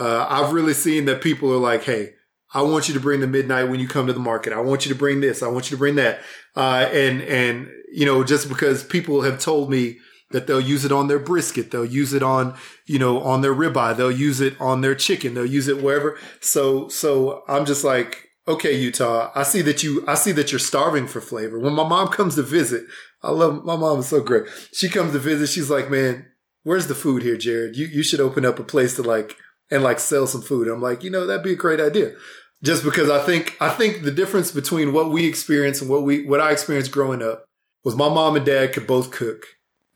Uh, 0.00 0.26
I've 0.28 0.52
really 0.52 0.72
seen 0.72 1.04
that 1.04 1.20
people 1.20 1.52
are 1.52 1.58
like, 1.58 1.84
Hey, 1.84 2.14
I 2.52 2.62
want 2.62 2.88
you 2.88 2.94
to 2.94 3.00
bring 3.00 3.20
the 3.20 3.26
midnight 3.26 3.68
when 3.68 3.78
you 3.78 3.86
come 3.86 4.06
to 4.06 4.12
the 4.12 4.18
market. 4.18 4.52
I 4.52 4.60
want 4.60 4.84
you 4.84 4.92
to 4.92 4.98
bring 4.98 5.20
this. 5.20 5.42
I 5.42 5.48
want 5.48 5.70
you 5.70 5.76
to 5.76 5.78
bring 5.78 5.96
that. 5.96 6.20
Uh, 6.56 6.88
and, 6.92 7.22
and, 7.22 7.68
you 7.92 8.06
know, 8.06 8.24
just 8.24 8.48
because 8.48 8.82
people 8.82 9.22
have 9.22 9.38
told 9.38 9.70
me 9.70 9.98
that 10.30 10.46
they'll 10.46 10.60
use 10.60 10.84
it 10.84 10.92
on 10.92 11.08
their 11.08 11.18
brisket. 11.18 11.70
They'll 11.70 11.84
use 11.84 12.12
it 12.12 12.22
on, 12.22 12.56
you 12.86 12.98
know, 12.98 13.20
on 13.20 13.42
their 13.42 13.54
ribeye. 13.54 13.96
They'll 13.96 14.10
use 14.10 14.40
it 14.40 14.60
on 14.60 14.80
their 14.80 14.94
chicken. 14.94 15.34
They'll 15.34 15.46
use 15.46 15.68
it 15.68 15.82
wherever. 15.82 16.18
So, 16.40 16.88
so 16.88 17.42
I'm 17.48 17.64
just 17.64 17.84
like, 17.84 18.28
okay, 18.48 18.72
Utah, 18.76 19.30
I 19.34 19.42
see 19.42 19.60
that 19.62 19.82
you, 19.82 20.04
I 20.08 20.14
see 20.14 20.32
that 20.32 20.50
you're 20.50 20.58
starving 20.58 21.06
for 21.06 21.20
flavor. 21.20 21.58
When 21.58 21.74
my 21.74 21.86
mom 21.86 22.08
comes 22.08 22.36
to 22.36 22.42
visit, 22.42 22.84
I 23.22 23.30
love, 23.30 23.64
my 23.64 23.76
mom 23.76 24.00
is 24.00 24.08
so 24.08 24.22
great. 24.22 24.44
She 24.72 24.88
comes 24.88 25.12
to 25.12 25.18
visit. 25.18 25.48
She's 25.48 25.70
like, 25.70 25.90
man, 25.90 26.26
where's 26.62 26.86
the 26.86 26.94
food 26.94 27.22
here, 27.22 27.36
Jared? 27.36 27.76
You, 27.76 27.86
you 27.86 28.02
should 28.02 28.20
open 28.20 28.44
up 28.44 28.58
a 28.58 28.64
place 28.64 28.96
to 28.96 29.02
like, 29.02 29.36
and 29.70 29.82
like 29.82 29.98
sell 29.98 30.26
some 30.26 30.42
food. 30.42 30.68
I'm 30.68 30.82
like, 30.82 31.02
you 31.04 31.10
know, 31.10 31.26
that'd 31.26 31.42
be 31.42 31.52
a 31.52 31.56
great 31.56 31.80
idea. 31.80 32.14
Just 32.62 32.84
because 32.84 33.08
I 33.08 33.24
think, 33.24 33.56
I 33.60 33.70
think 33.70 34.02
the 34.02 34.10
difference 34.10 34.52
between 34.52 34.92
what 34.92 35.10
we 35.10 35.26
experience 35.26 35.80
and 35.80 35.88
what 35.88 36.02
we, 36.02 36.26
what 36.26 36.40
I 36.40 36.52
experienced 36.52 36.92
growing 36.92 37.22
up 37.22 37.44
was 37.84 37.96
my 37.96 38.08
mom 38.08 38.36
and 38.36 38.44
dad 38.44 38.74
could 38.74 38.86
both 38.86 39.10
cook. 39.10 39.44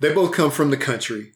They 0.01 0.15
both 0.15 0.33
come 0.33 0.51
from 0.51 0.71
the 0.71 0.77
country. 0.77 1.33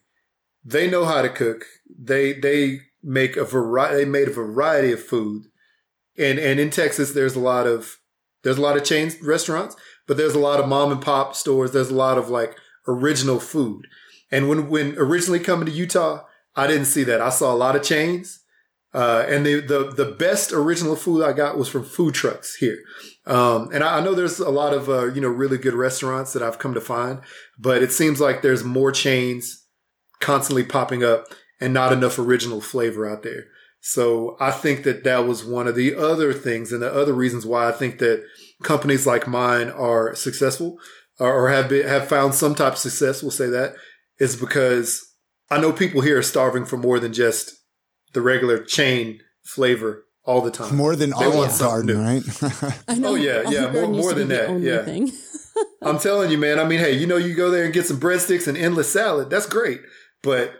They 0.65 0.89
know 0.89 1.05
how 1.05 1.21
to 1.21 1.29
cook. 1.29 1.65
They, 1.87 2.33
they 2.33 2.79
make 3.03 3.37
a 3.37 3.45
variety, 3.45 3.97
they 3.97 4.05
made 4.09 4.27
a 4.27 4.33
variety 4.33 4.91
of 4.91 5.03
food 5.03 5.45
and 6.19 6.37
and 6.37 6.59
in 6.59 6.69
Texas, 6.69 7.13
there's 7.13 7.35
a 7.35 7.39
lot 7.39 7.65
of 7.65 7.97
there's 8.43 8.57
a 8.57 8.61
lot 8.61 8.77
of 8.77 8.83
chain 8.83 9.11
restaurants, 9.23 9.75
but 10.05 10.17
there's 10.17 10.35
a 10.35 10.39
lot 10.39 10.59
of 10.59 10.67
mom 10.67 10.91
and 10.91 11.01
pop 11.01 11.33
stores. 11.35 11.71
There's 11.71 11.89
a 11.89 11.95
lot 11.95 12.17
of 12.17 12.29
like 12.29 12.55
original 12.87 13.39
food. 13.39 13.87
And 14.29 14.49
when 14.49 14.69
when 14.69 14.95
originally 14.97 15.39
coming 15.39 15.65
to 15.65 15.71
Utah, 15.71 16.25
I 16.55 16.67
didn't 16.67 16.85
see 16.85 17.03
that. 17.05 17.21
I 17.21 17.29
saw 17.29 17.53
a 17.53 17.55
lot 17.55 17.75
of 17.75 17.83
chains. 17.83 18.39
Uh, 18.91 19.23
and 19.27 19.45
the, 19.45 19.59
the, 19.59 19.91
the 19.95 20.11
best 20.11 20.51
original 20.51 20.95
food 20.95 21.23
I 21.23 21.31
got 21.31 21.59
was 21.59 21.69
from 21.69 21.83
food 21.83 22.15
trucks 22.15 22.55
here. 22.55 22.79
Um, 23.27 23.69
and 23.71 23.83
I, 23.83 23.99
I, 23.99 24.01
know 24.01 24.15
there's 24.15 24.39
a 24.39 24.49
lot 24.49 24.73
of, 24.73 24.89
uh, 24.89 25.13
you 25.13 25.21
know, 25.21 25.27
really 25.27 25.59
good 25.59 25.75
restaurants 25.75 26.33
that 26.33 26.41
I've 26.41 26.57
come 26.57 26.73
to 26.73 26.81
find, 26.81 27.21
but 27.59 27.83
it 27.83 27.91
seems 27.91 28.19
like 28.19 28.41
there's 28.41 28.63
more 28.63 28.91
chains 28.91 29.63
constantly 30.19 30.63
popping 30.63 31.03
up. 31.03 31.27
and 31.61 31.73
not 31.73 31.93
enough 31.93 32.17
original 32.17 32.61
flavor 32.61 33.07
out 33.07 33.21
there. 33.21 33.45
So 33.81 34.35
I 34.39 34.51
think 34.51 34.83
that 34.83 35.03
that 35.03 35.25
was 35.25 35.45
one 35.45 35.67
of 35.67 35.75
the 35.75 35.95
other 35.95 36.33
things 36.33 36.71
and 36.71 36.81
the 36.81 36.93
other 36.93 37.13
reasons 37.13 37.45
why 37.45 37.67
I 37.67 37.71
think 37.71 37.99
that 37.99 38.23
companies 38.63 39.07
like 39.07 39.27
mine 39.27 39.69
are 39.69 40.15
successful 40.15 40.77
or 41.19 41.49
have 41.49 41.69
been, 41.69 41.87
have 41.87 42.07
found 42.07 42.33
some 42.33 42.55
type 42.55 42.73
of 42.73 42.79
success. 42.79 43.21
We'll 43.21 43.31
say 43.31 43.47
that 43.47 43.75
is 44.19 44.35
because 44.35 45.08
I 45.51 45.59
know 45.59 45.71
people 45.71 46.01
here 46.01 46.17
are 46.17 46.23
starving 46.23 46.65
for 46.65 46.77
more 46.77 46.99
than 46.99 47.13
just 47.13 47.53
the 48.13 48.21
regular 48.21 48.63
chain 48.63 49.19
flavor 49.43 50.05
all 50.23 50.41
the 50.41 50.51
time. 50.51 50.75
More 50.75 50.95
than 50.95 51.09
They 51.09 51.15
Olive 51.25 51.35
want 51.35 51.51
something 51.51 51.87
Garden, 51.87 52.03
new. 52.03 52.07
right? 52.07 52.83
I 52.87 52.93
oh, 52.93 52.95
know. 52.95 53.09
Oh, 53.09 53.15
yeah, 53.15 53.49
yeah, 53.49 53.71
more- 53.71 53.87
more 53.87 54.13
than 54.13 54.27
that, 54.29 54.59
yeah. 54.59 55.05
I'm 55.81 55.99
telling 55.99 56.29
you, 56.29 56.37
man. 56.37 56.59
I 56.59 56.65
mean, 56.65 56.79
hey, 56.79 56.93
you 56.93 57.07
know, 57.07 57.17
you 57.17 57.33
go 57.33 57.49
there 57.49 57.63
and 57.65 57.73
get 57.73 57.85
some 57.85 57.99
breadsticks 57.99 58.47
and 58.47 58.57
endless 58.57 58.91
salad. 58.91 59.29
That's 59.29 59.45
great. 59.45 59.81
But 60.21 60.53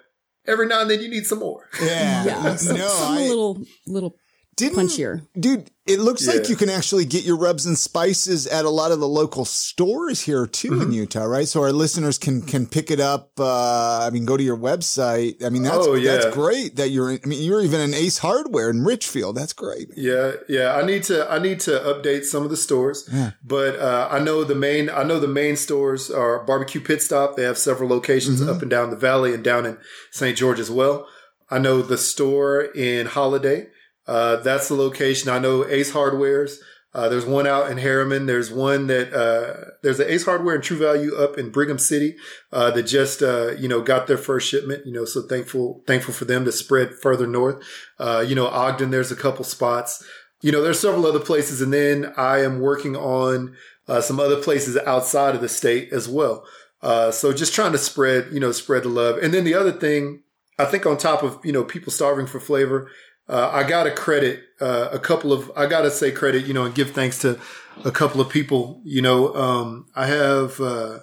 every 0.47 0.65
now 0.67 0.81
and 0.81 0.89
then 0.89 1.01
you 1.01 1.09
need 1.09 1.25
some 1.25 1.39
more. 1.39 1.69
yeah. 1.81 2.25
Yeah, 2.25 2.55
some, 2.55 2.77
no, 2.77 2.87
some 2.87 3.17
I 3.17 3.21
a 3.21 3.23
little 3.27 3.63
little 3.85 4.15
didn't. 4.59 4.77
punchier. 4.89 5.25
Dude, 5.39 5.71
it 5.87 5.99
looks 5.99 6.27
like 6.27 6.49
you 6.49 6.55
can 6.55 6.69
actually 6.69 7.03
get 7.05 7.23
your 7.23 7.35
rubs 7.37 7.65
and 7.65 7.75
spices 7.75 8.45
at 8.45 8.63
a 8.63 8.69
lot 8.69 8.91
of 8.91 8.99
the 8.99 9.07
local 9.07 9.43
stores 9.43 10.21
here 10.21 10.45
too 10.45 10.69
Mm-hmm. 10.71 10.81
in 10.83 10.91
Utah, 10.91 11.23
right? 11.23 11.47
So 11.47 11.63
our 11.63 11.71
listeners 11.71 12.17
can 12.19 12.41
can 12.43 12.67
pick 12.67 12.91
it 12.91 12.99
up. 12.99 13.31
Uh, 13.39 14.05
I 14.05 14.09
mean, 14.11 14.25
go 14.25 14.37
to 14.37 14.43
your 14.43 14.57
website. 14.57 15.43
I 15.43 15.49
mean, 15.49 15.63
that's 15.63 15.77
Oh, 15.87 15.95
yeah. 15.95 16.11
that's 16.17 16.35
great 16.35 16.75
that 16.75 16.89
you're. 16.89 17.13
I 17.13 17.19
mean, 17.25 17.41
you're 17.41 17.61
even 17.61 17.81
in 17.81 17.93
Ace 17.95 18.19
Hardware 18.19 18.69
in 18.69 18.83
Richfield. 18.83 19.35
That's 19.35 19.53
great. 19.53 19.89
Yeah, 19.95 20.33
yeah. 20.47 20.75
I 20.75 20.85
need 20.85 21.03
to 21.05 21.27
I 21.31 21.39
need 21.39 21.59
to 21.61 21.71
update 21.71 22.23
some 22.25 22.43
of 22.43 22.49
the 22.51 22.57
stores. 22.57 23.09
Yeah. 23.11 23.31
But 23.43 23.79
uh, 23.79 24.07
I 24.11 24.19
know 24.19 24.43
the 24.43 24.55
main 24.55 24.89
I 24.91 25.01
know 25.03 25.19
the 25.19 25.27
main 25.27 25.55
stores 25.55 26.11
are 26.11 26.43
Barbecue 26.43 26.81
Pit 26.81 27.01
Stop. 27.01 27.35
They 27.35 27.43
have 27.43 27.57
several 27.57 27.89
locations 27.89 28.41
Mm-hmm. 28.41 28.49
up 28.49 28.61
and 28.61 28.69
down 28.69 28.91
the 28.91 28.95
valley 28.95 29.33
and 29.33 29.43
down 29.43 29.65
in 29.65 29.77
St. 30.11 30.37
George 30.37 30.59
as 30.59 30.69
well. 30.69 31.07
I 31.49 31.57
know 31.57 31.81
the 31.81 31.97
store 31.97 32.61
in 32.61 33.07
Holladay. 33.07 33.69
Uh, 34.09 34.37
that's 34.37 34.67
the 34.67 34.73
location. 34.73 35.29
I 35.29 35.37
know 35.37 35.65
Ace 35.67 35.91
Hardware's. 35.91 36.59
Uh, 36.95 37.07
there's 37.07 37.27
one 37.27 37.45
out 37.45 37.69
in 37.69 37.77
Herriman. 37.77 38.25
There's 38.25 38.51
one 38.51 38.87
that 38.87 39.13
uh, 39.13 39.75
there's 39.83 39.99
an 39.99 40.09
Ace 40.09 40.25
Hardware 40.25 40.55
and 40.55 40.63
True 40.63 40.77
Value 40.77 41.15
up 41.15 41.37
in 41.37 41.51
Brigham 41.51 41.77
City 41.77 42.15
uh, 42.51 42.71
that 42.71 42.83
just 42.83 43.21
uh, 43.21 43.51
you 43.51 43.67
know 43.67 43.81
got 43.81 44.07
their 44.07 44.17
first 44.17 44.49
shipment. 44.49 44.87
You 44.87 44.93
know, 44.93 45.05
so 45.05 45.21
thankful 45.21 45.83
thankful 45.85 46.15
for 46.15 46.25
them 46.25 46.43
to 46.45 46.51
spread 46.51 46.95
further 46.95 47.27
north. 47.27 47.63
Uh, 47.99 48.25
you 48.27 48.33
know, 48.33 48.47
Ogden. 48.47 48.89
There's 48.89 49.11
a 49.11 49.15
couple 49.15 49.45
spots. 49.45 50.03
You 50.41 50.51
know, 50.51 50.63
there's 50.63 50.79
several 50.79 51.05
other 51.05 51.19
places, 51.19 51.61
and 51.61 51.71
then 51.71 52.11
I 52.17 52.39
am 52.39 52.61
working 52.61 52.95
on 52.95 53.55
uh, 53.87 54.01
some 54.01 54.19
other 54.19 54.41
places 54.41 54.75
outside 54.87 55.35
of 55.35 55.41
the 55.41 55.49
state 55.49 55.93
as 55.93 56.09
well. 56.09 56.43
So 56.81 57.33
just 57.33 57.53
trying 57.53 57.73
to 57.73 57.77
spread, 57.77 58.29
you 58.31 58.39
know, 58.39 58.53
spread 58.53 58.83
the 58.83 58.89
love. 58.89 59.17
And 59.17 59.33
then 59.33 59.43
the 59.43 59.53
other 59.53 59.73
thing, 59.73 60.23
I 60.57 60.65
think 60.65 60.85
on 60.85 60.97
top 60.97 61.23
of, 61.23 61.39
you 61.43 61.51
know, 61.51 61.65
people 61.65 61.91
starving 61.91 62.25
for 62.25 62.39
flavor, 62.39 62.89
uh, 63.29 63.51
I 63.53 63.63
got 63.63 63.83
to 63.83 63.91
credit 63.91 64.43
uh, 64.59 64.89
a 64.91 64.99
couple 64.99 65.31
of, 65.31 65.51
I 65.55 65.67
got 65.67 65.81
to 65.81 65.91
say 65.91 66.11
credit, 66.11 66.45
you 66.47 66.53
know, 66.53 66.65
and 66.65 66.73
give 66.73 66.91
thanks 66.91 67.19
to 67.19 67.39
a 67.85 67.91
couple 67.91 68.19
of 68.19 68.29
people. 68.29 68.81
You 68.83 69.01
know, 69.03 69.33
um, 69.35 69.87
I 69.95 70.07
have 70.07 70.59
uh, 70.59 70.99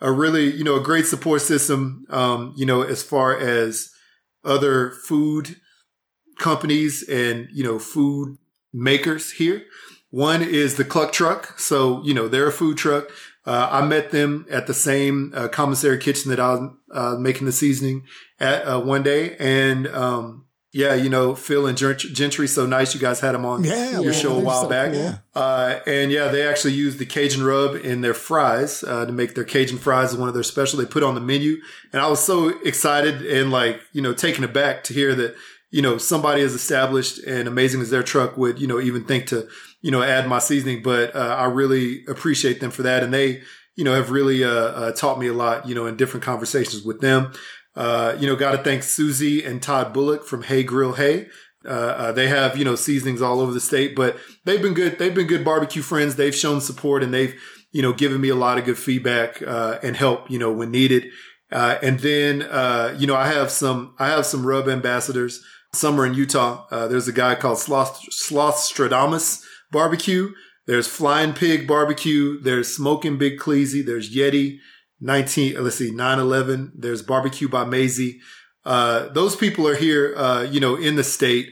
a 0.00 0.10
really, 0.10 0.50
you 0.50 0.64
know, 0.64 0.76
a 0.76 0.82
great 0.82 1.06
support 1.06 1.42
system, 1.42 2.06
um, 2.08 2.54
you 2.56 2.64
know, 2.64 2.82
as 2.82 3.02
far 3.02 3.38
as 3.38 3.90
other 4.42 4.90
food 4.90 5.56
companies 6.38 7.06
and, 7.06 7.48
you 7.52 7.62
know, 7.62 7.78
food 7.78 8.38
makers 8.72 9.32
here. 9.32 9.62
One 10.08 10.42
is 10.42 10.76
the 10.76 10.84
Cluck 10.84 11.12
Truck. 11.12 11.58
So, 11.58 12.02
you 12.02 12.14
know, 12.14 12.26
they're 12.26 12.48
a 12.48 12.52
food 12.52 12.78
truck. 12.78 13.10
Uh, 13.46 13.68
I 13.70 13.86
met 13.86 14.10
them 14.10 14.46
at 14.50 14.66
the 14.66 14.74
same 14.74 15.32
uh, 15.36 15.48
commissary 15.48 15.98
kitchen 15.98 16.30
that 16.30 16.40
I 16.40 16.54
was 16.54 16.70
uh, 16.90 17.16
making 17.18 17.46
the 17.46 17.52
seasoning 17.52 18.04
at 18.38 18.84
one 18.84 19.02
day. 19.02 19.36
And, 19.38 19.86
um, 19.88 20.46
yeah, 20.72 20.94
you 20.94 21.10
know, 21.10 21.34
Phil 21.34 21.66
and 21.66 21.76
Gentry, 21.76 22.46
so 22.46 22.64
nice 22.64 22.94
you 22.94 23.00
guys 23.00 23.18
had 23.18 23.32
them 23.32 23.44
on 23.44 23.64
Yeah, 23.64 23.92
your 23.94 24.02
well, 24.04 24.12
show 24.12 24.36
a 24.36 24.40
while 24.40 24.62
so 24.62 24.68
back. 24.68 24.92
cool. 24.92 25.00
Yeah. 25.02 25.18
Uh, 25.34 25.80
and 25.86 26.12
yeah, 26.12 26.28
they 26.28 26.46
actually 26.46 26.74
use 26.74 26.96
the 26.96 27.06
Cajun 27.06 27.42
rub 27.42 27.74
in 27.74 28.02
their 28.02 28.14
fries 28.14 28.84
uh, 28.84 29.04
to 29.04 29.12
make 29.12 29.34
their 29.34 29.44
Cajun 29.44 29.78
fries 29.78 30.16
one 30.16 30.28
of 30.28 30.34
their 30.34 30.44
special. 30.44 30.78
They 30.78 30.86
put 30.86 31.02
on 31.02 31.14
the 31.16 31.20
menu, 31.20 31.56
and 31.92 32.00
I 32.00 32.06
was 32.08 32.20
so 32.22 32.48
excited 32.64 33.26
and 33.26 33.50
like 33.50 33.80
you 33.92 34.00
know 34.00 34.12
taken 34.14 34.44
aback 34.44 34.84
to 34.84 34.94
hear 34.94 35.14
that 35.16 35.34
you 35.72 35.82
know 35.82 35.98
somebody 35.98 36.42
as 36.42 36.54
established 36.54 37.18
and 37.24 37.48
amazing 37.48 37.80
as 37.80 37.90
their 37.90 38.02
truck 38.04 38.36
would 38.36 38.60
you 38.60 38.66
know 38.68 38.80
even 38.80 39.04
think 39.04 39.26
to 39.26 39.48
you 39.82 39.90
know 39.90 40.02
add 40.02 40.28
my 40.28 40.38
seasoning. 40.38 40.82
But 40.82 41.16
uh, 41.16 41.36
I 41.36 41.46
really 41.46 42.04
appreciate 42.06 42.60
them 42.60 42.70
for 42.70 42.82
that, 42.84 43.02
and 43.02 43.12
they 43.12 43.42
you 43.74 43.82
know 43.84 43.94
have 43.94 44.10
really 44.12 44.44
uh, 44.44 44.48
uh, 44.50 44.92
taught 44.92 45.18
me 45.18 45.26
a 45.26 45.32
lot 45.32 45.66
you 45.68 45.74
know 45.74 45.86
in 45.86 45.96
different 45.96 46.22
conversations 46.24 46.84
with 46.84 47.00
them. 47.00 47.32
Uh, 47.76 48.16
you 48.18 48.26
know, 48.26 48.36
got 48.36 48.52
to 48.52 48.58
thank 48.58 48.82
Susie 48.82 49.44
and 49.44 49.62
Todd 49.62 49.92
Bulloch 49.92 50.24
from 50.24 50.42
Hey 50.42 50.62
Grill 50.62 50.94
Hey. 50.94 51.28
Uh, 51.64 51.68
uh, 51.68 52.12
they 52.12 52.26
have, 52.26 52.56
you 52.56 52.64
know, 52.64 52.74
seasonings 52.74 53.20
all 53.20 53.40
over 53.40 53.52
the 53.52 53.60
state, 53.60 53.94
but 53.94 54.16
they've 54.44 54.62
been 54.62 54.74
good. 54.74 54.98
They've 54.98 55.14
been 55.14 55.26
good 55.26 55.44
barbecue 55.44 55.82
friends. 55.82 56.16
They've 56.16 56.34
shown 56.34 56.60
support 56.60 57.02
and 57.02 57.12
they've, 57.12 57.38
you 57.70 57.82
know, 57.82 57.92
given 57.92 58.20
me 58.20 58.30
a 58.30 58.34
lot 58.34 58.58
of 58.58 58.64
good 58.64 58.78
feedback, 58.78 59.42
uh, 59.42 59.78
and 59.82 59.94
help, 59.94 60.30
you 60.30 60.38
know, 60.38 60.50
when 60.50 60.70
needed. 60.70 61.06
Uh, 61.52 61.76
and 61.82 62.00
then, 62.00 62.42
uh, 62.42 62.96
you 62.98 63.06
know, 63.06 63.16
I 63.16 63.26
have 63.28 63.50
some, 63.50 63.94
I 63.98 64.08
have 64.08 64.24
some 64.24 64.46
rub 64.46 64.68
ambassadors. 64.68 65.44
Some 65.74 66.00
are 66.00 66.06
in 66.06 66.14
Utah. 66.14 66.66
There's 66.88 67.08
a 67.08 67.12
guy 67.12 67.34
called 67.34 67.58
Sloth, 67.58 68.00
Slothstradamus 68.10 69.42
Barbecue. 69.70 70.30
There's 70.66 70.88
Flying 70.88 71.32
Pig 71.32 71.68
Barbecue. 71.68 72.40
There's 72.40 72.74
Smoking 72.74 73.18
Big 73.18 73.38
Cleasy. 73.38 73.84
There's 73.84 74.14
Yeti. 74.14 74.58
19, 75.00 75.56
uh, 75.56 75.60
let's 75.60 75.76
see, 75.76 75.90
9-11. 75.90 76.72
There's 76.74 77.02
Barbecue 77.02 77.48
by 77.48 77.64
Maisie. 77.64 78.20
Uh, 78.64 79.08
those 79.08 79.36
people 79.36 79.66
are 79.66 79.76
here, 79.76 80.14
uh, 80.16 80.42
you 80.42 80.60
know, 80.60 80.76
in 80.76 80.96
the 80.96 81.04
state. 81.04 81.48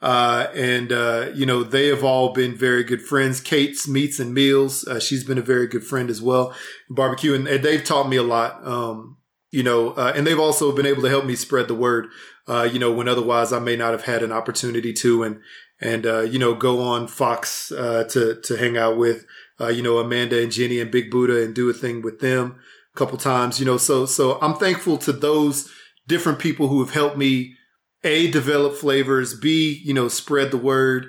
Uh, 0.00 0.48
and, 0.54 0.92
uh, 0.92 1.30
you 1.34 1.46
know, 1.46 1.64
they 1.64 1.88
have 1.88 2.04
all 2.04 2.32
been 2.32 2.54
very 2.54 2.84
good 2.84 3.00
friends. 3.00 3.40
Kate's 3.40 3.88
Meats 3.88 4.20
and 4.20 4.34
Meals. 4.34 4.86
Uh, 4.86 5.00
she's 5.00 5.24
been 5.24 5.38
a 5.38 5.42
very 5.42 5.66
good 5.66 5.82
friend 5.82 6.10
as 6.10 6.20
well. 6.20 6.54
Barbecue. 6.90 7.34
And, 7.34 7.48
and 7.48 7.64
they've 7.64 7.82
taught 7.82 8.08
me 8.08 8.16
a 8.16 8.22
lot. 8.22 8.64
Um, 8.66 9.16
you 9.50 9.62
know, 9.62 9.94
and 9.94 10.26
they've 10.26 10.38
also 10.38 10.72
been 10.72 10.84
able 10.84 11.02
to 11.02 11.08
help 11.08 11.24
me 11.24 11.36
spread 11.36 11.68
the 11.68 11.76
word, 11.76 12.08
uh, 12.48 12.68
you 12.70 12.80
know, 12.80 12.92
when 12.92 13.08
otherwise 13.08 13.52
I 13.52 13.60
may 13.60 13.76
not 13.76 13.92
have 13.92 14.02
had 14.02 14.24
an 14.24 14.32
opportunity 14.32 14.92
to 14.94 15.22
and, 15.22 15.40
and, 15.80 16.04
uh, 16.04 16.20
you 16.22 16.40
know, 16.40 16.54
go 16.54 16.82
on 16.82 17.06
Fox, 17.06 17.70
uh, 17.70 18.02
to, 18.10 18.40
to 18.42 18.56
hang 18.56 18.76
out 18.76 18.98
with, 18.98 19.24
uh, 19.60 19.68
you 19.68 19.80
know, 19.80 19.98
Amanda 19.98 20.42
and 20.42 20.50
Jenny 20.50 20.80
and 20.80 20.90
Big 20.90 21.08
Buddha 21.08 21.42
and 21.42 21.54
do 21.54 21.70
a 21.70 21.72
thing 21.72 22.02
with 22.02 22.18
them 22.18 22.58
couple 22.94 23.18
times, 23.18 23.58
you 23.58 23.66
know, 23.66 23.76
so, 23.76 24.06
so 24.06 24.38
I'm 24.40 24.54
thankful 24.54 24.98
to 24.98 25.12
those 25.12 25.70
different 26.06 26.38
people 26.38 26.68
who 26.68 26.84
have 26.84 26.94
helped 26.94 27.16
me 27.16 27.54
a 28.02 28.30
develop 28.30 28.74
flavors, 28.74 29.38
b, 29.38 29.80
you 29.84 29.94
know, 29.94 30.08
spread 30.08 30.50
the 30.50 30.58
word 30.58 31.06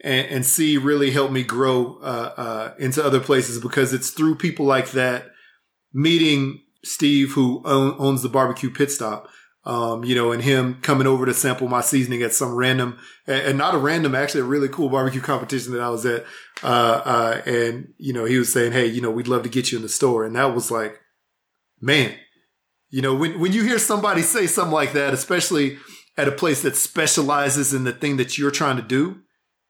and, 0.00 0.26
and 0.28 0.46
c 0.46 0.76
really 0.76 1.10
help 1.10 1.30
me 1.30 1.42
grow, 1.42 1.98
uh, 2.02 2.34
uh, 2.36 2.74
into 2.78 3.04
other 3.04 3.20
places 3.20 3.60
because 3.60 3.92
it's 3.92 4.10
through 4.10 4.34
people 4.34 4.66
like 4.66 4.90
that 4.90 5.26
meeting 5.92 6.60
Steve, 6.84 7.32
who 7.32 7.62
own, 7.64 7.94
owns 7.98 8.22
the 8.22 8.28
barbecue 8.28 8.70
pit 8.70 8.90
stop, 8.90 9.28
um, 9.64 10.04
you 10.04 10.14
know, 10.14 10.32
and 10.32 10.42
him 10.42 10.78
coming 10.82 11.06
over 11.06 11.24
to 11.26 11.34
sample 11.34 11.68
my 11.68 11.80
seasoning 11.80 12.22
at 12.22 12.32
some 12.32 12.54
random, 12.54 12.98
and 13.26 13.56
not 13.56 13.74
a 13.74 13.78
random, 13.78 14.14
actually 14.14 14.40
a 14.40 14.44
really 14.44 14.68
cool 14.68 14.88
barbecue 14.88 15.20
competition 15.20 15.72
that 15.72 15.80
I 15.80 15.90
was 15.90 16.04
at. 16.04 16.24
Uh, 16.62 17.02
uh, 17.04 17.42
and, 17.46 17.92
you 17.98 18.12
know, 18.12 18.24
he 18.24 18.38
was 18.38 18.52
saying, 18.52 18.72
Hey, 18.72 18.86
you 18.86 19.00
know, 19.00 19.10
we'd 19.10 19.28
love 19.28 19.44
to 19.44 19.48
get 19.48 19.70
you 19.70 19.78
in 19.78 19.82
the 19.82 19.88
store. 19.88 20.24
And 20.24 20.34
that 20.34 20.54
was 20.54 20.70
like, 20.70 20.98
man, 21.82 22.14
you 22.88 23.02
know, 23.02 23.14
when, 23.14 23.38
when 23.40 23.52
you 23.52 23.64
hear 23.64 23.78
somebody 23.78 24.22
say 24.22 24.46
something 24.46 24.72
like 24.72 24.92
that, 24.92 25.12
especially 25.12 25.78
at 26.16 26.28
a 26.28 26.32
place 26.32 26.62
that 26.62 26.76
specializes 26.76 27.74
in 27.74 27.84
the 27.84 27.92
thing 27.92 28.16
that 28.18 28.38
you're 28.38 28.50
trying 28.50 28.76
to 28.76 28.82
do, 28.82 29.20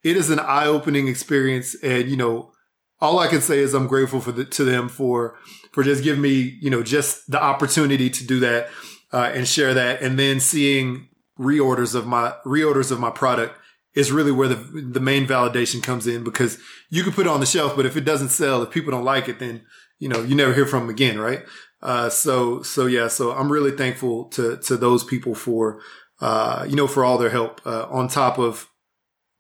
it 0.05 0.16
is 0.16 0.31
an 0.31 0.40
eye 0.40 0.66
opening 0.66 1.09
experience. 1.09 1.75
And, 1.83 2.09
you 2.09 2.16
know, 2.16 2.53
all 3.01 3.18
I 3.18 3.29
can 3.29 3.40
say 3.40 3.61
is 3.61 3.75
I'm 3.75 3.87
grateful 3.87 4.20
for 4.20 4.33
the, 4.33 4.44
to 4.44 4.64
them 4.64 4.88
for, 4.88 5.37
for 5.72 5.83
just 5.83 6.05
giving 6.05 6.20
me, 6.22 6.59
you 6.61 6.70
know, 6.70 6.83
just 6.83 7.31
the 7.31 7.42
opportunity 7.42 8.11
to 8.11 8.27
do 8.27 8.40
that, 8.40 8.68
uh, 9.12 9.31
and 9.35 9.46
share 9.46 9.72
that. 9.75 10.03
And 10.03 10.18
then 10.18 10.40
seeing 10.40 11.09
reorders 11.38 11.94
of 11.94 12.07
my, 12.07 12.35
reorders 12.44 12.90
of 12.90 13.01
my 13.01 13.11
product 13.11 13.57
is 13.94 14.11
really 14.11 14.33
where 14.33 14.48
the, 14.48 14.55
the 14.55 15.01
main 15.01 15.27
validation 15.27 15.83
comes 15.83 16.07
in 16.07 16.25
because 16.25 16.59
you 16.90 17.05
can 17.05 17.12
put 17.12 17.27
it 17.27 17.31
on 17.31 17.40
the 17.40 17.46
shelf, 17.46 17.77
but 17.77 17.87
if 17.87 17.96
it 17.96 18.05
doesn't 18.05 18.31
sell, 18.31 18.62
if 18.62 18.70
people 18.70 18.90
don't 18.90 19.05
like 19.05 19.29
it, 19.29 19.38
then, 19.38 19.62
you 19.98 20.09
know, 20.09 20.22
you 20.22 20.35
never 20.35 20.55
hear 20.55 20.66
from 20.66 20.81
them 20.81 20.90
again. 20.90 21.20
Right. 21.20 21.44
Uh, 21.83 22.09
so, 22.09 22.62
so 22.62 22.87
yeah, 22.87 23.09
so 23.09 23.33
I'm 23.33 23.51
really 23.51 23.73
thankful 23.73 24.27
to, 24.31 24.57
to 24.59 24.77
those 24.77 25.03
people 25.03 25.35
for, 25.35 25.81
uh, 26.21 26.64
you 26.68 26.77
know, 26.77 26.87
for 26.87 27.05
all 27.05 27.18
their 27.18 27.31
help, 27.31 27.61
uh, 27.66 27.87
on 27.90 28.09
top 28.09 28.38
of 28.38 28.68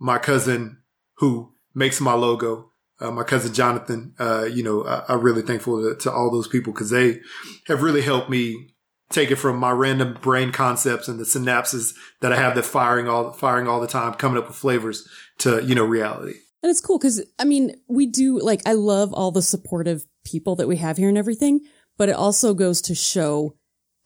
my 0.00 0.18
cousin 0.18 0.78
who 1.18 1.52
makes 1.74 2.00
my 2.00 2.14
logo, 2.14 2.72
uh, 3.00 3.10
my 3.10 3.22
cousin 3.22 3.54
Jonathan, 3.54 4.14
uh, 4.18 4.44
you 4.44 4.62
know, 4.62 4.84
I, 4.84 5.04
I'm 5.08 5.20
really 5.20 5.42
thankful 5.42 5.82
to, 5.82 5.96
to 6.00 6.12
all 6.12 6.30
those 6.30 6.48
people 6.48 6.72
because 6.72 6.90
they 6.90 7.20
have 7.68 7.82
really 7.82 8.02
helped 8.02 8.28
me 8.28 8.74
take 9.10 9.30
it 9.30 9.36
from 9.36 9.58
my 9.58 9.70
random 9.70 10.18
brain 10.20 10.50
concepts 10.50 11.06
and 11.06 11.20
the 11.20 11.24
synapses 11.24 11.94
that 12.20 12.32
I 12.32 12.36
have 12.36 12.54
that 12.56 12.64
firing 12.64 13.08
all, 13.08 13.32
firing 13.32 13.68
all 13.68 13.80
the 13.80 13.86
time, 13.86 14.14
coming 14.14 14.38
up 14.38 14.48
with 14.48 14.56
flavors 14.56 15.06
to, 15.38 15.62
you 15.62 15.74
know, 15.74 15.84
reality. 15.84 16.34
And 16.62 16.70
it's 16.70 16.80
cool 16.80 16.98
because, 16.98 17.22
I 17.38 17.44
mean, 17.44 17.76
we 17.88 18.06
do, 18.06 18.38
like, 18.40 18.62
I 18.66 18.72
love 18.72 19.12
all 19.12 19.32
the 19.32 19.42
supportive 19.42 20.06
people 20.24 20.56
that 20.56 20.68
we 20.68 20.76
have 20.76 20.96
here 20.96 21.08
and 21.08 21.18
everything, 21.18 21.60
but 21.96 22.08
it 22.08 22.16
also 22.16 22.54
goes 22.54 22.80
to 22.82 22.94
show 22.94 23.56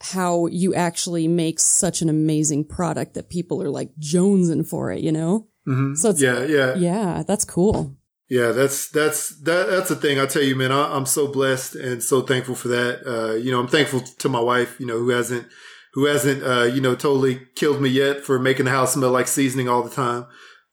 how 0.00 0.46
you 0.46 0.74
actually 0.74 1.26
make 1.26 1.58
such 1.58 2.02
an 2.02 2.08
amazing 2.08 2.64
product 2.64 3.14
that 3.14 3.30
people 3.30 3.62
are 3.62 3.70
like 3.70 3.90
jonesing 3.98 4.66
for 4.66 4.92
it, 4.92 5.00
you 5.00 5.12
know? 5.12 5.48
Mm-hmm. 5.66 5.94
So 5.94 6.10
it's, 6.10 6.20
yeah, 6.20 6.44
yeah, 6.44 6.74
yeah, 6.74 7.22
that's 7.26 7.44
cool. 7.44 7.96
Yeah, 8.28 8.50
that's 8.50 8.88
that's 8.90 9.40
that 9.42 9.68
that's 9.70 9.88
the 9.88 9.96
thing. 9.96 10.18
I 10.18 10.26
tell 10.26 10.42
you, 10.42 10.56
man, 10.56 10.72
I, 10.72 10.96
am 10.96 11.06
so 11.06 11.28
blessed 11.28 11.76
and 11.76 12.02
so 12.02 12.22
thankful 12.22 12.56
for 12.56 12.68
that. 12.68 13.06
Uh, 13.06 13.34
you 13.34 13.52
know, 13.52 13.60
I'm 13.60 13.68
thankful 13.68 14.00
to 14.00 14.28
my 14.28 14.40
wife, 14.40 14.80
you 14.80 14.86
know, 14.86 14.98
who 14.98 15.10
hasn't 15.10 15.46
who 15.94 16.06
hasn't 16.06 16.42
uh, 16.42 16.64
you 16.64 16.80
know 16.80 16.96
totally 16.96 17.40
killed 17.54 17.80
me 17.80 17.88
yet 17.88 18.24
for 18.24 18.38
making 18.38 18.64
the 18.64 18.72
house 18.72 18.94
smell 18.94 19.12
like 19.12 19.28
seasoning 19.28 19.68
all 19.68 19.82
the 19.82 19.94
time. 19.94 20.26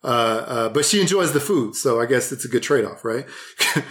Uh, 0.03 0.07
uh, 0.07 0.69
but 0.69 0.83
she 0.83 0.99
enjoys 0.99 1.31
the 1.31 1.39
food, 1.39 1.75
so 1.75 2.01
I 2.01 2.05
guess 2.05 2.31
it's 2.33 2.43
a 2.43 2.49
good 2.49 2.63
trade 2.63 2.85
off, 2.85 3.05
right? 3.05 3.25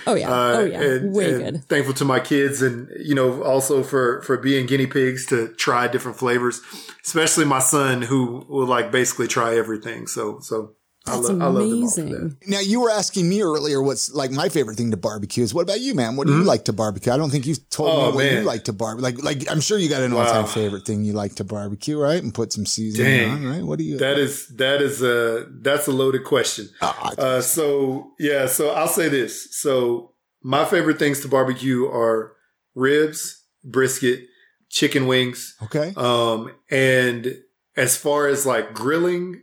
Oh 0.06 0.14
yeah, 0.14 0.30
Uh, 0.32 0.56
oh 0.58 0.64
yeah, 0.64 0.82
and, 0.82 1.14
way 1.14 1.32
and 1.32 1.42
good. 1.42 1.64
Thankful 1.64 1.94
to 1.94 2.04
my 2.04 2.20
kids, 2.20 2.60
and 2.62 2.88
you 3.00 3.14
know, 3.14 3.42
also 3.42 3.82
for 3.82 4.22
for 4.22 4.36
being 4.36 4.66
guinea 4.66 4.86
pigs 4.86 5.26
to 5.26 5.48
try 5.54 5.88
different 5.88 6.18
flavors, 6.18 6.60
especially 7.04 7.44
my 7.44 7.58
son 7.58 8.02
who 8.02 8.44
will 8.48 8.66
like 8.66 8.92
basically 8.92 9.26
try 9.26 9.56
everything. 9.56 10.06
So 10.06 10.38
so 10.40 10.74
I, 11.06 11.16
That's 11.16 11.28
lo- 11.30 11.38
I 11.40 11.48
love 11.48 11.68
them 11.68 11.82
all 11.82 11.90
for 11.90 12.00
that. 12.02 12.06
amazing. 12.06 12.36
Now 12.46 12.60
you 12.60 12.80
were 12.80 12.90
asking 12.90 13.28
me 13.28 13.42
earlier 13.42 13.82
what's 13.82 14.12
like 14.14 14.30
my 14.30 14.48
favorite 14.48 14.76
thing 14.76 14.92
to 14.92 14.96
barbecue 14.96 15.42
is. 15.42 15.52
What 15.52 15.62
about 15.62 15.80
you, 15.80 15.94
man? 15.94 16.14
What 16.16 16.26
do 16.28 16.32
Mm-hmm. 16.32 16.42
you 16.42 16.46
like 16.46 16.64
to 16.66 16.72
barbecue? 16.72 17.12
I 17.12 17.16
don't 17.16 17.30
think 17.30 17.44
you 17.46 17.56
told 17.70 17.88
Oh, 17.90 18.10
me 18.10 18.14
what 18.16 18.24
you 18.26 18.40
like 18.42 18.64
to 18.64 18.72
barbecue. 18.72 19.02
Like, 19.02 19.22
like 19.40 19.50
I'm 19.50 19.60
sure 19.60 19.78
you 19.78 19.88
got 19.88 20.02
an 20.02 20.12
all-time 20.12 20.42
Wow. 20.42 20.46
favorite 20.46 20.84
thing 20.84 21.02
you 21.04 21.12
like 21.12 21.34
to 21.36 21.44
barbecue, 21.44 21.98
right? 21.98 22.22
And 22.22 22.32
put 22.32 22.52
some 22.52 22.66
seasoning 22.66 23.18
Dang. 23.18 23.30
on, 23.30 23.44
right? 23.46 23.62
What 23.64 23.78
do 23.78 23.84
you? 23.84 23.98
That 23.98 24.16
is 24.18 24.46
that 24.58 24.80
is 24.80 25.02
a 25.02 25.46
that's 25.50 25.88
a 25.88 25.92
loaded 25.92 26.22
question. 26.24 26.68
Ah, 26.80 27.12
Uh, 27.18 27.40
so 27.40 28.12
yeah, 28.20 28.46
so 28.46 28.70
I'll 28.70 28.86
say 28.86 29.08
this. 29.08 29.56
So 29.56 30.12
my 30.42 30.64
favorite 30.64 30.98
things 31.00 31.20
to 31.22 31.28
barbecue 31.28 31.86
are 31.86 32.32
ribs, 32.76 33.42
brisket, 33.64 34.26
chicken 34.68 35.06
wings. 35.06 35.56
okay. 35.64 35.92
Um, 35.96 36.52
and 36.70 37.38
as 37.76 37.96
far 37.96 38.26
as 38.28 38.46
like 38.46 38.72
grilling, 38.74 39.42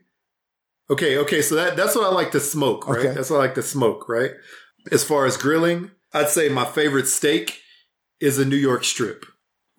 okay, 0.90 1.18
okay, 1.18 1.42
so 1.42 1.56
that 1.56 1.76
that's 1.76 1.96
what 1.96 2.06
I 2.06 2.14
like 2.14 2.32
to 2.32 2.40
smoke, 2.40 2.88
right? 2.88 3.00
Okay. 3.00 3.14
That's 3.14 3.30
what 3.30 3.38
I 3.38 3.46
like 3.46 3.56
to 3.56 3.64
smoke, 3.64 4.08
right? 4.10 4.32
As 4.92 5.04
far 5.04 5.26
as 5.26 5.38
grilling, 5.38 5.92
I'd 6.14 6.30
say 6.30 6.50
my 6.50 6.66
favorite 6.66 7.08
steak 7.08 7.62
is 8.20 8.40
a 8.40 8.46
New 8.46 8.56
York 8.56 8.84
strip. 8.84 9.26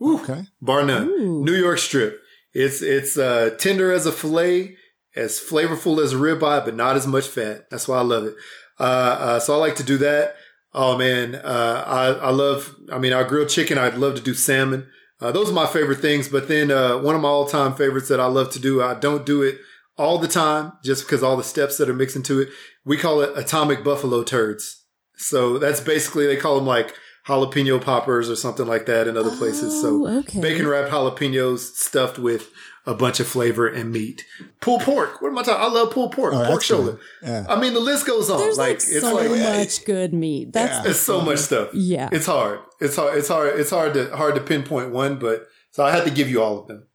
Okay. 0.00 0.46
Bar 0.60 0.84
none. 0.84 1.08
Ooh. 1.08 1.44
New 1.44 1.54
York 1.54 1.78
strip. 1.78 2.20
It's 2.52 2.82
it's 2.82 3.16
uh, 3.16 3.50
tender 3.58 3.92
as 3.92 4.06
a 4.06 4.12
fillet, 4.12 4.76
as 5.14 5.38
flavorful 5.38 6.02
as 6.02 6.12
a 6.12 6.16
ribeye, 6.16 6.64
but 6.64 6.74
not 6.74 6.96
as 6.96 7.06
much 7.06 7.28
fat. 7.28 7.68
That's 7.70 7.86
why 7.86 7.98
I 7.98 8.02
love 8.02 8.24
it. 8.24 8.34
Uh, 8.78 8.82
uh, 8.82 9.40
so 9.40 9.54
I 9.54 9.56
like 9.58 9.76
to 9.76 9.82
do 9.84 9.98
that. 9.98 10.36
Oh 10.72 10.96
man, 10.96 11.34
uh, 11.34 11.84
I 11.86 12.06
I 12.28 12.30
love. 12.30 12.74
I 12.92 12.98
mean, 12.98 13.12
I 13.12 13.24
grill 13.24 13.46
chicken. 13.46 13.78
I'd 13.78 13.94
love 13.94 14.14
to 14.16 14.22
do 14.22 14.34
salmon. 14.34 14.88
Uh, 15.20 15.30
those 15.30 15.50
are 15.50 15.54
my 15.54 15.66
favorite 15.66 16.00
things. 16.00 16.28
But 16.28 16.48
then 16.48 16.70
uh, 16.70 16.98
one 16.98 17.14
of 17.14 17.20
my 17.20 17.28
all 17.28 17.46
time 17.46 17.74
favorites 17.74 18.08
that 18.08 18.20
I 18.20 18.26
love 18.26 18.50
to 18.52 18.58
do. 18.58 18.82
I 18.82 18.94
don't 18.94 19.26
do 19.26 19.42
it 19.42 19.58
all 19.98 20.18
the 20.18 20.28
time, 20.28 20.72
just 20.84 21.04
because 21.06 21.22
all 21.22 21.36
the 21.36 21.44
steps 21.44 21.76
that 21.78 21.88
are 21.88 21.94
mixed 21.94 22.16
into 22.16 22.40
it. 22.40 22.48
We 22.84 22.96
call 22.96 23.20
it 23.20 23.36
atomic 23.36 23.84
buffalo 23.84 24.22
turds. 24.24 24.84
So 25.16 25.58
that's 25.58 25.80
basically 25.80 26.26
they 26.26 26.36
call 26.36 26.56
them 26.56 26.66
like 26.66 26.94
jalapeno 27.26 27.80
poppers 27.82 28.30
or 28.30 28.36
something 28.36 28.66
like 28.66 28.86
that 28.86 29.06
in 29.06 29.16
other 29.16 29.36
places. 29.36 29.80
So 29.82 30.06
Oh, 30.06 30.18
okay. 30.20 30.40
bacon 30.40 30.66
wrapped 30.66 30.90
jalapenos 30.90 31.58
stuffed 31.74 32.18
with 32.18 32.50
a 32.86 32.94
bunch 32.94 33.20
of 33.20 33.26
flavor 33.28 33.68
and 33.68 33.92
meat. 33.92 34.24
Pulled 34.62 34.80
pork. 34.80 35.20
What 35.20 35.28
am 35.28 35.36
I 35.38 35.42
talking? 35.42 35.62
I 35.62 35.68
love 35.68 35.90
pulled 35.92 36.12
pork. 36.12 36.32
Oh, 36.32 36.46
pork 36.46 36.62
shoulder. 36.62 36.98
Yeah. 37.22 37.44
I 37.46 37.60
mean, 37.60 37.74
the 37.74 37.80
list 37.80 38.06
goes 38.06 38.30
on. 38.30 38.38
There's 38.38 38.56
like, 38.56 38.76
it's 38.76 39.02
so 39.02 39.14
like 39.14 39.30
much 39.30 39.84
good 39.84 40.14
meat. 40.14 40.54
That's 40.54 40.82
Yeah. 40.86 40.90
it's 40.90 41.00
so 41.00 41.20
much 41.20 41.40
stuff. 41.40 41.68
Yeah. 41.74 42.08
it's 42.10 42.24
hard. 42.26 42.60
It's 42.80 42.96
hard. 42.96 43.18
It's 43.18 43.28
hard. 43.28 43.60
It's 43.60 43.70
hard 43.70 43.92
to 43.94 44.16
hard 44.16 44.34
to 44.36 44.40
pinpoint 44.40 44.90
one, 44.92 45.18
but 45.18 45.46
so 45.72 45.84
I 45.84 45.90
had 45.90 46.04
to 46.04 46.10
give 46.10 46.30
you 46.30 46.42
all 46.42 46.58
of 46.58 46.66
them. 46.68 46.86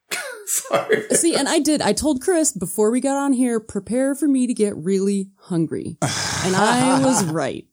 Sorry. 0.48 1.08
See, 1.10 1.36
and 1.36 1.48
I 1.48 1.60
did. 1.60 1.82
I 1.82 1.94
told 1.94 2.22
Chris 2.22 2.52
before 2.52 2.92
we 2.92 3.02
got 3.02 3.18
on 3.18 3.34
here, 3.34 3.60
prepare 3.60 4.14
for 4.14 4.28
me 4.28 4.46
to 4.48 4.54
get 4.54 4.76
really 4.78 5.30
hungry, 5.38 5.98
and 6.02 6.56
I 6.56 7.04
was 7.04 7.24
right. 7.32 7.66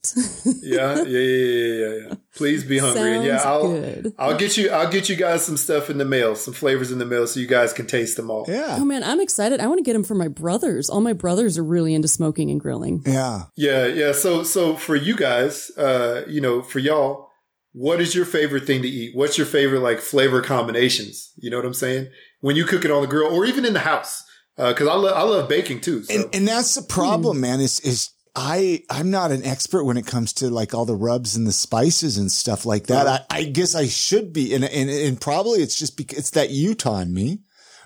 Yeah, 0.44 1.02
yeah, 1.02 1.04
yeah, 1.04 1.18
yeah, 1.18 1.74
yeah, 1.74 2.08
yeah. 2.08 2.14
Please 2.34 2.64
be 2.64 2.78
hungry, 2.78 3.16
and 3.16 3.24
yeah, 3.24 3.42
I'll 3.44 3.68
good. 3.68 4.14
I'll 4.18 4.36
get 4.38 4.56
you 4.56 4.70
I'll 4.70 4.90
get 4.90 5.08
you 5.08 5.16
guys 5.16 5.44
some 5.44 5.58
stuff 5.58 5.90
in 5.90 5.98
the 5.98 6.04
mail, 6.04 6.34
some 6.34 6.54
flavors 6.54 6.90
in 6.90 6.98
the 6.98 7.04
mail, 7.04 7.26
so 7.26 7.40
you 7.40 7.46
guys 7.46 7.72
can 7.72 7.86
taste 7.86 8.16
them 8.16 8.30
all. 8.30 8.46
Yeah. 8.48 8.76
oh 8.78 8.84
man, 8.84 9.04
I'm 9.04 9.20
excited. 9.20 9.60
I 9.60 9.66
want 9.66 9.78
to 9.78 9.84
get 9.84 9.92
them 9.92 10.04
for 10.04 10.14
my 10.14 10.28
brothers. 10.28 10.88
All 10.88 11.00
my 11.02 11.12
brothers 11.12 11.58
are 11.58 11.64
really 11.64 11.94
into 11.94 12.08
smoking 12.08 12.50
and 12.50 12.60
grilling. 12.60 13.02
Yeah. 13.04 13.44
Yeah, 13.56 13.86
yeah. 13.86 14.12
So, 14.12 14.42
so 14.42 14.76
for 14.76 14.96
you 14.96 15.14
guys, 15.14 15.70
uh, 15.76 16.24
you 16.26 16.40
know, 16.40 16.62
for 16.62 16.78
y'all, 16.78 17.28
what 17.72 18.00
is 18.00 18.14
your 18.14 18.24
favorite 18.24 18.66
thing 18.66 18.82
to 18.82 18.88
eat? 18.88 19.14
What's 19.14 19.38
your 19.38 19.46
favorite 19.46 19.80
like 19.80 20.00
flavor 20.00 20.42
combinations? 20.42 21.32
You 21.36 21.50
know 21.50 21.56
what 21.56 21.66
I'm 21.66 21.74
saying? 21.74 22.08
When 22.42 22.54
you 22.54 22.66
cook 22.66 22.84
it 22.84 22.90
on 22.90 23.00
the 23.00 23.08
grill 23.08 23.34
or 23.34 23.46
even 23.46 23.64
in 23.64 23.72
the 23.72 23.80
house, 23.80 24.22
uh, 24.58 24.68
because 24.68 24.88
I 24.88 24.94
love 24.94 25.16
I 25.16 25.22
love 25.22 25.48
baking 25.48 25.80
too. 25.80 26.02
So. 26.02 26.14
And 26.14 26.34
and 26.34 26.46
that's 26.46 26.74
the 26.74 26.82
problem, 26.82 27.38
hmm. 27.38 27.42
man. 27.42 27.60
Is 27.60 27.80
is 27.80 28.10
I 28.36 28.82
I'm 28.90 29.10
not 29.10 29.30
an 29.30 29.44
expert 29.44 29.84
when 29.84 29.96
it 29.96 30.06
comes 30.06 30.32
to 30.34 30.50
like 30.50 30.74
all 30.74 30.84
the 30.84 30.94
rubs 30.96 31.36
and 31.36 31.46
the 31.46 31.52
spices 31.52 32.18
and 32.18 32.30
stuff 32.30 32.66
like 32.66 32.88
that. 32.88 33.06
I, 33.06 33.20
I 33.30 33.44
guess 33.44 33.74
I 33.74 33.86
should 33.86 34.32
be, 34.32 34.54
and 34.54 34.64
and 34.64 34.90
and 34.90 35.20
probably 35.20 35.60
it's 35.60 35.78
just 35.78 35.96
because 35.96 36.18
it's 36.18 36.30
that 36.30 36.50
Utah 36.50 36.98
in 36.98 37.14
me. 37.14 37.40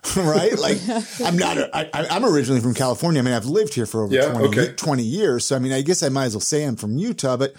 right? 0.17 0.57
Like 0.57 0.79
I'm 1.25 1.37
not, 1.37 1.59
a, 1.59 1.77
I, 1.77 2.07
I'm 2.11 2.25
originally 2.25 2.61
from 2.61 2.75
California. 2.75 3.21
I 3.21 3.25
mean, 3.25 3.35
I've 3.35 3.47
lived 3.47 3.75
here 3.75 3.87
for 3.87 4.05
over 4.05 4.15
Yeah, 4.15 4.31
20, 4.31 4.49
okay. 4.49 4.73
20 4.75 5.03
years. 5.03 5.45
So, 5.45 5.57
I 5.57 5.59
mean, 5.59 5.73
I 5.73 5.83
guess 5.83 6.03
I 6.05 6.11
might 6.11 6.27
as 6.27 6.35
well 6.35 6.41
say 6.41 6.65
I'm 6.65 6.77
from 6.77 6.97
Utah, 6.97 7.37
but 7.37 7.55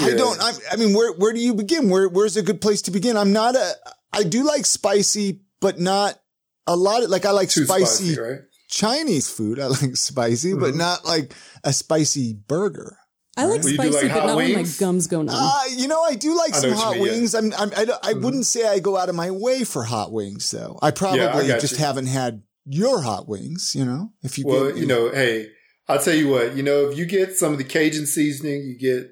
I 0.00 0.14
don't, 0.14 0.40
I, 0.40 0.52
I 0.70 0.76
mean, 0.76 0.94
where, 0.94 1.12
where 1.12 1.32
do 1.32 1.40
you 1.40 1.54
begin? 1.54 1.90
Where, 1.90 2.08
where's 2.08 2.36
a 2.36 2.42
good 2.42 2.60
place 2.60 2.82
to 2.82 2.90
begin? 2.90 3.16
I'm 3.16 3.32
not 3.32 3.56
a, 3.56 3.72
I 4.12 4.22
do 4.22 4.44
like 4.44 4.64
spicy, 4.64 5.40
but 5.60 5.80
not 5.80 6.18
a 6.66 6.76
lot 6.76 7.02
of, 7.02 7.10
like, 7.10 7.24
I 7.24 7.30
like 7.30 7.48
Too 7.50 7.64
spicy, 7.64 8.12
spicy, 8.14 8.20
right? 8.20 8.40
Chinese 8.68 9.28
food. 9.30 9.58
I 9.60 9.66
like 9.66 9.96
spicy, 9.96 10.54
but 10.54 10.74
not 10.74 11.04
like 11.04 11.34
a 11.64 11.72
spicy 11.72 12.34
burger. 12.34 12.96
I 13.36 13.44
like 13.46 13.62
Well, 13.62 13.72
spicy, 13.74 13.90
like, 13.92 14.02
but 14.02 14.10
hot 14.10 14.26
not 14.26 14.36
when 14.36 14.52
my 14.54 14.64
gums 14.78 15.06
go 15.06 15.22
numb. 15.22 15.34
Uh, 15.38 15.62
you 15.74 15.88
know, 15.88 16.02
I 16.02 16.14
do 16.14 16.36
like 16.36 16.52
I 16.54 16.56
know 16.56 16.60
some 16.60 16.72
hot 16.72 16.94
mean, 16.96 17.06
yeah. 17.06 17.12
wings. 17.12 17.34
I'm, 17.34 17.52
I'm, 17.54 17.70
I, 17.76 17.84
don't- 17.86 18.06
I 18.06 18.12
wouldn't 18.12 18.44
say 18.46 18.68
I 18.68 18.78
go 18.78 18.96
out 18.96 19.08
of 19.08 19.14
my 19.14 19.30
way 19.30 19.64
for 19.64 19.84
hot 19.84 20.12
wings 20.12 20.50
though. 20.50 20.78
I 20.82 20.90
probably 20.90 21.20
got 21.20 21.60
just 21.60 21.78
you. 21.78 21.84
haven't 21.84 22.06
had 22.08 22.42
your 22.66 23.00
hot 23.00 23.26
wings, 23.28 23.72
you 23.74 23.84
know, 23.84 24.12
if 24.22 24.38
you 24.38 24.46
Well, 24.46 24.66
get- 24.68 24.76
you 24.76 24.86
know, 24.86 25.10
hey, 25.10 25.48
I'll 25.88 25.98
tell 25.98 26.14
you 26.14 26.28
what. 26.28 26.54
You 26.56 26.62
know, 26.62 26.90
if 26.90 26.98
you 26.98 27.06
get 27.06 27.34
some 27.36 27.52
of 27.52 27.58
the 27.58 27.64
Cajun 27.64 28.06
seasoning, 28.06 28.62
you 28.64 28.78
get 28.78 29.10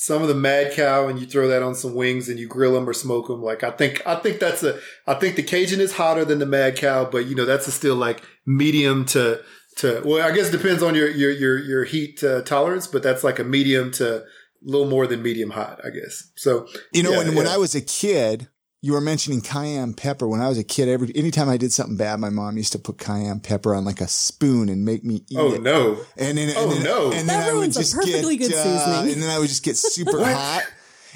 some 0.00 0.22
of 0.22 0.28
the 0.28 0.34
Mad 0.34 0.72
Cow, 0.72 1.08
and 1.08 1.20
you 1.20 1.26
throw 1.26 1.46
that 1.48 1.62
on 1.62 1.74
some 1.74 1.94
wings, 1.94 2.30
and 2.30 2.38
you 2.38 2.48
grill 2.48 2.72
them 2.72 2.88
or 2.88 2.94
smoke 2.94 3.28
them. 3.28 3.42
Like 3.42 3.62
I 3.62 3.70
think, 3.70 4.00
I 4.06 4.14
think 4.14 4.40
that's 4.40 4.62
a. 4.62 4.78
I 5.06 5.12
think 5.12 5.36
the 5.36 5.42
Cajun 5.42 5.78
is 5.78 5.92
hotter 5.92 6.24
than 6.24 6.38
the 6.38 6.46
Mad 6.46 6.76
Cow, 6.76 7.04
but 7.04 7.26
you 7.26 7.34
know, 7.34 7.44
that's 7.44 7.68
a 7.68 7.70
still 7.70 7.96
like 7.96 8.22
medium 8.46 9.04
to 9.06 9.42
to. 9.76 10.00
Well, 10.02 10.26
I 10.26 10.34
guess 10.34 10.48
it 10.48 10.56
depends 10.56 10.82
on 10.82 10.94
your 10.94 11.10
your 11.10 11.30
your 11.30 11.58
your 11.58 11.84
heat 11.84 12.24
uh, 12.24 12.40
tolerance, 12.40 12.86
but 12.86 13.02
that's 13.02 13.22
like 13.22 13.38
a 13.38 13.44
medium 13.44 13.90
to 13.92 14.20
a 14.20 14.24
little 14.62 14.88
more 14.88 15.06
than 15.06 15.22
medium 15.22 15.50
hot, 15.50 15.82
I 15.84 15.90
guess. 15.90 16.30
So 16.34 16.66
You 16.94 17.02
know, 17.02 17.10
yeah, 17.10 17.18
when, 17.18 17.34
when. 17.34 17.46
I 17.46 17.58
was 17.58 17.74
a 17.74 17.82
kid, 17.82 18.48
you 18.82 18.92
were 18.94 19.00
mentioning 19.00 19.40
cayenne 19.42 19.92
pepper. 19.94 20.26
When 20.26 20.40
I 20.40 20.48
was 20.48 20.56
a 20.58 20.64
kid, 20.64 20.88
every 20.88 21.12
anytime 21.14 21.48
I 21.48 21.56
did 21.56 21.72
something 21.72 21.96
bad, 21.96 22.18
my 22.20 22.30
mom 22.30 22.56
used 22.56 22.72
to 22.72 22.78
put 22.78 22.98
cayenne 22.98 23.40
pepper 23.40 23.74
on 23.74 23.84
like 23.84 24.00
a 24.00 24.08
spoon 24.08 24.68
and 24.68 24.84
make 24.84 25.04
me 25.04 25.16
eat 25.28 25.38
Oh 25.38 25.52
it. 25.54 25.62
no! 25.62 25.98
And 26.16 26.38
then, 26.38 26.52
Oh, 26.56 26.62
and 26.62 26.72
then, 26.72 26.84
no. 26.84 27.04
And 27.12 27.28
then 27.28 27.38
That 27.40 27.50
I 27.50 27.52
would 27.52 27.60
ruins 27.60 27.76
a 27.76 27.80
just 27.80 27.94
perfectly 27.94 28.36
get, 28.38 28.48
good 28.50 28.56
uh, 28.56 28.62
seasoning. 28.62 29.12
and 29.12 29.22
then 29.22 29.30
I 29.30 29.38
would 29.38 29.48
just 29.48 29.62
get 29.62 29.76
super 29.76 30.24
hot. 30.24 30.64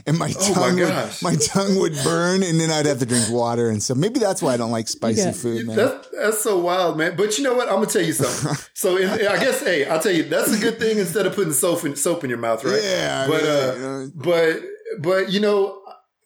And 0.07 0.19
my 0.19 0.35
Oh, 0.39 0.55
my 0.55 0.69
tongue, 0.69 0.77
would, 0.81 1.13
my 1.23 1.35
tongue 1.37 1.79
would 1.79 1.95
burn, 2.05 2.43
and 2.43 2.61
then 2.61 2.71
I'd 2.71 2.85
have 2.85 2.99
to 2.99 3.07
drink 3.07 3.31
water, 3.31 3.71
and 3.71 3.81
so 3.83 3.95
maybe 3.95 4.19
that's 4.19 4.43
why 4.43 4.53
I 4.53 4.57
don't 4.59 4.73
like 4.73 4.89
spicy 4.89 5.23
Yeah. 5.23 5.33
food, 5.33 5.67
man. 5.67 5.77
That's 5.77 6.09
that's 6.13 6.43
so 6.43 6.59
wild, 6.59 6.99
man. 6.99 7.17
But 7.17 7.39
you 7.39 7.45
know 7.45 7.55
what? 7.55 7.69
I'm 7.69 7.77
gonna 7.77 7.87
tell 7.87 8.03
you 8.03 8.13
something. 8.13 8.67
so 8.75 8.97
in, 8.99 9.09
I 9.09 9.39
guess, 9.39 9.61
hey, 9.63 9.87
I'll 9.87 10.01
tell 10.01 10.13
you 10.13 10.25
that's 10.25 10.53
a 10.53 10.59
good 10.61 10.79
thing 10.81 10.99
instead 10.99 11.25
of 11.27 11.35
putting 11.35 11.53
soap 11.55 11.85
in 11.85 11.95
soap 11.97 12.25
in 12.25 12.29
your 12.29 12.41
mouth, 12.41 12.65
right? 12.65 12.83
Yeah, 12.83 13.23
I 13.25 13.29
But 13.31 13.43
mean, 13.43 13.51
uh, 13.51 13.73
you 13.77 13.81
know. 13.81 14.11
but 14.17 14.63
but 14.99 15.31
you 15.33 15.41
know, 15.41 15.81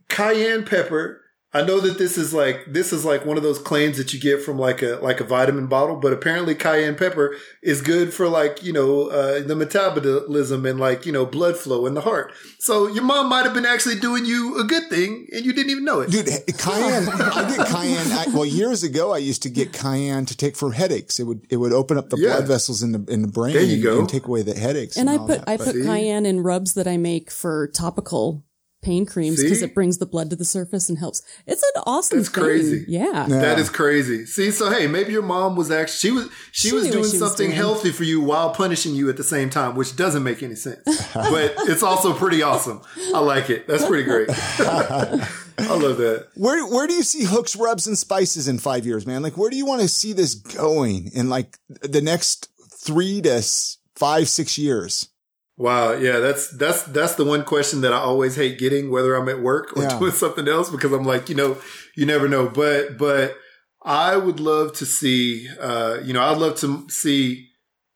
cayenne 0.08 0.64
pepper. 0.64 1.17
I 1.54 1.62
know 1.62 1.80
that 1.80 1.96
this 1.96 2.18
is 2.18 2.34
like 2.34 2.66
this 2.68 2.92
is 2.92 3.06
like 3.06 3.24
one 3.24 3.38
of 3.38 3.42
those 3.42 3.58
claims 3.58 3.96
that 3.96 4.12
you 4.12 4.20
get 4.20 4.42
from 4.42 4.58
like 4.58 4.82
a 4.82 4.98
like 5.02 5.18
a 5.20 5.24
vitamin 5.24 5.66
bottle, 5.66 5.96
but 5.96 6.12
apparently 6.12 6.54
cayenne 6.54 6.94
pepper 6.94 7.34
is 7.62 7.80
good 7.80 8.12
for 8.12 8.28
like 8.28 8.62
you 8.62 8.72
know 8.72 9.08
uh, 9.08 9.40
the 9.42 9.56
metabolism 9.56 10.66
and 10.66 10.78
like 10.78 11.06
you 11.06 11.12
know 11.12 11.24
blood 11.24 11.56
flow 11.56 11.86
in 11.86 11.94
the 11.94 12.02
heart. 12.02 12.32
So 12.58 12.86
your 12.86 13.02
mom 13.02 13.30
might 13.30 13.44
have 13.44 13.54
been 13.54 13.64
actually 13.64 13.98
doing 13.98 14.26
you 14.26 14.58
a 14.60 14.64
good 14.64 14.90
thing, 14.90 15.26
and 15.32 15.44
you 15.46 15.54
didn't 15.54 15.70
even 15.70 15.84
know 15.86 16.00
it. 16.00 16.10
Dude, 16.10 16.26
cayenne. 16.58 17.08
I 17.08 17.56
get 17.56 17.66
cayenne. 17.66 18.12
I, 18.12 18.26
well, 18.34 18.44
years 18.44 18.82
ago, 18.82 19.14
I 19.14 19.18
used 19.18 19.42
to 19.44 19.48
get 19.50 19.72
cayenne 19.72 20.26
to 20.26 20.36
take 20.36 20.54
for 20.54 20.72
headaches. 20.72 21.18
It 21.18 21.24
would 21.24 21.46
it 21.50 21.56
would 21.56 21.72
open 21.72 21.96
up 21.96 22.10
the 22.10 22.18
Yeah. 22.18 22.36
blood 22.36 22.46
vessels 22.48 22.82
in 22.82 22.92
the 22.92 23.04
in 23.10 23.22
the 23.22 23.28
brain 23.28 23.54
There 23.54 23.62
you 23.62 23.82
go. 23.82 23.98
and 23.98 24.08
take 24.08 24.26
away 24.26 24.42
the 24.42 24.54
headaches. 24.54 24.98
and 24.98 25.08
I 25.08 25.16
all 25.16 25.26
put 25.26 25.38
that. 25.46 25.48
I 25.48 25.56
But- 25.56 25.66
put 25.72 25.82
cayenne 25.82 26.26
in 26.26 26.40
rubs 26.40 26.74
that 26.74 26.86
I 26.86 26.98
make 26.98 27.30
for 27.30 27.68
topical 27.68 28.44
pain 28.80 29.04
creams 29.04 29.42
because 29.42 29.62
it 29.62 29.74
brings 29.74 29.98
the 29.98 30.06
blood 30.06 30.30
to 30.30 30.36
the 30.36 30.44
surface 30.44 30.88
and 30.88 30.98
helps. 30.98 31.22
It's 31.46 31.62
an 31.62 31.82
awesome. 31.86 32.18
That's 32.18 32.28
thing. 32.30 32.44
crazy. 32.44 32.84
Yeah. 32.88 33.26
Yeah. 33.28 33.40
That 33.40 33.58
is 33.58 33.70
crazy. 33.70 34.24
See, 34.26 34.50
so 34.50 34.70
hey, 34.70 34.86
maybe 34.86 35.12
your 35.12 35.22
mom 35.22 35.56
was 35.56 35.70
actually 35.70 35.98
she 35.98 36.10
was 36.12 36.30
she, 36.52 36.68
She 36.68 36.74
was 36.74 36.84
doing 36.84 36.98
what 37.00 37.10
she 37.10 37.18
was 37.18 37.30
something 37.30 37.46
doing. 37.48 37.56
healthy 37.56 37.90
for 37.90 38.04
you 38.04 38.20
while 38.20 38.50
punishing 38.50 38.94
you 38.94 39.08
at 39.08 39.16
the 39.16 39.24
same 39.24 39.50
time, 39.50 39.74
which 39.74 39.96
doesn't 39.96 40.22
make 40.22 40.42
any 40.42 40.54
sense. 40.54 40.78
but 41.14 41.54
it's 41.68 41.82
also 41.82 42.12
pretty 42.14 42.42
awesome. 42.42 42.80
I 43.14 43.18
like 43.20 43.50
it. 43.50 43.66
That's 43.66 43.84
pretty 43.86 44.04
great. 44.04 44.28
I 45.60 45.74
love 45.74 45.96
that. 45.98 46.28
Where 46.34 46.64
where 46.66 46.86
do 46.86 46.94
you 46.94 47.02
see 47.02 47.24
hooks, 47.24 47.56
rubs, 47.56 47.86
and 47.86 47.98
spices 47.98 48.46
in 48.46 48.58
five 48.58 48.86
years, 48.86 49.06
man? 49.06 49.22
Like, 49.22 49.36
where 49.36 49.50
do 49.50 49.56
you 49.56 49.66
want 49.66 49.82
to 49.82 49.88
see 49.88 50.12
this 50.12 50.34
going 50.34 51.10
in 51.12 51.28
like 51.28 51.58
the 51.66 52.00
next 52.00 52.48
three 52.70 53.20
to 53.22 53.42
five, 53.96 54.28
six 54.28 54.56
years? 54.56 55.08
Wow, 55.58 55.94
yeah, 55.94 56.20
that's 56.20 56.56
that's 56.56 56.84
that's 56.84 57.16
the 57.16 57.24
one 57.24 57.44
question 57.44 57.80
that 57.80 57.92
I 57.92 57.96
always 57.98 58.36
hate 58.36 58.60
getting, 58.60 58.92
whether 58.92 59.16
I'm 59.16 59.28
at 59.28 59.40
work 59.40 59.76
or 59.76 59.82
Yeah. 59.82 59.98
doing 59.98 60.12
something 60.24 60.46
else, 60.46 60.70
because 60.70 60.92
I'm 60.92 61.04
like, 61.04 61.28
you 61.28 61.34
know, 61.34 61.58
you 61.96 62.06
never 62.06 62.28
know. 62.28 62.48
But 62.48 62.96
but 62.96 63.36
I 63.82 64.16
would 64.16 64.38
love 64.38 64.72
to 64.74 64.86
see, 64.86 65.48
uh, 65.60 65.98
you 66.04 66.12
know, 66.12 66.22
I'd 66.22 66.38
love 66.38 66.56
to 66.60 66.88
see 66.88 67.48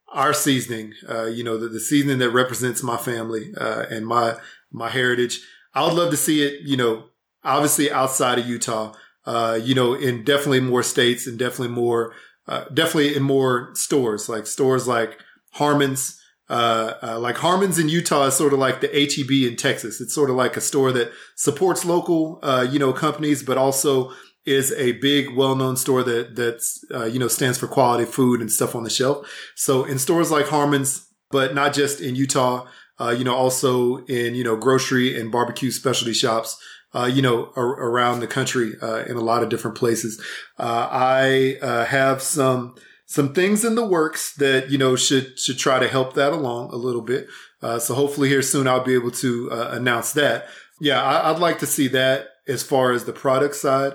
our 0.09 0.33
seasoning, 0.35 0.93
uh, 1.09 1.27
you 1.27 1.45
know, 1.45 1.57
the, 1.57 1.69
the 1.69 1.79
seasoning 1.81 2.19
that 2.19 2.31
represents 2.31 2.83
my 2.83 2.97
family 2.97 3.53
uh, 3.57 3.85
and 3.89 4.07
my 4.09 4.37
my 4.73 4.89
heritage. 4.91 5.41
I 5.73 5.85
would 5.85 5.95
love 5.95 6.11
to 6.11 6.17
see 6.17 6.43
it, 6.43 6.63
you 6.63 6.77
know, 6.77 7.05
obviously 7.45 7.93
outside 7.93 8.41
of 8.41 8.47
Utah, 8.47 8.93
uh, 9.25 9.59
you 9.63 9.77
know, 9.77 9.95
in 9.95 10.25
definitely 10.25 10.61
more 10.61 10.83
states 10.83 11.29
and 11.29 11.39
definitely 11.39 11.69
more, 11.75 12.13
uh, 12.49 12.65
definitely 12.75 13.15
in 13.15 13.23
more 13.23 13.71
stores, 13.75 14.29
like 14.29 14.49
stores 14.49 14.89
like 14.89 15.19
Harmon's. 15.53 16.19
Uh, 16.49 16.95
uh, 17.03 17.19
like 17.19 17.37
Harmon's 17.37 17.79
in 17.79 17.89
Utah 17.89 18.27
is 18.27 18.35
sort 18.35 18.53
of 18.53 18.59
like 18.59 18.81
the 18.81 18.89
HEB 18.89 19.51
in 19.51 19.57
Texas. 19.57 20.01
It's 20.01 20.15
sort 20.15 20.29
of 20.29 20.37
like 20.37 20.57
a 20.57 20.61
store 20.61 20.93
that 20.93 21.13
supports 21.37 21.85
local, 21.85 22.41
uh, 22.43 22.67
you 22.71 22.79
know, 22.79 22.93
companies, 22.93 23.43
but 23.43 23.57
also 23.57 24.13
is 24.45 24.73
a 24.73 24.93
big, 24.93 25.35
well-known 25.37 25.77
store 25.77 26.03
that 26.03 26.35
that's 26.35 26.85
uh, 26.93 27.05
you 27.05 27.19
know 27.19 27.29
stands 27.29 27.59
for 27.59 27.69
quality 27.69 28.05
food 28.05 28.41
and 28.41 28.51
stuff 28.51 28.75
on 28.75 28.85
the 28.85 28.91
shelf. 28.91 29.27
So 29.55 29.85
in 29.85 29.99
stores 29.99 30.31
like 30.31 30.47
Harmon's, 30.47 31.07
but 31.31 31.55
not 31.55 31.73
just 31.73 32.01
in 32.01 32.17
Utah, 32.17 32.67
uh, 33.01 33.15
you 33.17 33.25
know, 33.25 33.35
also 33.35 33.99
in 34.07 34.35
you 34.35 34.45
know 34.45 34.57
grocery 34.57 35.19
and 35.19 35.31
barbecue 35.31 35.71
specialty 35.71 36.13
shops, 36.13 36.61
uh, 36.95 37.11
you 37.13 37.23
know, 37.23 37.53
ar- 37.57 37.81
around 37.81 38.21
the 38.21 38.27
country 38.27 38.75
uh, 38.83 39.05
in 39.05 39.17
a 39.17 39.21
lot 39.21 39.43
of 39.43 39.49
different 39.49 39.77
places. 39.77 40.21
Uh, 40.59 40.89
I 40.91 41.87
have 41.89 42.21
some 42.21 42.75
some 43.13 43.35
things 43.35 43.63
in 43.63 43.75
the 43.75 43.85
works 43.85 44.35
that 44.37 44.71
you 44.71 44.79
know 44.79 44.97
should 44.97 45.39
should 45.39 45.59
try 45.59 45.79
to 45.79 45.87
help 45.87 46.15
that 46.15 46.33
along 46.33 46.71
a 46.71 46.77
little 46.77 47.03
bit. 47.03 47.27
Uh, 47.61 47.79
so 47.79 47.95
hopefully 47.95 48.31
here 48.31 48.41
soon 48.41 48.67
I'll 48.67 48.83
be 48.83 48.95
able 48.95 49.11
to 49.11 49.51
uh, 49.53 49.69
announce 49.73 50.15
that. 50.15 50.47
Yeah, 50.81 51.03
I, 51.03 51.31
I'd 51.31 51.39
like 51.39 51.59
to 51.59 51.67
see 51.67 51.89
that 51.89 52.29
as 52.49 52.63
far 52.63 52.91
as 52.93 53.05
the 53.05 53.13
product 53.13 53.55
side. 53.55 53.93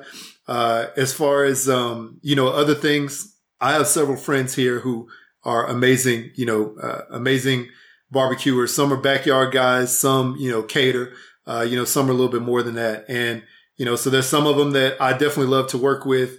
Uh, 0.47 0.89
as 0.95 1.13
far 1.13 1.45
as 1.45 1.68
um, 1.68 2.20
you 2.22 2.36
know, 2.36 2.49
other 2.49 2.76
things, 2.76 3.36
I 3.59 3.74
have 3.74 3.88
several 3.88 4.18
friends 4.18 4.53
here 4.53 4.82
who 4.82 5.09
are 5.43 5.65
amazing. 5.65 6.30
You 6.36 6.45
know, 6.45 6.76
uh, 6.80 7.01
amazing 7.09 7.70
barbecuers. 8.11 8.72
Some 8.72 8.93
are 8.93 8.97
backyard 8.97 9.51
guys. 9.51 9.97
Some 9.97 10.36
you 10.38 10.51
know 10.51 10.61
cater. 10.61 11.13
Uh, 11.47 11.65
you 11.68 11.76
know, 11.76 11.86
some 11.86 12.07
are 12.07 12.11
a 12.11 12.13
little 12.13 12.32
bit 12.32 12.43
more 12.43 12.61
than 12.61 12.76
that. 12.76 13.05
And 13.09 13.41
you 13.78 13.86
know, 13.86 13.95
so 13.95 14.11
there's 14.11 14.30
some 14.30 14.45
of 14.45 14.57
them 14.57 14.74
that 14.74 15.01
I 15.01 15.13
definitely 15.13 15.47
love 15.47 15.70
to 15.70 15.80
work 15.80 16.05
with. 16.05 16.38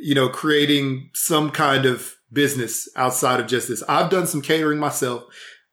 You 0.00 0.14
know, 0.14 0.28
creating 0.28 1.10
some 1.14 1.50
kind 1.50 1.86
of 1.86 2.16
business 2.32 2.88
outside 2.96 3.40
of 3.40 3.46
just 3.46 3.68
this. 3.68 3.82
I've 3.88 4.10
done 4.10 4.26
some 4.26 4.42
catering 4.42 4.78
myself. 4.78 5.24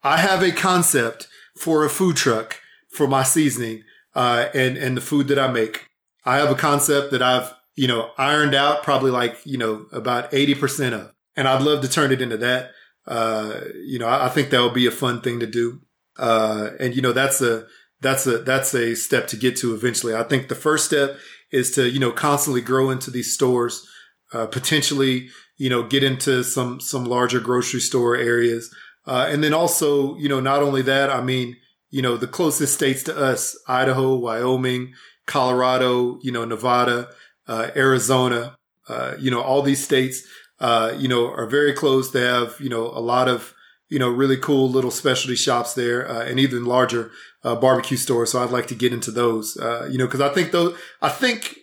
I 0.04 0.18
have 0.18 0.44
a 0.44 0.52
concept 0.52 1.28
for 1.58 1.84
a 1.84 1.89
food 1.89 2.16
truck 2.16 2.60
for 2.89 3.08
my 3.08 3.24
seasoning 3.24 3.84
uh, 4.16 4.48
and 4.54 4.78
and 4.78 4.96
the 4.98 5.02
food 5.02 5.28
that 5.28 5.39
I 5.39 5.52
make. 5.52 5.88
I 6.26 6.38
have 6.38 6.52
a 6.52 6.56
concept 6.56 7.12
that 7.12 7.22
I've, 7.22 7.54
you 7.76 7.88
know, 7.88 8.12
ironed 8.18 8.54
out 8.54 8.84
probably 8.84 9.12
like, 9.12 9.38
you 9.46 9.58
know, 9.58 9.88
about 9.92 10.32
80% 10.32 10.94
of. 10.94 11.14
And 11.36 11.48
I'd 11.48 11.64
love 11.64 11.82
to 11.82 11.89
turn 11.89 12.12
it 12.12 12.22
into 12.22 12.38
that. 12.38 12.72
Uh, 13.08 13.62
you 13.84 13.98
know, 13.98 14.08
I, 14.08 14.28
I 14.28 14.30
think 14.30 14.50
that 14.50 14.62
would 14.62 14.74
be 14.74 14.86
a 14.86 14.92
fun 14.92 15.22
thing 15.22 15.39
to 15.39 15.48
do. 15.48 15.82
Uh, 16.18 16.72
and 16.80 16.96
you 16.96 17.02
know, 17.02 17.14
that's 17.14 17.42
a, 17.42 17.66
that's 18.02 18.28
a, 18.28 18.39
that's 18.39 18.74
a 18.76 18.96
step 18.96 19.28
to 19.28 19.38
get 19.38 19.56
to 19.58 19.74
eventually. 19.74 20.14
I 20.14 20.24
think 20.24 20.48
the 20.48 20.56
first 20.56 20.86
step 20.86 21.18
is 21.52 21.72
to, 21.72 21.89
you 21.89 21.99
know, 21.99 22.12
constantly 22.12 22.62
grow 22.62 22.89
into 22.89 23.12
these 23.12 23.34
stores, 23.34 23.88
uh, 24.34 24.45
potentially, 24.45 25.30
you 25.58 25.70
know, 25.70 25.84
get 25.84 26.04
into 26.04 26.43
some, 26.43 26.80
some 26.80 27.06
larger 27.06 27.39
grocery 27.39 27.80
store 27.80 28.16
areas. 28.16 28.74
Uh, 29.06 29.28
and 29.30 29.43
then 29.43 29.54
also, 29.54 30.16
you 30.18 30.30
know, 30.30 30.39
not 30.39 30.62
only 30.62 30.82
that, 30.82 31.10
I 31.10 31.22
mean, 31.22 31.58
you 31.89 32.02
know, 32.02 32.18
the 32.18 32.28
closest 32.28 32.74
states 32.74 33.04
to 33.04 33.18
us, 33.18 33.58
Idaho, 33.68 34.16
Wyoming, 34.16 34.93
Colorado, 35.26 36.20
you 36.22 36.32
know, 36.32 36.45
Nevada, 36.45 37.10
uh, 37.47 37.70
Arizona, 37.76 38.58
uh, 38.88 39.16
you 39.20 39.30
know, 39.30 39.41
all 39.41 39.62
these 39.62 39.84
states, 39.84 40.26
uh, 40.60 40.93
you 40.97 41.08
know, 41.08 41.32
are 41.32 41.47
very 41.47 41.74
close. 41.74 42.12
They 42.12 42.22
have, 42.22 42.56
you 42.60 42.70
know, 42.70 42.86
a 42.86 43.02
lot 43.02 43.28
of, 43.28 43.54
you 43.89 43.99
know, 43.99 44.10
really 44.10 44.38
cool 44.38 44.70
little 44.70 44.91
specialty 44.91 45.36
shops 45.36 45.74
there, 45.74 46.10
uh, 46.10 46.24
and 46.24 46.39
even 46.39 46.64
larger, 46.66 47.12
uh, 47.44 47.56
barbecue 47.56 47.98
stores. 47.98 48.32
So 48.32 48.44
I'd 48.44 48.52
like 48.52 48.68
to 48.68 48.76
get 48.76 48.94
into 48.94 49.12
those, 49.12 49.58
uh, 49.58 49.88
you 49.92 49.98
know, 49.98 50.08
cause 50.08 50.22
I 50.22 50.30
think 50.30 50.52
those, 50.52 50.78
I 51.02 51.10
think, 51.10 51.58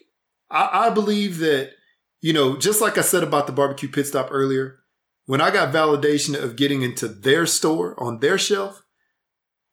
I, 0.51 0.87
I 0.87 0.91
believe 0.91 1.39
that, 1.39 1.73
you 2.21 2.33
know, 2.33 2.57
just 2.57 2.81
like 2.81 2.99
I 2.99 3.03
said 3.03 3.23
about 3.23 3.47
the 3.47 3.53
barbecue 3.53 3.89
pit 3.89 4.07
stop 4.07 4.29
earlier, 4.31 4.81
when 5.27 5.41
I 5.41 5.51
got 5.51 5.75
validation 5.75 6.41
of 6.41 6.57
getting 6.57 6.83
into 6.83 7.07
their 7.07 7.47
store 7.47 7.95
on 8.03 8.21
their 8.21 8.39
shelf, 8.39 8.83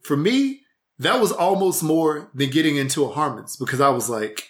for 0.03 0.17
me, 0.17 0.61
that 0.99 1.19
was 1.19 1.31
almost 1.31 1.81
more 1.81 2.29
than 2.33 2.49
getting 2.49 2.75
into 2.75 3.03
a 3.03 3.11
Harmon's 3.11 3.57
because 3.57 3.81
I 3.81 3.89
was 3.89 4.09
like, 4.09 4.49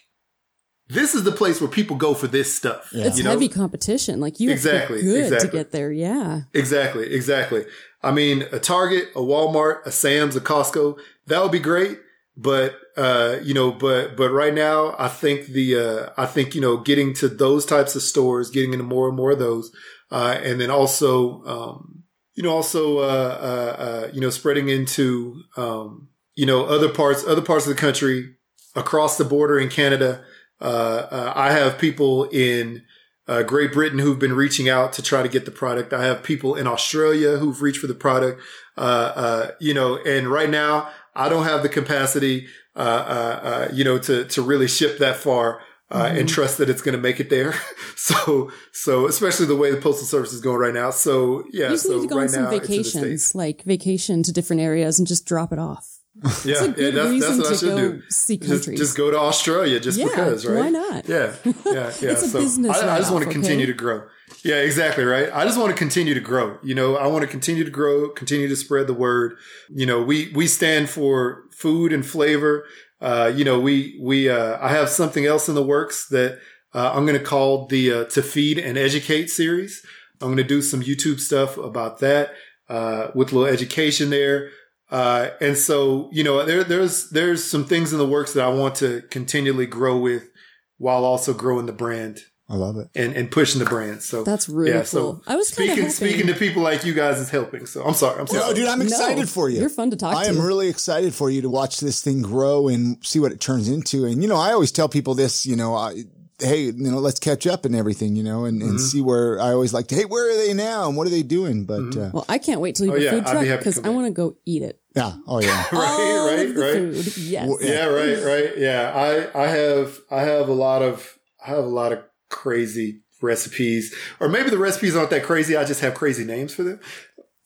this 0.87 1.15
is 1.15 1.23
the 1.23 1.31
place 1.31 1.59
where 1.59 1.69
people 1.69 1.95
go 1.95 2.13
for 2.13 2.27
this 2.27 2.53
stuff. 2.53 2.89
Yeah. 2.93 3.05
It's 3.05 3.17
you 3.17 3.23
know? 3.23 3.31
heavy 3.31 3.49
competition. 3.49 4.19
Like 4.19 4.39
you 4.39 4.49
have 4.49 4.57
Exactly, 4.57 4.99
to 4.99 5.03
be 5.03 5.09
good 5.09 5.23
exactly. 5.23 5.49
to 5.49 5.55
get 5.55 5.71
there. 5.71 5.91
Yeah. 5.91 6.41
Exactly, 6.53 7.11
exactly. 7.13 7.65
I 8.03 8.11
mean, 8.11 8.43
a 8.51 8.59
Target, 8.59 9.09
a 9.15 9.19
Walmart, 9.19 9.83
a 9.85 9.91
Sam's, 9.91 10.35
a 10.35 10.41
Costco, 10.41 10.99
that 11.27 11.41
would 11.41 11.51
be 11.51 11.59
great. 11.59 11.99
But, 12.37 12.75
uh, 12.97 13.37
you 13.43 13.53
know, 13.53 13.71
but, 13.71 14.17
but 14.17 14.29
right 14.29 14.53
now, 14.53 14.93
I 14.99 15.07
think 15.07 15.47
the, 15.47 15.77
uh, 15.77 16.09
I 16.17 16.25
think, 16.25 16.53
you 16.53 16.59
know, 16.59 16.75
getting 16.75 17.13
to 17.15 17.29
those 17.29 17.65
types 17.65 17.95
of 17.95 18.01
stores, 18.01 18.49
getting 18.49 18.73
into 18.73 18.83
more 18.83 19.07
and 19.07 19.15
more 19.15 19.31
of 19.31 19.39
those, 19.39 19.71
uh, 20.11 20.37
and 20.43 20.59
then 20.59 20.69
also, 20.69 21.41
um, 21.45 22.03
you 22.33 22.43
know, 22.43 22.49
also, 22.49 22.99
uh, 22.99 23.01
uh, 23.01 23.81
uh, 23.81 24.09
you 24.11 24.19
know, 24.19 24.29
spreading 24.29 24.67
into, 24.67 25.43
um, 25.55 26.09
you 26.35 26.45
know, 26.45 26.65
other 26.65 26.89
parts, 26.89 27.23
other 27.25 27.41
parts 27.41 27.65
of 27.65 27.73
the 27.73 27.79
country 27.79 28.35
across 28.75 29.17
the 29.17 29.23
border 29.23 29.57
in 29.57 29.69
Canada. 29.69 30.21
Uh, 30.59 31.07
uh, 31.09 31.33
I 31.33 31.53
have 31.53 31.79
people 31.79 32.25
in, 32.25 32.83
uh, 33.27 33.43
Great 33.43 33.71
Britain 33.71 33.99
who've 33.99 34.19
been 34.19 34.35
reaching 34.35 34.67
out 34.67 34.91
to 34.93 35.01
try 35.01 35.23
to 35.23 35.29
get 35.29 35.45
the 35.45 35.51
product. 35.51 35.93
I 35.93 36.03
have 36.03 36.21
people 36.21 36.55
in 36.55 36.67
Australia 36.67 37.37
who've 37.37 37.61
reached 37.61 37.79
for 37.79 37.87
the 37.87 37.95
product. 37.95 38.41
Uh, 38.77 39.13
uh, 39.15 39.51
you 39.61 39.73
know, 39.73 39.97
and 40.03 40.27
right 40.27 40.49
now 40.49 40.89
I 41.15 41.29
don't 41.29 41.43
have 41.45 41.63
the 41.63 41.69
capacity, 41.69 42.47
uh, 42.75 42.79
uh, 42.79 43.39
uh, 43.43 43.67
you 43.73 43.83
know, 43.83 43.97
to, 43.99 44.25
to 44.25 44.41
really 44.41 44.67
ship 44.67 44.97
that 44.99 45.15
far. 45.17 45.61
Uh, 45.91 46.11
and 46.17 46.27
trust 46.27 46.57
that 46.57 46.67
it's 46.67 46.81
going 46.81 46.95
to 46.95 47.01
make 47.01 47.19
it 47.19 47.29
there. 47.29 47.53
so, 47.95 48.51
so 48.71 49.05
especially 49.07 49.45
the 49.45 49.55
way 49.55 49.69
the 49.69 49.77
postal 49.77 50.07
service 50.07 50.33
is 50.33 50.41
going 50.41 50.57
right 50.57 50.73
now. 50.73 50.89
So, 50.89 51.43
yeah. 51.51 51.65
You 51.65 51.69
just 51.73 51.85
so 51.85 51.97
need 51.97 52.01
to 52.01 52.07
go 52.07 52.15
right 52.15 52.23
on 52.23 52.29
some 52.29 52.43
now 52.45 52.49
it's 52.49 52.67
in 52.67 52.77
the 52.77 52.83
States. 52.83 52.93
vacations, 52.95 53.35
like 53.35 53.61
vacation 53.65 54.23
to 54.23 54.31
different 54.33 54.63
areas 54.63 54.97
and 54.97 55.07
just 55.07 55.27
drop 55.27 55.53
it 55.53 55.59
off. 55.59 55.99
Yeah, 56.43 56.63
yeah, 56.75 56.89
that's, 56.89 57.19
that's 57.19 57.37
what 57.37 57.47
I 57.51 57.55
should 57.55 57.77
do. 57.77 58.01
see 58.09 58.37
Just, 58.37 58.49
countries. 58.49 58.79
just 58.79 58.97
go 58.97 59.11
to 59.11 59.19
Australia 59.19 59.79
just 59.79 59.99
Yeah, 59.99 60.05
because, 60.05 60.45
right? 60.45 60.59
why 60.59 60.69
not? 60.69 61.07
Yeah, 61.07 61.35
yeah, 61.43 61.53
yeah. 61.65 62.11
It's 62.11 62.23
a 62.23 62.29
so 62.29 62.39
business 62.39 62.77
I, 62.81 62.95
I 62.95 62.97
just 62.97 63.11
want 63.11 63.25
to 63.25 63.31
continue 63.31 63.65
okay? 63.65 63.73
to 63.73 63.77
grow. 63.77 64.03
Yeah, 64.45 64.57
exactly, 64.57 65.03
right. 65.03 65.27
I 65.33 65.43
just 65.43 65.57
want 65.57 65.71
to 65.71 65.75
continue 65.75 66.13
to 66.13 66.19
grow. 66.19 66.59
You 66.61 66.75
know, 66.75 66.97
I 66.97 67.07
want 67.07 67.23
to 67.23 67.27
continue 67.27 67.63
to 67.63 67.71
grow, 67.71 68.09
continue 68.09 68.47
to 68.47 68.55
spread 68.55 68.85
the 68.85 68.93
word. 68.93 69.37
You 69.69 69.87
know, 69.87 70.03
we 70.03 70.31
we 70.35 70.45
stand 70.45 70.87
for 70.87 71.45
food 71.51 71.91
and 71.91 72.05
flavor. 72.05 72.67
Uh, 73.01 73.31
you 73.35 73.43
know, 73.43 73.59
we 73.59 73.99
we 73.99 74.29
uh, 74.29 74.59
I 74.61 74.69
have 74.69 74.89
something 74.89 75.25
else 75.25 75.49
in 75.49 75.55
the 75.55 75.63
works 75.65 76.09
that 76.09 76.37
uh, 76.75 76.91
I'm 76.93 77.07
going 77.07 77.17
to 77.17 77.25
call 77.25 77.65
the 77.65 77.91
uh, 77.91 78.03
to 78.05 78.21
feed 78.21 78.59
and 78.59 78.77
educate 78.77 79.31
series. 79.31 79.83
I'm 80.21 80.27
going 80.27 80.37
to 80.37 80.43
do 80.43 80.61
some 80.61 80.83
YouTube 80.83 81.19
stuff 81.19 81.57
about 81.57 81.97
that 82.01 82.35
uh, 82.69 83.07
with 83.15 83.31
a 83.31 83.35
little 83.35 83.51
education 83.51 84.11
there. 84.11 84.51
Uh, 84.91 85.29
and 85.41 85.57
so, 85.57 86.07
you 86.13 86.23
know, 86.23 86.45
there, 86.45 86.63
there's, 86.63 87.09
there's 87.09 87.43
some 87.43 87.65
things 87.65 87.91
in 87.91 87.97
the 87.97 88.07
works 88.07 88.33
that 88.33 88.45
I 88.45 88.49
want 88.49 88.75
to 88.75 89.01
continually 89.09 89.65
grow 89.65 89.97
with 89.97 90.29
while 90.77 91.03
also 91.03 91.33
growing 91.33 91.65
the 91.65 91.73
brand 91.73 92.21
I 92.47 92.55
love 92.55 92.77
it. 92.77 92.89
and, 92.95 93.13
and 93.15 93.31
pushing 93.31 93.57
the 93.59 93.65
brand. 93.65 94.03
So 94.03 94.23
That's 94.23 94.47
really 94.47 94.69
yeah, 94.71 94.77
cool. 94.81 94.85
so 94.85 95.21
I 95.25 95.35
was 95.35 95.49
kind 95.49 95.69
of 95.69 95.75
speaking, 95.75 95.89
speaking 95.89 96.27
to 96.27 96.35
people 96.35 96.61
like 96.61 96.85
you 96.85 96.93
guys 96.93 97.19
is 97.19 97.29
helping. 97.29 97.65
So 97.65 97.83
I'm 97.83 97.95
sorry. 97.95 98.19
I'm 98.19 98.27
sorry. 98.27 98.41
No, 98.47 98.53
dude, 98.53 98.67
I'm 98.67 98.79
No, 98.79 98.85
excited 98.85 99.27
for 99.27 99.49
you. 99.49 99.59
You're 99.61 99.69
fun 99.69 99.89
to 99.89 99.95
talk 99.95 100.15
I 100.15 100.25
to. 100.25 100.29
I 100.29 100.33
am 100.33 100.39
really 100.39 100.67
excited 100.69 101.13
for 101.15 101.29
you 101.31 101.41
to 101.41 101.49
watch 101.49 101.79
this 101.79 102.01
thing 102.03 102.21
grow 102.21 102.67
and 102.67 103.03
see 103.03 103.19
what 103.19 103.31
it 103.31 103.39
turns 103.39 103.67
into. 103.67 104.05
And, 104.05 104.21
you 104.21 104.29
know, 104.29 104.35
I 104.37 104.51
always 104.53 104.71
tell 104.71 104.87
people 104.87 105.15
this, 105.15 105.47
you 105.47 105.55
know, 105.55 105.73
I, 105.73 106.03
hey, 106.39 106.65
you 106.65 106.73
know, 106.73 106.99
let's 106.99 107.19
catch 107.19 107.47
up 107.47 107.65
and 107.65 107.75
everything, 107.75 108.15
you 108.15 108.21
know, 108.21 108.45
and, 108.45 108.59
Mm-hmm. 108.61 108.69
and 108.69 108.79
see 108.81 109.01
where 109.01 109.39
I 109.41 109.51
always 109.51 109.73
like 109.73 109.87
to, 109.87 109.95
hey, 109.95 110.05
where 110.05 110.29
are 110.31 110.37
they 110.45 110.53
now? 110.53 110.87
And 110.87 110.95
what 110.95 111.07
are 111.07 111.11
they 111.11 111.23
doing? 111.23 111.65
But, 111.65 111.79
Mm-hmm. 111.79 111.99
uh, 112.01 112.09
well, 112.13 112.25
I 112.29 112.37
can't 112.37 112.61
wait 112.61 112.75
till 112.75 112.85
you 112.85 112.91
Oh, 112.91 112.95
have 112.95 113.01
a 113.01 113.05
yeah, 113.05 113.11
food 113.11 113.25
truck 113.47 113.59
because 113.59 113.79
I 113.79 113.89
want 113.89 114.05
to 114.05 114.11
go 114.11 114.37
eat 114.45 114.61
it. 114.61 114.79
yeah. 114.95 115.13
Oh, 115.27 115.39
yeah. 115.41 115.63
All 115.71 115.79
right, 115.79 116.35
right, 116.37 116.45
of 116.49 116.53
the 116.53 116.61
right. 116.61 116.73
Food. 117.05 117.17
Yes. 117.17 117.47
Well, 117.49 117.57
Yeah, 117.59 117.85
right, 117.85 118.23
right. 118.23 118.57
Yeah. 118.57 118.91
I, 119.33 119.43
I 119.45 119.47
have, 119.47 119.97
I 120.11 120.21
have 120.21 120.47
a 120.47 120.53
lot 120.53 120.83
of, 120.83 121.17
I 121.43 121.49
have 121.49 121.63
a 121.63 121.67
lot 121.67 121.91
of 121.91 122.03
crazy 122.43 123.01
recipes 123.21 123.93
or 124.19 124.27
maybe 124.29 124.49
the 124.49 124.57
recipes 124.67 124.95
aren't 124.95 125.09
that 125.11 125.23
crazy. 125.23 125.55
I 125.55 125.63
just 125.65 125.81
have 125.81 125.93
crazy 125.95 126.25
names 126.25 126.53
for 126.53 126.63
them. 126.63 126.79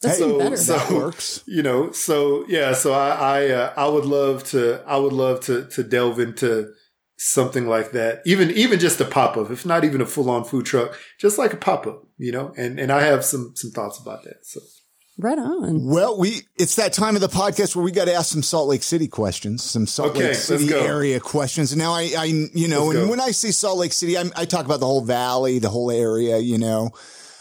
That's 0.01 0.17
so- 0.17 0.39
better. 0.39 0.57
so- 0.57 0.77
that 0.77 0.91
works. 0.91 1.43
you 1.57 1.61
know 1.61 1.91
so 1.91 2.45
yeah 2.47 2.73
so 2.73 2.93
i 2.93 3.09
i 3.35 3.39
uh, 3.49 3.73
i 3.75 3.87
would 3.93 4.05
love 4.05 4.43
to 4.53 4.81
i 4.87 4.97
would 5.03 5.13
love 5.13 5.37
to 5.47 5.55
to 5.75 5.83
delve 5.83 6.19
into 6.19 6.51
something 7.19 7.67
like 7.67 7.91
that. 7.91 8.21
Even 8.25 8.49
even 8.51 8.79
just 8.79 9.01
a 9.01 9.05
pop 9.05 9.35
up, 9.37 9.51
if 9.51 9.65
not 9.65 9.83
even 9.83 10.01
a 10.01 10.05
full 10.05 10.29
on 10.29 10.43
food 10.45 10.65
truck, 10.65 10.97
just 11.19 11.37
like 11.37 11.53
a 11.53 11.57
pop 11.57 11.85
up, 11.85 12.07
you 12.17 12.31
know. 12.31 12.53
And 12.57 12.79
and 12.79 12.91
I 12.91 13.01
have 13.01 13.23
some 13.25 13.51
some 13.55 13.71
thoughts 13.71 13.99
about 13.99 14.23
that. 14.23 14.37
So 14.43 14.61
Right 15.21 15.37
on. 15.37 15.85
Well, 15.85 16.17
we 16.17 16.43
it's 16.55 16.75
that 16.77 16.93
time 16.93 17.15
of 17.15 17.21
the 17.21 17.27
podcast 17.27 17.75
where 17.75 17.83
we 17.83 17.91
got 17.91 18.05
to 18.05 18.13
ask 18.13 18.31
some 18.31 18.41
Salt 18.41 18.69
Lake 18.69 18.83
City 18.83 19.09
questions, 19.09 19.61
some 19.63 19.85
Salt 19.85 20.11
Okay, 20.11 20.27
Lake 20.29 20.35
City 20.35 20.73
area 20.73 21.19
questions. 21.19 21.73
And 21.73 21.79
now 21.79 21.93
I, 21.93 22.09
I 22.17 22.23
you 22.25 22.69
know, 22.69 22.85
Let's 22.85 22.97
and 22.99 23.05
go. 23.07 23.09
when 23.11 23.19
I 23.19 23.31
say 23.31 23.51
Salt 23.51 23.79
Lake 23.79 23.91
City, 23.91 24.17
I'm, 24.17 24.31
I 24.37 24.45
talk 24.45 24.63
about 24.63 24.79
the 24.79 24.85
whole 24.85 25.01
valley, 25.01 25.59
the 25.59 25.69
whole 25.69 25.91
area. 25.91 26.37
You 26.37 26.57
know, 26.57 26.91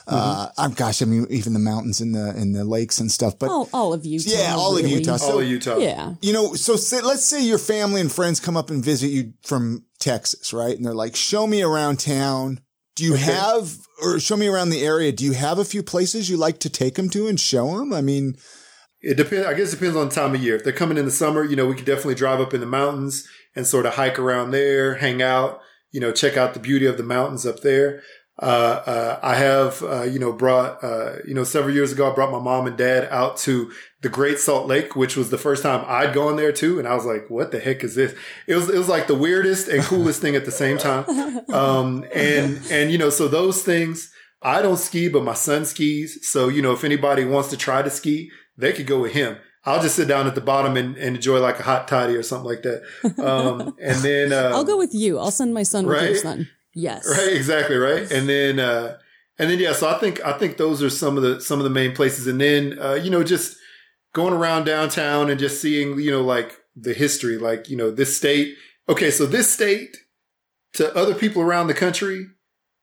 uh, 0.09 0.49
Mm-hmm. 0.49 0.61
I'm 0.61 0.73
gosh, 0.73 1.03
I 1.03 1.05
mean, 1.05 1.27
even 1.31 1.53
the 1.53 1.61
mountains 1.61 2.01
and 2.01 2.15
the 2.17 2.31
and 2.31 2.53
the 2.53 2.65
lakes 2.65 2.99
and 2.99 3.13
stuff. 3.13 3.39
But 3.39 3.49
All, 3.51 3.69
all 3.73 3.93
of 3.93 4.05
Utah. 4.05 4.29
Yeah, 4.29 4.55
all 4.57 4.77
of 4.77 4.83
really. 4.83 4.97
Utah. 4.97 5.19
all 5.23 5.39
of 5.39 5.47
Utah. 5.47 5.77
Yeah. 5.79 6.15
you 6.21 6.33
know, 6.33 6.55
so 6.55 6.75
say, 6.75 7.01
let's 7.01 7.25
say 7.25 7.45
your 7.45 7.59
family 7.59 8.01
and 8.01 8.11
friends 8.11 8.41
come 8.41 8.57
up 8.57 8.71
and 8.71 8.85
visit 8.85 9.09
you 9.09 9.35
from 9.45 9.85
Texas, 10.01 10.53
right? 10.53 10.77
And 10.77 10.85
they're 10.85 10.95
like, 10.95 11.15
"Show 11.15 11.47
me 11.47 11.63
around 11.63 12.01
town." 12.01 12.61
Do 12.99 13.05
you 13.05 13.15
Okay. 13.15 13.23
have, 13.25 13.77
or 14.03 14.21
show 14.21 14.37
me 14.37 14.47
around 14.49 14.71
the 14.71 14.85
area? 14.85 15.11
Do 15.13 15.25
you 15.25 15.33
have 15.33 15.59
a 15.59 15.65
few 15.65 15.83
places 15.83 16.29
you 16.29 16.37
like 16.37 16.59
to 16.61 16.69
take 16.71 16.95
them 16.97 17.09
to 17.11 17.27
and 17.29 17.39
show 17.41 17.79
them? 17.79 17.93
I 17.93 18.01
mean, 18.01 18.37
It 19.01 19.17
depends. 19.17 19.47
I 19.47 19.55
guess 19.55 19.73
it 19.73 19.77
depends 19.77 19.97
on 19.97 20.09
the 20.09 20.15
time 20.15 20.35
of 20.35 20.43
year. 20.43 20.57
If 20.57 20.65
they're 20.65 20.73
coming 20.73 20.99
in 20.99 21.05
the 21.05 21.11
summer, 21.13 21.45
you 21.45 21.55
know, 21.57 21.67
we 21.67 21.75
could 21.77 21.85
definitely 21.85 22.17
drive 22.17 22.41
up 22.41 22.53
in 22.53 22.61
the 22.61 22.67
mountains 22.67 23.27
and 23.55 23.67
sort 23.67 23.87
of 23.87 23.95
hike 23.95 24.19
around 24.19 24.51
there, 24.51 24.97
hang 24.97 25.23
out, 25.23 25.61
you 25.93 26.01
know, 26.01 26.11
check 26.13 26.37
out 26.37 26.53
the 26.55 26.61
beauty 26.61 26.85
of 26.87 26.97
the 26.97 27.03
mountains 27.05 27.47
up 27.47 27.61
there. 27.61 28.03
Uh, 28.41 28.83
uh, 28.87 29.21
I 29.21 29.35
have, 29.35 29.83
uh, 29.83 30.03
you 30.03 30.21
know, 30.21 30.33
brought, 30.33 30.83
uh, 30.85 31.17
you 31.27 31.35
know, 31.35 31.43
several 31.43 31.75
years 31.75 31.91
ago, 31.91 32.11
I 32.11 32.15
brought 32.15 32.31
my 32.31 32.39
mom 32.39 32.69
and 32.69 32.77
dad 32.77 33.09
out 33.11 33.37
to 33.39 33.73
the 34.01 34.09
Great 34.09 34.39
Salt 34.39 34.69
Lake, 34.69 34.95
which 34.95 35.17
was 35.17 35.31
the 35.31 35.39
first 35.39 35.63
time 35.63 35.85
I'd 35.89 36.15
gone 36.15 36.37
there 36.37 36.53
too. 36.53 36.79
And 36.79 36.87
I 36.87 36.95
was 36.95 37.05
like, 37.05 37.29
what 37.29 37.51
the 37.51 37.59
heck 37.59 37.83
is 37.83 37.97
this? 37.97 38.15
It 38.47 38.55
was, 38.55 38.71
it 38.71 38.79
was 38.79 38.89
like 38.89 39.09
the 39.09 39.17
weirdest 39.17 39.67
and 39.67 39.83
coolest 39.83 40.21
thing 40.21 40.37
at 40.37 40.45
the 40.45 40.53
same 40.53 40.79
time. 40.79 41.05
Um, 41.49 42.05
and, 42.15 42.61
and, 42.71 42.91
you 42.93 42.99
know, 42.99 43.11
so 43.11 43.27
those 43.27 43.63
things, 43.63 44.13
I 44.43 44.61
don't 44.61 44.77
ski, 44.77 45.09
but 45.09 45.25
my 45.25 45.35
son 45.35 45.65
skis. 45.65 46.31
So, 46.31 46.49
you 46.49 46.61
know, 46.61 46.73
if 46.73 46.85
anybody 46.85 47.25
wants 47.25 47.49
to 47.51 47.57
try 47.57 47.81
to 47.81 47.89
ski, 47.91 48.31
they 48.57 48.73
could 48.73 48.87
go 48.87 49.01
with 49.01 49.13
him. 49.13 49.39
I'll 49.65 49.81
just 49.81 49.97
sit 49.97 50.09
down 50.09 50.27
at 50.27 50.35
the 50.35 50.41
bottom 50.41 50.77
and, 50.77 50.97
and 50.97 51.17
enjoy 51.17 51.41
like 51.41 51.59
a 51.59 51.63
hot 51.63 51.89
toddy 51.89 52.15
or 52.17 52.23
something 52.23 52.47
like 52.47 52.63
that. 52.63 52.83
Um, 53.19 53.75
and 53.83 53.97
then, 53.99 54.33
uh, 54.33 54.51
I'll 54.55 54.65
go 54.65 54.77
with 54.77 54.95
you. 54.95 55.19
I'll 55.19 55.31
send 55.31 55.55
my 55.55 55.63
son 55.63 55.87
with 55.87 56.03
your 56.03 56.17
son. 56.17 56.49
Yes. 56.79 57.09
Right, 57.11 57.33
exactly, 57.33 57.75
right. 57.77 58.09
And 58.11 58.29
then 58.29 58.61
uh 58.61 58.99
and 59.37 59.51
then 59.51 59.59
yeah, 59.59 59.73
so 59.73 59.89
I 59.89 59.99
think 59.99 60.25
I 60.25 60.33
think 60.39 60.59
those 60.59 60.81
are 60.81 60.91
some 60.91 61.17
of 61.17 61.25
the 61.25 61.41
some 61.41 61.59
of 61.59 61.65
the 61.65 61.71
main 61.71 61.93
places. 61.93 62.29
And 62.29 62.41
then 62.41 62.79
uh, 62.79 62.95
you 62.95 63.11
know, 63.11 63.25
just 63.25 63.57
going 64.13 64.33
around 64.33 64.65
downtown 64.65 65.29
and 65.29 65.41
just 65.41 65.61
seeing, 65.61 65.99
you 65.99 66.13
know, 66.13 66.23
like 66.23 66.57
the 66.77 66.95
history, 66.95 67.37
like, 67.37 67.69
you 67.69 67.77
know, 67.77 67.91
this 67.91 68.17
state. 68.17 68.55
Okay, 68.89 69.11
so 69.11 69.27
this 69.27 69.53
state 69.53 69.97
to 70.75 70.95
other 70.97 71.15
people 71.15 71.43
around 71.43 71.67
the 71.67 71.75
country 71.75 72.27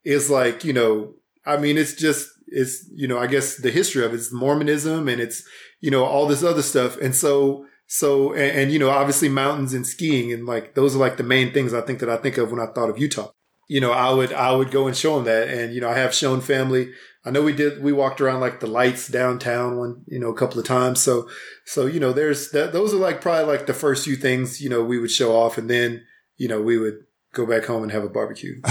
is 0.04 0.30
like, 0.30 0.66
you 0.66 0.74
know, 0.74 1.14
I 1.46 1.56
mean, 1.56 1.78
it's 1.78 1.94
just 1.94 2.28
it's, 2.48 2.86
you 2.94 3.08
know, 3.08 3.18
I 3.18 3.28
guess 3.28 3.56
the 3.56 3.72
history 3.72 4.04
of 4.04 4.14
it 4.14 4.20
is 4.20 4.34
Mormonism 4.34 5.08
and 5.08 5.22
it's, 5.22 5.42
you 5.80 5.90
know, 5.90 6.04
all 6.04 6.28
this 6.28 6.44
other 6.44 6.62
stuff. 6.62 6.98
And 6.98 7.16
so 7.16 7.66
so 7.88 8.34
and, 8.34 8.60
and 8.60 8.72
you 8.74 8.80
know, 8.80 8.90
obviously 8.90 9.30
mountains 9.30 9.74
and 9.74 9.88
skiing 9.88 10.34
and 10.34 10.46
like 10.46 10.76
those 10.76 10.98
are 10.98 11.00
like 11.00 11.16
the 11.16 11.24
main 11.24 11.54
things 11.54 11.74
I 11.74 11.80
think 11.80 12.00
that 12.00 12.10
I 12.10 12.18
think 12.18 12.38
of 12.38 12.52
when 12.52 12.60
I 12.60 12.68
thought 12.74 12.90
of 12.90 13.00
Utah 13.00 13.32
you 13.68 13.82
know, 13.82 13.92
I 13.92 14.12
would, 14.14 14.32
I 14.34 14.52
would 14.52 14.72
go 14.72 14.88
and 14.88 14.96
show 14.96 15.16
them 15.16 15.26
that. 15.26 15.48
And, 15.48 15.74
you 15.74 15.82
know, 15.82 15.90
I 15.90 15.98
have 15.98 16.14
shown 16.14 16.42
family. 16.42 16.92
I 17.26 17.32
know 17.32 17.42
we 17.42 17.54
did, 17.54 17.82
we 17.82 17.92
walked 17.92 18.22
around 18.22 18.40
like 18.40 18.60
the 18.60 18.68
lights 18.68 19.08
downtown 19.08 19.78
one, 19.78 20.04
you 20.08 20.20
know, 20.20 20.30
a 20.30 20.38
couple 20.38 20.60
of 20.60 20.68
times. 20.68 21.02
So, 21.02 21.28
so, 21.66 21.88
you 21.88 22.00
know, 22.00 22.14
there's 22.14 22.52
that, 22.52 22.74
those 22.74 22.94
are 22.94 22.98
like 22.98 23.22
probably 23.22 23.52
like 23.52 23.66
the 23.66 23.74
first 23.74 24.06
few 24.06 24.16
things, 24.16 24.62
you 24.62 24.70
know, 24.70 24.84
we 24.84 25.00
would 25.00 25.12
show 25.12 25.36
off 25.36 25.58
and 25.58 25.70
then, 25.70 26.04
you 26.38 26.48
know, 26.48 26.62
we 26.62 26.78
would 26.78 27.00
go 27.34 27.46
back 27.46 27.66
home 27.66 27.82
and 27.84 27.92
have 27.92 28.04
a 28.04 28.10
barbecue. 28.10 28.62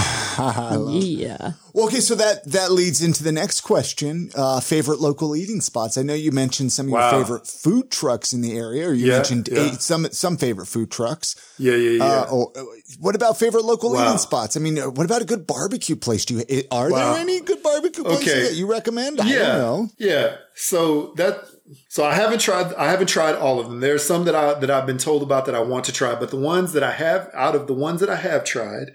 Yeah. 1.01 1.53
Well, 1.75 1.87
okay, 1.87 1.99
so 1.99 2.15
that 2.15 2.45
that 2.51 2.71
leads 2.71 3.01
into 3.01 3.21
the 3.21 3.33
next 3.33 3.61
question: 3.61 4.31
uh, 4.33 4.61
favorite 4.61 5.01
local 5.01 5.35
eating 5.35 5.59
spots. 5.59 5.97
I 5.97 6.03
know 6.03 6.13
you 6.13 6.31
mentioned 6.31 6.71
some 6.71 6.85
of 6.87 6.93
Wow. 6.93 7.11
your 7.11 7.19
favorite 7.25 7.47
food 7.47 7.91
trucks 7.91 8.31
in 8.31 8.39
the 8.39 8.57
area, 8.57 8.87
or 8.87 8.93
you 8.93 9.07
Yeah, 9.07 9.15
mentioned 9.17 9.49
yeah. 9.51 9.59
eight, 9.59 9.81
some 9.81 10.07
some 10.11 10.37
favorite 10.37 10.67
food 10.67 10.89
trucks. 10.89 11.35
Yeah. 11.57 11.75
Yeah. 11.75 11.97
Yeah. 11.97 12.21
Uh, 12.21 12.27
or, 12.31 12.51
uh, 12.55 12.63
what 13.01 13.13
about 13.13 13.37
favorite 13.37 13.65
local 13.65 13.91
Wow. 13.91 14.05
eating 14.05 14.19
spots? 14.19 14.55
I 14.55 14.61
mean, 14.61 14.79
uh, 14.79 14.89
what 14.89 15.05
about 15.05 15.21
a 15.21 15.25
good 15.25 15.45
barbecue 15.45 15.97
place? 15.97 16.23
Do 16.23 16.35
you 16.47 16.63
are 16.71 16.89
Wow. 16.89 17.11
there 17.13 17.21
any 17.21 17.41
good 17.41 17.61
barbecue 17.61 18.05
places 18.05 18.27
Okay. 18.33 18.41
that 18.43 18.53
you 18.53 18.67
recommend? 18.67 19.19
I 19.19 19.27
yeah. 19.27 19.39
don't 19.39 19.57
know. 19.57 19.89
Yeah. 19.97 20.35
So 20.55 21.11
that 21.17 21.43
so 21.89 22.05
I 22.05 22.13
haven't 22.13 22.39
tried 22.39 22.73
I 22.75 22.89
haven't 22.89 23.07
tried 23.07 23.35
all 23.35 23.59
of 23.59 23.67
them. 23.67 23.81
There's 23.81 24.03
some 24.03 24.23
that 24.25 24.35
I 24.35 24.53
that 24.61 24.71
I've 24.71 24.85
been 24.85 24.97
told 24.97 25.23
about 25.23 25.45
that 25.47 25.55
I 25.55 25.59
want 25.59 25.83
to 25.85 25.91
try, 25.91 26.15
but 26.15 26.29
the 26.29 26.37
ones 26.37 26.71
that 26.71 26.83
I 26.83 26.91
have 26.91 27.29
out 27.33 27.53
of 27.53 27.67
the 27.67 27.73
ones 27.73 27.99
that 27.99 28.09
I 28.09 28.15
have 28.15 28.45
tried, 28.45 28.91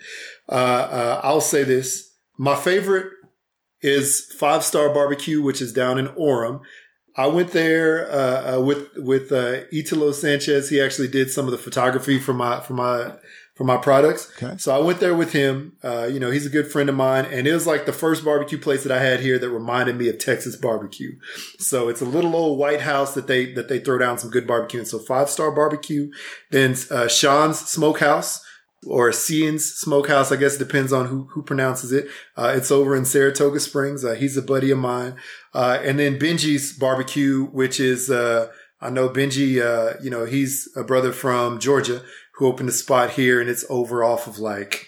uh, 0.48 0.54
uh, 0.54 1.20
I'll 1.22 1.42
say 1.42 1.62
this: 1.64 2.09
my 2.40 2.56
favorite 2.56 3.12
is 3.82 4.32
Five 4.38 4.64
Star 4.64 4.88
Barbecue, 4.88 5.42
which 5.42 5.60
is 5.60 5.74
down 5.74 5.98
in 5.98 6.08
Orem. 6.08 6.62
I 7.14 7.26
went 7.26 7.50
there 7.50 8.10
uh, 8.10 8.56
uh, 8.56 8.60
with 8.62 8.88
with 8.96 9.30
uh, 9.30 9.64
Italo 9.70 10.12
Sanchez. 10.12 10.70
He 10.70 10.80
actually 10.80 11.08
did 11.08 11.30
some 11.30 11.44
of 11.44 11.50
the 11.50 11.58
photography 11.58 12.18
for 12.18 12.32
my 12.32 12.60
for 12.60 12.72
my 12.72 13.12
for 13.56 13.64
my 13.64 13.76
products. 13.76 14.32
Okay. 14.42 14.56
So 14.56 14.74
I 14.74 14.78
went 14.78 15.00
there 15.00 15.14
with 15.14 15.34
him. 15.34 15.74
Uh, 15.84 16.08
you 16.10 16.18
know, 16.18 16.30
he's 16.30 16.46
a 16.46 16.50
good 16.50 16.66
friend 16.72 16.88
of 16.88 16.94
mine, 16.94 17.26
and 17.26 17.46
it 17.46 17.52
was 17.52 17.66
like 17.66 17.84
the 17.84 17.92
first 17.92 18.24
barbecue 18.24 18.56
place 18.56 18.84
that 18.84 18.92
I 18.92 19.02
had 19.02 19.20
here 19.20 19.38
that 19.38 19.50
reminded 19.50 19.96
me 19.96 20.08
of 20.08 20.16
Texas 20.16 20.56
barbecue. 20.56 21.10
So 21.58 21.90
it's 21.90 22.00
a 22.00 22.06
little 22.06 22.34
old 22.34 22.58
white 22.58 22.80
house 22.80 23.12
that 23.16 23.26
they 23.26 23.52
that 23.52 23.68
they 23.68 23.80
throw 23.80 23.98
down 23.98 24.16
some 24.16 24.30
good 24.30 24.46
barbecue. 24.46 24.80
And 24.80 24.88
so 24.88 24.98
five 24.98 25.28
star 25.28 25.50
barbecue, 25.50 26.10
then 26.50 26.74
uh, 26.90 27.06
Sean's 27.06 27.58
Smokehouse 27.58 28.42
or 28.86 29.12
Cian's 29.12 29.64
Smokehouse. 29.64 30.32
I 30.32 30.36
guess 30.36 30.56
it 30.56 30.58
depends 30.58 30.92
on 30.92 31.06
who 31.06 31.28
who 31.32 31.42
pronounces 31.42 31.92
it. 31.92 32.08
Uh, 32.36 32.52
it's 32.56 32.70
over 32.70 32.96
in 32.96 33.04
Saratoga 33.04 33.60
Springs. 33.60 34.04
Uh, 34.04 34.12
he's 34.14 34.36
a 34.36 34.42
buddy 34.42 34.70
of 34.70 34.78
mine. 34.78 35.16
Uh, 35.54 35.78
and 35.82 35.98
then 35.98 36.18
Benji's 36.18 36.72
Barbecue, 36.72 37.46
which 37.46 37.78
is 37.80 38.10
uh, 38.10 38.48
I 38.80 38.90
know 38.90 39.08
Benji. 39.08 39.60
Uh, 39.60 39.98
you 40.02 40.10
know, 40.10 40.24
he's 40.24 40.68
a 40.76 40.84
brother 40.84 41.12
from 41.12 41.58
Georgia 41.58 42.02
who 42.36 42.46
opened 42.46 42.68
a 42.70 42.72
spot 42.72 43.10
here, 43.10 43.40
and 43.40 43.50
it's 43.50 43.64
over 43.68 44.02
off 44.02 44.26
of 44.26 44.38
like 44.38 44.86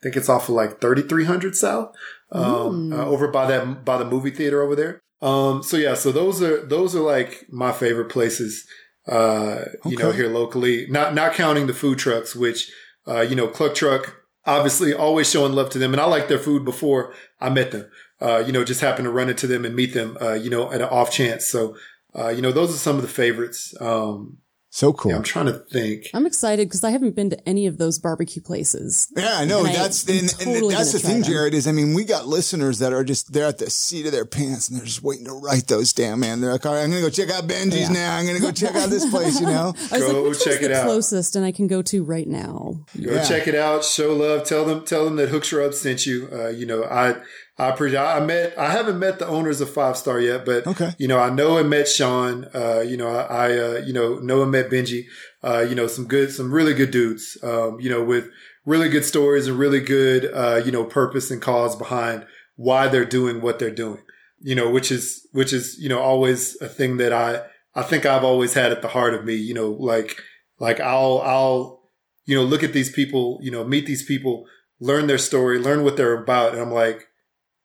I 0.00 0.02
think 0.02 0.16
it's 0.16 0.28
off 0.28 0.48
of 0.48 0.54
like 0.56 0.80
3300 0.80 1.54
South, 1.56 1.94
um, 2.32 2.90
Mm. 2.90 2.98
uh, 2.98 3.06
over 3.06 3.28
by 3.28 3.46
that 3.46 3.84
by 3.84 3.96
the 3.96 4.04
movie 4.04 4.30
theater 4.32 4.60
over 4.60 4.74
there. 4.74 5.00
Um, 5.22 5.62
so 5.62 5.76
yeah, 5.76 5.94
so 5.94 6.10
those 6.12 6.42
are 6.42 6.66
those 6.66 6.94
are 6.96 7.00
like 7.00 7.46
my 7.48 7.70
favorite 7.72 8.08
places. 8.10 8.66
Uh, 9.06 9.64
you 9.84 9.98
know, 9.98 10.12
here 10.12 10.28
locally, 10.28 10.86
not 10.88 11.14
not 11.14 11.34
counting 11.34 11.66
the 11.66 11.74
food 11.74 11.98
trucks, 11.98 12.34
which 12.34 12.70
uh, 13.06 13.20
you 13.20 13.36
know, 13.36 13.48
Cluck 13.48 13.74
Truck, 13.74 14.16
obviously 14.46 14.92
always 14.92 15.30
showing 15.30 15.52
love 15.52 15.70
to 15.70 15.78
them, 15.78 15.92
and 15.92 16.00
I 16.00 16.06
liked 16.06 16.28
their 16.28 16.38
food 16.38 16.64
before 16.64 17.14
I 17.40 17.50
met 17.50 17.70
them. 17.70 17.90
Uh, 18.20 18.42
you 18.46 18.52
know, 18.52 18.64
just 18.64 18.80
happened 18.80 19.06
to 19.06 19.10
run 19.10 19.28
into 19.28 19.46
them 19.46 19.64
and 19.64 19.74
meet 19.74 19.92
them, 19.92 20.16
uh, 20.20 20.32
you 20.34 20.48
know, 20.50 20.72
at 20.72 20.80
an 20.80 20.88
off 20.88 21.10
chance. 21.10 21.46
So, 21.46 21.76
uh, 22.16 22.28
you 22.28 22.40
know, 22.40 22.52
those 22.52 22.74
are 22.74 22.78
some 22.78 22.96
of 22.96 23.02
the 23.02 23.08
favorites. 23.08 23.74
Um, 23.80 24.38
So 24.76 24.92
cool. 24.92 25.12
yeah, 25.12 25.18
I'm 25.18 25.22
trying 25.22 25.46
to 25.46 25.52
think. 25.52 26.10
I'm 26.14 26.26
excited 26.26 26.66
because 26.66 26.82
I 26.82 26.90
haven't 26.90 27.14
been 27.14 27.30
to 27.30 27.48
any 27.48 27.68
of 27.68 27.78
those 27.78 28.00
barbecue 28.00 28.42
places. 28.42 29.06
Yeah, 29.16 29.36
I 29.38 29.44
know. 29.44 29.64
And 29.64 29.72
that's 29.72 30.08
am 30.08 30.18
and, 30.18 30.28
totally 30.30 30.58
and 30.74 30.80
that's 30.80 30.90
the 30.90 30.98
thing, 30.98 31.20
them. 31.20 31.30
Jared. 31.30 31.54
Is 31.54 31.68
I 31.68 31.70
mean, 31.70 31.94
we 31.94 32.02
got 32.02 32.26
listeners 32.26 32.80
that 32.80 32.92
are 32.92 33.04
just 33.04 33.32
they're 33.32 33.46
at 33.46 33.58
the 33.58 33.70
seat 33.70 34.04
of 34.04 34.10
their 34.10 34.24
pants 34.24 34.68
and 34.68 34.76
they're 34.76 34.84
just 34.84 35.00
waiting 35.00 35.26
to 35.26 35.32
write 35.32 35.68
those 35.68 35.92
down, 35.92 36.18
man. 36.18 36.40
They're 36.40 36.50
like, 36.50 36.66
all 36.66 36.74
right, 36.74 36.82
I'm 36.82 36.90
gonna 36.90 37.02
go 37.02 37.08
check 37.08 37.30
out 37.30 37.46
Benji's 37.46 37.82
Yeah. 37.82 37.88
now. 37.90 38.16
I'm 38.16 38.26
gonna 38.26 38.40
go 38.40 38.50
check 38.50 38.74
out 38.74 38.90
this 38.90 39.08
place, 39.08 39.38
you 39.40 39.46
know. 39.46 39.74
I 39.92 39.98
was 39.98 40.02
Go 40.06 40.22
like, 40.22 40.30
which 40.30 40.38
check 40.40 40.46
one's 40.54 40.60
the 40.62 40.64
it 40.64 40.72
out. 40.72 40.84
closest 40.86 41.36
and 41.36 41.44
I 41.44 41.52
can 41.52 41.68
go 41.68 41.80
to 41.80 42.02
right 42.02 42.26
now? 42.26 42.80
Go 43.00 43.12
Yeah. 43.12 43.22
check 43.24 43.46
it 43.46 43.54
out. 43.54 43.84
Show 43.84 44.12
love. 44.12 44.42
Tell 44.44 44.64
them. 44.64 44.84
Tell 44.84 45.04
them 45.04 45.14
that 45.16 45.28
Hooks 45.28 45.52
Rub 45.52 45.72
sent 45.72 46.04
you. 46.04 46.28
Uh, 46.32 46.48
you 46.48 46.66
know, 46.66 46.82
I 46.82 47.14
I 47.56 47.68
appreciate. 47.68 48.00
I 48.00 48.18
met. 48.20 48.58
I 48.58 48.70
haven't 48.70 48.98
met 48.98 49.18
the 49.20 49.26
owners 49.28 49.60
of 49.60 49.70
Five 49.70 49.96
Star 49.96 50.20
yet, 50.20 50.44
but 50.44 50.66
Okay. 50.66 50.92
you 50.98 51.06
know, 51.06 51.18
I 51.20 51.30
know 51.30 51.56
and 51.56 51.70
met 51.70 51.86
Sean. 51.88 52.48
Uh, 52.52 52.80
you 52.80 52.96
know, 52.96 53.08
I, 53.08 53.22
I 53.48 53.58
uh, 53.58 53.82
you 53.86 53.92
know 53.92 54.18
know 54.18 54.42
and 54.42 54.50
met 54.50 54.70
Benji. 54.70 55.04
Uh, 55.42 55.60
you 55.68 55.74
know, 55.74 55.86
some 55.86 56.06
good, 56.06 56.32
some 56.32 56.52
really 56.52 56.74
good 56.74 56.90
dudes. 56.90 57.38
Um, 57.44 57.78
you 57.78 57.88
know, 57.88 58.02
with 58.02 58.28
really 58.66 58.88
good 58.88 59.04
stories 59.04 59.46
and 59.46 59.58
really 59.58 59.80
good, 59.80 60.24
uh, 60.34 60.62
you 60.64 60.72
know, 60.72 60.84
purpose 60.84 61.30
and 61.30 61.40
cause 61.40 61.76
behind 61.76 62.26
why 62.56 62.88
they're 62.88 63.04
doing 63.04 63.40
what 63.40 63.58
they're 63.58 63.70
doing. 63.70 64.02
You 64.40 64.54
know, 64.56 64.68
which 64.70 64.90
is 64.90 65.26
which 65.32 65.52
is 65.52 65.78
you 65.78 65.88
know 65.88 66.00
always 66.00 66.60
a 66.60 66.68
thing 66.68 66.96
that 66.96 67.12
I 67.12 67.42
I 67.76 67.82
think 67.82 68.04
I've 68.04 68.24
always 68.24 68.54
had 68.54 68.72
at 68.72 68.82
the 68.82 68.88
heart 68.88 69.14
of 69.14 69.24
me. 69.24 69.34
You 69.36 69.54
know, 69.54 69.70
like 69.70 70.20
like 70.58 70.80
I'll 70.80 71.20
I'll 71.24 71.88
you 72.26 72.34
know 72.36 72.42
look 72.42 72.64
at 72.64 72.72
these 72.72 72.90
people. 72.90 73.38
You 73.42 73.52
know, 73.52 73.62
meet 73.64 73.86
these 73.86 74.02
people, 74.04 74.46
learn 74.80 75.06
their 75.06 75.18
story, 75.18 75.60
learn 75.60 75.84
what 75.84 75.96
they're 75.96 76.20
about, 76.20 76.52
and 76.52 76.60
I'm 76.60 76.72
like, 76.72 77.06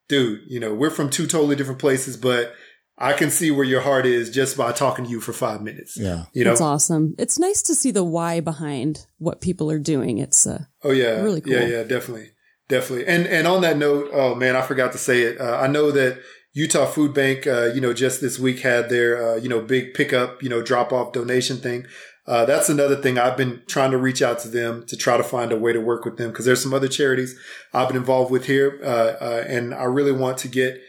dude, 0.09 0.41
you 0.47 0.59
know, 0.59 0.73
we're 0.73 0.89
from 0.89 1.09
two 1.09 1.25
totally 1.27 1.55
different 1.55 1.79
places, 1.79 2.17
but 2.17 2.53
I 2.97 3.13
can 3.13 3.31
see 3.31 3.49
where 3.49 3.63
your 3.63 3.79
heart 3.79 4.05
is 4.05 4.29
just 4.29 4.57
by 4.57 4.73
talking 4.73 5.05
to 5.05 5.11
you 5.11 5.21
for 5.21 5.31
five 5.31 5.61
minutes. 5.61 5.95
Yeah. 5.97 6.25
You 6.33 6.43
know, 6.43 6.51
It's 6.51 6.59
awesome. 6.59 7.15
It's 7.17 7.39
nice 7.39 7.61
to 7.63 7.75
see 7.75 7.91
the 7.91 8.03
why 8.03 8.41
behind 8.41 9.05
what 9.19 9.39
people 9.39 9.71
are 9.71 9.79
doing. 9.79 10.17
It's 10.17 10.45
uh, 10.45 10.65
Oh 10.83 10.91
yeah, 10.91 11.21
Really 11.21 11.41
Yeah, 11.45 11.59
cool. 11.59 11.69
yeah, 11.69 11.83
definitely, 11.83 12.31
definitely. 12.67 13.07
And 13.07 13.25
and 13.25 13.47
on 13.47 13.61
that 13.61 13.77
note, 13.77 14.09
oh 14.11 14.35
man, 14.35 14.57
I 14.57 14.61
forgot 14.63 14.91
to 14.91 14.97
say 14.97 15.21
it. 15.21 15.39
Uh, 15.39 15.57
I 15.61 15.67
know 15.67 15.91
that 15.91 16.19
Utah 16.53 16.87
Food 16.87 17.13
Bank, 17.13 17.47
uh, 17.47 17.65
you 17.67 17.79
know, 17.79 17.93
just 17.93 18.19
this 18.19 18.37
week 18.39 18.59
had 18.59 18.89
their 18.89 19.23
uh, 19.23 19.35
you 19.37 19.47
know 19.47 19.61
big 19.61 19.93
pickup, 19.93 20.43
you 20.43 20.49
know, 20.49 20.61
drop 20.61 20.91
off 20.91 21.13
donation 21.13 21.57
thing. 21.57 21.85
Uh, 22.29 22.45
that's 22.45 22.69
another 22.69 22.95
thing 22.95 23.17
I've 23.17 23.35
been 23.35 23.63
trying 23.65 23.89
to 23.89 23.97
reach 23.97 24.21
out 24.21 24.37
to 24.41 24.49
them 24.49 24.85
to 24.85 24.95
try 24.95 25.17
to 25.17 25.23
find 25.23 25.51
a 25.51 25.57
way 25.57 25.73
to 25.73 25.81
work 25.81 26.05
with 26.05 26.17
them 26.17 26.29
because 26.29 26.45
there's 26.45 26.61
some 26.61 26.75
other 26.75 26.87
charities 26.87 27.35
I've 27.73 27.87
been 27.87 27.97
involved 27.97 28.29
with 28.29 28.45
here, 28.45 28.79
uh, 28.83 29.15
uh, 29.19 29.45
and 29.47 29.73
I 29.73 29.85
really 29.85 30.11
want 30.11 30.37
to 30.39 30.47
get 30.47 30.79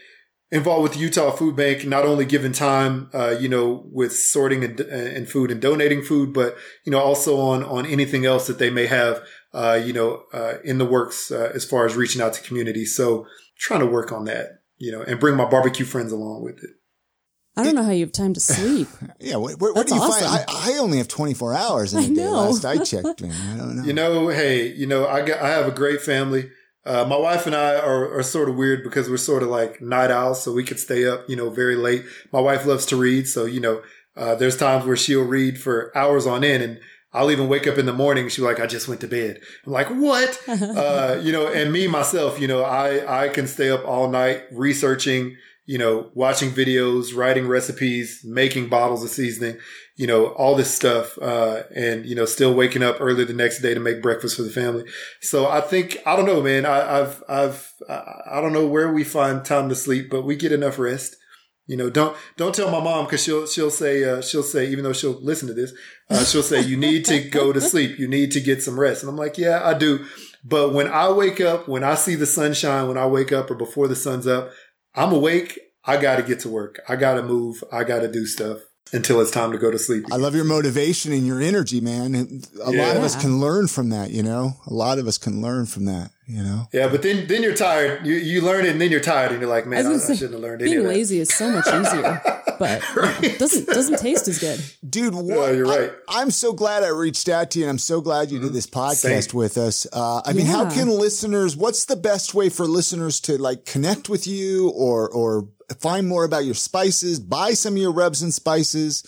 involved 0.51 0.83
with 0.83 0.93
the 0.93 0.99
Utah 0.99 1.31
Food 1.31 1.55
Bank, 1.55 1.83
not 1.83 2.05
only 2.05 2.25
giving 2.25 2.51
time, 2.51 3.09
uh, 3.11 3.31
you 3.31 3.49
know, 3.49 3.89
with 3.91 4.13
sorting 4.13 4.63
and, 4.63 4.79
and, 4.81 5.27
food 5.27 5.49
and 5.49 5.59
donating 5.59 6.03
food, 6.03 6.31
but 6.31 6.55
you 6.85 6.91
know, 6.91 6.99
also 6.99 7.39
on 7.39 7.63
on 7.63 7.87
anything 7.87 8.23
else 8.23 8.45
that 8.45 8.59
they 8.59 8.69
may 8.69 8.85
have, 8.85 9.23
uh, 9.51 9.81
you 9.83 9.93
know, 9.93 10.25
uh, 10.33 10.59
in 10.63 10.77
the 10.77 10.85
works 10.85 11.31
as 11.31 11.65
far 11.65 11.87
as 11.87 11.95
reaching 11.95 12.21
out 12.21 12.33
to 12.33 12.43
communities. 12.43 12.95
So 12.95 13.25
trying 13.57 13.79
to 13.79 13.87
work 13.87 14.11
on 14.11 14.25
that, 14.25 14.59
you 14.77 14.91
know, 14.91 15.01
and 15.01 15.19
bring 15.19 15.35
my 15.35 15.49
barbecue 15.49 15.85
friends 15.85 16.11
along 16.11 16.43
with 16.43 16.63
it. 16.63 16.69
I 17.57 17.63
don't 17.63 17.75
know 17.75 17.83
how 17.83 17.91
you 17.91 18.05
have 18.05 18.13
time 18.13 18.33
to 18.33 18.39
sleep. 18.39 18.87
yeah, 19.19 19.35
where, 19.35 19.55
where, 19.57 19.73
where 19.73 19.83
do 19.83 19.93
you 19.93 20.01
awesome. 20.01 20.27
find? 20.27 20.45
I, 20.47 20.75
I, 20.75 20.77
only 20.77 20.99
have 20.99 21.09
24 21.09 21.53
hours 21.53 21.93
in 21.93 22.11
a 22.11 22.15
day. 22.15 22.27
Last 22.27 22.63
I 22.63 22.77
checked, 22.83 23.21
man. 23.21 23.31
I 23.31 23.57
don't 23.57 23.75
know. 23.77 23.83
You 23.83 23.93
know, 23.93 24.27
hey, 24.29 24.71
you 24.71 24.87
know, 24.87 25.05
I 25.05 25.21
got, 25.21 25.41
I 25.41 25.49
have 25.49 25.67
a 25.67 25.71
great 25.71 26.01
family. 26.01 26.49
Uh, 26.85 27.05
my 27.05 27.17
wife 27.17 27.45
and 27.45 27.55
I 27.55 27.75
are, 27.75 28.17
are 28.17 28.23
sort 28.23 28.49
of 28.49 28.55
weird 28.55 28.83
because 28.83 29.09
we're 29.09 29.17
sort 29.17 29.43
of 29.43 29.49
like 29.49 29.81
night 29.81 30.11
owls, 30.11 30.41
so 30.41 30.53
we 30.53 30.63
could 30.63 30.79
stay 30.79 31.05
up, 31.05 31.29
you 31.29 31.35
know, 31.35 31.49
very 31.49 31.75
late. 31.75 32.05
My 32.31 32.39
wife 32.39 32.65
loves 32.65 32.85
to 32.87 32.95
read, 32.95 33.27
so 33.27 33.45
you 33.45 33.59
know, 33.59 33.81
uh, 34.15 34.35
there's 34.35 34.57
times 34.57 34.85
where 34.85 34.95
she'll 34.95 35.25
read 35.25 35.59
for 35.59 35.95
hours 35.95 36.25
on 36.25 36.43
end, 36.43 36.63
and 36.63 36.79
I'll 37.13 37.29
even 37.29 37.49
wake 37.49 37.67
up 37.67 37.77
in 37.77 37.85
the 37.85 37.93
morning. 37.93 38.29
She's 38.29 38.39
like, 38.39 38.59
I 38.59 38.65
just 38.65 38.87
went 38.87 39.01
to 39.01 39.07
bed. 39.07 39.41
I'm 39.65 39.73
like, 39.73 39.89
what? 39.89 40.41
uh, 40.47 41.19
you 41.21 41.31
know, 41.31 41.47
and 41.47 41.71
me 41.71 41.87
myself, 41.87 42.39
you 42.39 42.47
know, 42.47 42.63
I 42.63 43.25
I 43.25 43.29
can 43.29 43.45
stay 43.45 43.69
up 43.69 43.85
all 43.85 44.09
night 44.09 44.43
researching 44.51 45.35
you 45.71 45.77
know, 45.77 46.11
watching 46.15 46.49
videos, 46.51 47.15
writing 47.15 47.47
recipes, 47.47 48.25
making 48.25 48.67
bottles 48.67 49.05
of 49.05 49.09
seasoning, 49.09 49.57
you 49.95 50.05
know, 50.05 50.25
all 50.31 50.53
this 50.53 50.69
stuff, 50.69 51.17
uh, 51.21 51.63
and, 51.73 52.05
you 52.05 52.13
know, 52.13 52.25
still 52.25 52.53
waking 52.53 52.83
up 52.83 52.97
early 52.99 53.23
the 53.23 53.33
next 53.33 53.61
day 53.61 53.73
to 53.73 53.79
make 53.79 54.01
breakfast 54.01 54.35
for 54.35 54.43
the 54.43 54.49
family. 54.49 54.83
So 55.21 55.47
I 55.47 55.61
think, 55.61 55.97
I 56.05 56.17
don't 56.17 56.25
know, 56.25 56.41
man, 56.41 56.65
I, 56.65 56.97
have 56.97 57.23
I've, 57.29 57.73
I 57.89 58.41
don't 58.41 58.51
know 58.51 58.67
where 58.67 58.91
we 58.91 59.05
find 59.05 59.45
time 59.45 59.69
to 59.69 59.75
sleep, 59.75 60.09
but 60.09 60.25
we 60.25 60.35
get 60.35 60.51
enough 60.51 60.77
rest. 60.77 61.15
You 61.67 61.77
know, 61.77 61.89
don't, 61.89 62.17
don't 62.35 62.53
tell 62.53 62.69
my 62.69 62.83
mom 62.83 63.05
because 63.05 63.23
she'll, 63.23 63.47
she'll 63.47 63.71
say, 63.71 64.03
uh, 64.03 64.21
she'll 64.21 64.43
say, 64.43 64.67
even 64.67 64.83
though 64.83 64.91
she'll 64.91 65.23
listen 65.23 65.47
to 65.47 65.53
this, 65.53 65.71
uh, 66.09 66.25
she'll 66.25 66.43
say, 66.43 66.59
you 66.59 66.75
need 66.75 67.05
to 67.05 67.29
go 67.29 67.53
to 67.53 67.61
sleep. 67.61 67.97
You 67.97 68.09
need 68.09 68.31
to 68.33 68.41
get 68.41 68.61
some 68.61 68.77
rest. 68.77 69.03
And 69.03 69.09
I'm 69.09 69.15
like, 69.15 69.37
yeah, 69.37 69.61
I 69.63 69.73
do. 69.73 70.05
But 70.43 70.73
when 70.73 70.87
I 70.89 71.09
wake 71.11 71.39
up, 71.39 71.69
when 71.69 71.85
I 71.85 71.95
see 71.95 72.15
the 72.15 72.25
sunshine, 72.25 72.89
when 72.89 72.97
I 72.97 73.05
wake 73.05 73.31
up 73.31 73.49
or 73.49 73.55
before 73.55 73.87
the 73.87 73.95
sun's 73.95 74.27
up, 74.27 74.51
I'm 74.95 75.13
awake. 75.13 75.59
I 75.85 75.99
got 75.99 76.17
to 76.17 76.23
get 76.23 76.39
to 76.41 76.49
work. 76.49 76.79
I 76.87 76.95
got 76.95 77.15
to 77.15 77.23
move. 77.23 77.63
I 77.71 77.83
got 77.83 77.99
to 77.99 78.11
do 78.11 78.25
stuff 78.25 78.59
until 78.93 79.21
it's 79.21 79.31
time 79.31 79.51
to 79.51 79.57
go 79.57 79.71
to 79.71 79.79
sleep. 79.79 80.05
I 80.11 80.17
love 80.17 80.35
your 80.35 80.43
motivation 80.43 81.13
and 81.13 81.25
your 81.25 81.41
energy, 81.41 81.79
man. 81.79 82.13
And 82.13 82.47
a 82.65 82.73
yeah. 82.73 82.87
lot 82.87 82.97
of 82.97 83.03
us 83.03 83.19
can 83.19 83.39
learn 83.39 83.67
from 83.67 83.89
that, 83.89 84.11
you 84.11 84.21
know. 84.21 84.55
A 84.67 84.73
lot 84.73 84.99
of 84.99 85.07
us 85.07 85.17
can 85.17 85.41
learn 85.41 85.65
from 85.65 85.85
that, 85.85 86.11
you 86.27 86.43
know. 86.43 86.67
Yeah, 86.73 86.87
but 86.89 87.01
then 87.01 87.27
then 87.27 87.41
you're 87.41 87.55
tired. 87.55 88.05
You 88.05 88.15
you 88.15 88.41
learn 88.41 88.65
it 88.65 88.71
and 88.71 88.81
then 88.81 88.91
you're 88.91 88.99
tired 88.99 89.31
and 89.31 89.39
you're 89.39 89.49
like, 89.49 89.65
man, 89.65 89.85
I, 89.85 89.91
I, 89.91 89.97
say, 89.97 90.13
I 90.13 90.15
shouldn't 90.15 90.33
have 90.33 90.41
learned 90.41 90.59
being 90.59 90.71
Being 90.77 90.87
lazy 90.87 91.19
is 91.19 91.29
so 91.29 91.49
much 91.49 91.67
easier, 91.67 92.21
but 92.59 92.95
right. 92.95 93.39
doesn't 93.39 93.67
doesn't 93.67 93.99
taste 93.99 94.27
as 94.27 94.39
good. 94.39 94.61
Dude, 94.87 95.13
what, 95.13 95.25
no, 95.25 95.51
you're 95.51 95.65
right. 95.65 95.91
I, 96.09 96.21
am 96.21 96.31
so 96.31 96.51
glad 96.51 96.83
I 96.83 96.89
reached 96.89 97.29
out 97.29 97.51
to 97.51 97.59
you 97.59 97.65
and 97.65 97.69
I'm 97.69 97.77
so 97.77 98.01
glad 98.01 98.29
you 98.29 98.39
mm-hmm. 98.39 98.47
did 98.47 98.53
this 98.53 98.67
podcast 98.67 99.31
Same. 99.31 99.37
with 99.37 99.57
us. 99.57 99.87
Uh, 99.91 100.21
I 100.25 100.33
mean, 100.33 100.47
how 100.47 100.69
can 100.69 100.89
listeners 100.89 101.55
what's 101.55 101.85
the 101.85 101.95
best 101.95 102.33
way 102.33 102.49
for 102.49 102.65
listeners 102.65 103.21
to 103.21 103.37
like 103.37 103.65
connect 103.65 104.09
with 104.09 104.27
you 104.27 104.69
or 104.71 105.09
or 105.09 105.47
find 105.79 106.07
more 106.07 106.23
about 106.23 106.45
your 106.45 106.55
spices, 106.55 107.19
buy 107.19 107.51
some 107.51 107.73
of 107.73 107.79
your 107.79 107.91
rubs 107.91 108.21
and 108.21 108.33
spices. 108.33 109.03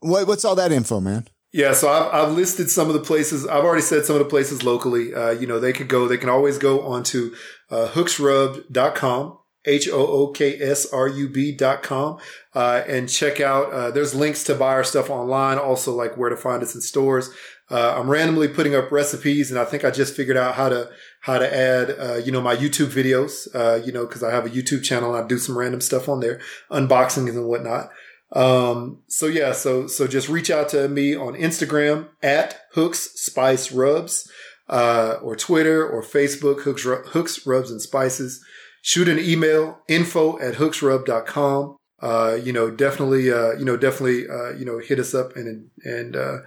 What, 0.00 0.26
what's 0.26 0.44
all 0.44 0.56
that 0.56 0.72
info, 0.72 1.00
man? 1.00 1.28
Yeah, 1.54 1.72
so 1.72 1.88
I've, 1.88 2.12
I've, 2.12 2.36
listed 2.36 2.68
some 2.68 2.88
of 2.88 2.94
the 2.94 3.00
places. 3.00 3.46
I've 3.46 3.62
already 3.62 3.82
said 3.82 4.04
some 4.04 4.16
of 4.16 4.18
the 4.18 4.28
places 4.28 4.64
locally. 4.64 5.14
Uh, 5.14 5.30
you 5.30 5.46
know, 5.46 5.60
they 5.60 5.72
could 5.72 5.88
go, 5.88 6.08
they 6.08 6.16
can 6.16 6.28
always 6.28 6.58
go 6.58 6.80
onto 6.80 7.32
uh, 7.70 7.90
hooksrub.com, 7.92 9.38
H 9.64 9.88
O 9.88 10.04
O 10.04 10.26
K 10.32 10.60
S 10.60 10.84
R 10.92 11.06
U 11.06 11.28
B.com, 11.28 12.18
uh, 12.56 12.82
and 12.88 13.08
check 13.08 13.40
out, 13.40 13.72
uh, 13.72 13.92
there's 13.92 14.16
links 14.16 14.42
to 14.44 14.56
buy 14.56 14.72
our 14.72 14.82
stuff 14.82 15.10
online, 15.10 15.56
also 15.56 15.94
like 15.94 16.16
where 16.16 16.28
to 16.28 16.36
find 16.36 16.60
us 16.60 16.74
in 16.74 16.80
stores. 16.80 17.30
Uh, 17.70 17.94
I'm 17.98 18.10
randomly 18.10 18.48
putting 18.48 18.74
up 18.74 18.92
recipes 18.92 19.50
and 19.50 19.58
I 19.58 19.64
think 19.64 19.84
I 19.84 19.90
just 19.90 20.14
figured 20.14 20.36
out 20.36 20.54
how 20.54 20.68
to 20.68 20.90
how 21.20 21.38
to 21.38 21.56
add, 21.56 21.96
uh, 21.98 22.16
you 22.16 22.30
know, 22.30 22.42
my 22.42 22.54
YouTube 22.54 22.88
videos, 22.88 23.48
uh, 23.54 23.82
you 23.82 23.90
know, 23.90 24.06
cause 24.06 24.22
I 24.22 24.30
have 24.30 24.44
a 24.44 24.50
YouTube 24.50 24.84
channel 24.84 25.14
and 25.14 25.24
I 25.24 25.26
do 25.26 25.38
some 25.38 25.56
random 25.56 25.80
stuff 25.80 26.08
on 26.08 26.20
there, 26.20 26.40
unboxings 26.70 27.30
and 27.30 27.46
whatnot. 27.46 27.88
Um, 28.32 29.02
so 29.06 29.26
yeah, 29.26 29.52
so, 29.52 29.86
so 29.86 30.06
just 30.06 30.28
reach 30.28 30.50
out 30.50 30.68
to 30.70 30.88
me 30.88 31.16
on 31.16 31.34
Instagram 31.34 32.08
at 32.22 32.60
Hooks 32.72 33.10
Spice 33.14 33.72
Rubs, 33.72 34.30
uh, 34.68 35.16
or 35.22 35.36
Twitter 35.36 35.86
or 35.86 36.02
Facebook, 36.02 36.62
Hooks, 36.62 36.84
Hooks 36.84 37.46
Rubs 37.46 37.70
and 37.70 37.80
Spices. 37.80 38.44
Shoot 38.82 39.08
an 39.08 39.18
email, 39.18 39.78
info 39.88 40.38
at 40.40 40.54
hooksrub.com. 40.54 41.76
Uh, 42.00 42.38
you 42.42 42.52
know, 42.52 42.70
definitely, 42.70 43.32
uh, 43.32 43.52
you 43.52 43.64
know, 43.64 43.76
definitely, 43.76 44.28
uh, 44.28 44.50
you 44.50 44.64
know, 44.64 44.78
hit 44.78 44.98
us 44.98 45.14
up 45.14 45.36
and, 45.36 45.70
and, 45.84 46.16
uh, 46.16 46.38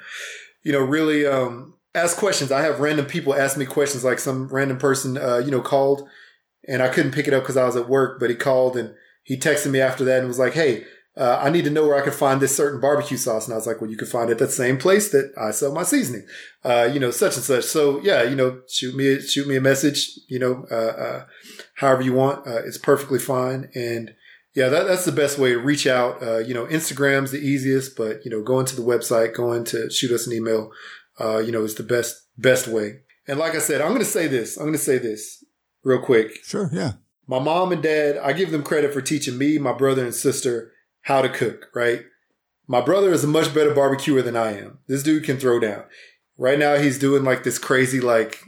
you 0.68 0.74
know, 0.74 0.82
really, 0.82 1.26
um, 1.26 1.76
ask 1.96 2.18
questions. 2.18 2.52
I 2.52 2.62
have 2.62 2.82
random 2.82 3.06
people 3.06 3.34
ask 3.34 3.58
me 3.58 3.66
questions, 3.66 4.04
like 4.04 4.20
some 4.20 4.50
random 4.50 4.78
person, 4.78 5.18
uh, 5.18 5.38
you 5.38 5.50
know, 5.50 5.62
called 5.62 6.08
and 6.68 6.84
I 6.84 6.90
couldn't 6.90 7.14
pick 7.14 7.26
it 7.26 7.34
up 7.34 7.44
because 7.44 7.56
I 7.56 7.66
was 7.66 7.78
at 7.78 7.88
work, 7.88 8.20
but 8.20 8.30
he 8.30 8.36
called 8.36 8.76
and 8.76 8.94
he 9.24 9.38
texted 9.38 9.72
me 9.72 9.80
after 9.80 10.04
that 10.04 10.20
and 10.20 10.28
was 10.28 10.40
like, 10.40 10.54
Hey, 10.54 10.84
uh, 11.16 11.40
I 11.42 11.50
need 11.50 11.64
to 11.64 11.72
know 11.72 11.88
where 11.88 11.98
I 11.98 12.04
can 12.04 12.12
find 12.12 12.42
this 12.42 12.56
certain 12.56 12.82
barbecue 12.82 13.16
sauce. 13.16 13.46
And 13.46 13.54
I 13.54 13.58
was 13.58 13.66
like, 13.66 13.82
well, 13.82 13.90
you 13.90 13.98
can 13.98 14.08
find 14.08 14.30
it 14.30 14.34
at 14.34 14.40
the 14.40 14.50
same 14.50 14.78
place 14.78 15.10
that 15.12 15.34
I 15.36 15.50
sell 15.50 15.74
my 15.74 15.82
seasoning, 15.82 16.28
uh, 16.64 16.88
you 16.94 17.00
know, 17.00 17.10
such 17.10 17.38
and 17.38 17.44
such. 17.44 17.64
So 17.64 18.00
yeah, 18.02 18.22
you 18.24 18.36
know, 18.36 18.62
shoot 18.68 18.94
me, 18.94 19.20
shoot 19.22 19.48
me 19.48 19.56
a 19.56 19.62
message, 19.62 20.20
you 20.28 20.38
know, 20.38 20.68
uh, 20.70 20.76
uh 20.76 21.26
however 21.76 22.04
you 22.04 22.14
want. 22.14 22.46
Uh, 22.46 22.62
it's 22.66 22.78
perfectly 22.78 23.20
fine. 23.20 23.72
And 23.74 24.14
yeah, 24.58 24.70
that, 24.70 24.88
that's 24.88 25.06
the 25.06 25.12
best 25.12 25.38
way 25.38 25.52
to 25.52 25.60
reach 25.60 25.86
out. 25.86 26.20
Uh, 26.20 26.40
you 26.40 26.52
know, 26.52 26.66
Instagram's 26.66 27.30
the 27.30 27.38
easiest, 27.38 27.96
but 27.96 28.26
you 28.26 28.32
know, 28.32 28.42
going 28.42 28.66
to 28.66 28.76
the 28.76 28.82
website, 28.82 29.36
going 29.36 29.64
to 29.66 29.88
shoot 29.92 30.12
us 30.12 30.26
an 30.26 30.34
email, 30.34 30.72
uh, 31.20 31.38
you 31.38 31.52
know, 31.52 31.64
is 31.64 31.76
the 31.76 31.84
best, 31.84 32.24
best 32.40 32.68
way. 32.68 33.02
And 33.28 33.38
like 33.38 33.54
I 33.54 33.60
said, 33.60 33.82
I'm 33.82 33.90
going 33.90 34.00
to 34.00 34.06
say 34.06 34.26
this. 34.26 34.58
I'm 34.58 34.64
going 34.64 34.74
to 34.74 34.80
say 34.80 34.98
this 34.98 35.46
real 35.84 36.02
quick. 36.02 36.44
Sure. 36.44 36.72
Yeah. 36.74 36.94
My 37.28 37.38
mom 37.38 37.72
and 37.72 37.84
dad, 37.84 38.18
I 38.18 38.34
give 38.34 38.50
them 38.50 38.64
credit 38.64 38.92
for 38.92 39.00
teaching 39.00 39.38
me, 39.38 39.60
my 39.60 39.74
brother 39.74 40.04
and 40.04 40.16
sister 40.16 40.72
how 41.02 41.22
to 41.22 41.30
cook, 41.30 41.68
right? 41.76 42.06
My 42.68 42.82
brother 42.82 43.12
is 43.14 43.24
a 43.24 43.28
much 43.28 43.54
better 43.54 43.76
barbecuer 43.76 44.24
than 44.24 44.36
I 44.36 44.58
am. 44.58 44.80
This 44.88 45.04
dude 45.04 45.24
can 45.24 45.38
throw 45.38 45.60
down. 45.60 45.84
Right 46.36 46.58
now, 46.58 46.78
he's 46.78 46.98
doing 46.98 47.24
like 47.24 47.44
this 47.44 47.60
crazy, 47.60 48.02
like 48.02 48.40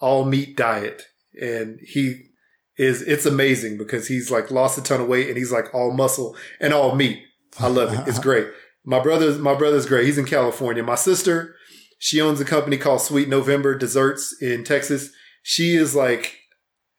all 0.00 0.24
meat 0.24 0.56
diet. 0.56 1.06
And 1.40 1.78
he 1.86 2.31
is, 2.76 3.02
it's 3.02 3.26
amazing 3.26 3.78
because 3.78 4.08
he's 4.08 4.30
like 4.30 4.50
lost 4.50 4.78
a 4.78 4.82
ton 4.82 5.00
of 5.00 5.08
weight 5.08 5.28
and 5.28 5.36
he's 5.36 5.52
like 5.52 5.74
all 5.74 5.92
muscle 5.92 6.36
and 6.60 6.72
all 6.72 6.94
meat. 6.94 7.22
I 7.58 7.68
love 7.68 7.92
it. 7.92 8.08
It's 8.08 8.18
great. 8.18 8.48
My 8.84 9.00
brother's, 9.00 9.38
my 9.38 9.54
brother's 9.54 9.86
great. 9.86 10.06
He's 10.06 10.18
in 10.18 10.24
California. 10.24 10.82
My 10.82 10.94
sister, 10.94 11.54
she 11.98 12.20
owns 12.20 12.40
a 12.40 12.44
company 12.44 12.76
called 12.76 13.00
Sweet 13.00 13.28
November 13.28 13.76
Desserts 13.76 14.34
in 14.40 14.64
Texas. 14.64 15.10
She 15.42 15.74
is 15.74 15.94
like 15.94 16.38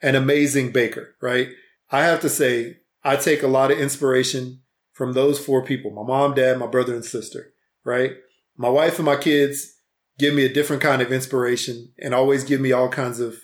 an 0.02 0.16
amazing 0.16 0.72
baker, 0.72 1.16
right? 1.22 1.50
I 1.90 2.04
have 2.04 2.22
to 2.22 2.30
say, 2.30 2.78
I 3.04 3.16
take 3.16 3.44
a 3.44 3.48
lot 3.48 3.72
of 3.72 3.80
inspiration 3.80 4.62
from 4.94 5.14
those 5.14 5.44
four 5.44 5.66
people 5.66 5.92
my 5.92 6.04
mom, 6.04 6.36
dad, 6.36 6.58
my 6.58 6.68
brother, 6.68 6.94
and 6.94 7.04
sister, 7.04 7.54
right? 7.84 8.12
My 8.56 8.70
wife 8.70 8.98
and 8.98 9.06
my 9.06 9.16
kids 9.16 9.74
give 10.20 10.34
me 10.34 10.46
a 10.46 10.54
different 10.54 10.82
kind 10.82 11.02
of 11.02 11.12
inspiration 11.12 11.92
and 12.00 12.14
always 12.14 12.44
give 12.44 12.62
me 12.62 12.72
all 12.72 12.90
kinds 12.90 13.20
of, 13.20 13.36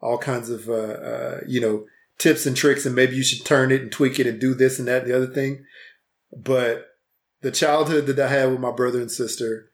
all 0.00 0.18
kinds 0.18 0.50
of, 0.50 0.68
uh, 0.68 0.72
uh, 0.72 1.40
you 1.46 1.60
know, 1.60 1.84
tips 2.18 2.46
and 2.46 2.56
tricks. 2.56 2.86
And 2.86 2.94
maybe 2.94 3.16
you 3.16 3.22
should 3.22 3.44
turn 3.44 3.72
it 3.72 3.82
and 3.82 3.92
tweak 3.92 4.18
it 4.18 4.26
and 4.26 4.40
do 4.40 4.54
this 4.54 4.78
and 4.78 4.88
that 4.88 5.02
and 5.02 5.10
the 5.10 5.16
other 5.16 5.26
thing. 5.26 5.64
But 6.36 6.86
the 7.40 7.50
childhood 7.50 8.06
that 8.06 8.18
I 8.18 8.28
had 8.28 8.50
with 8.50 8.60
my 8.60 8.70
brother 8.70 9.00
and 9.00 9.10
sister, 9.10 9.72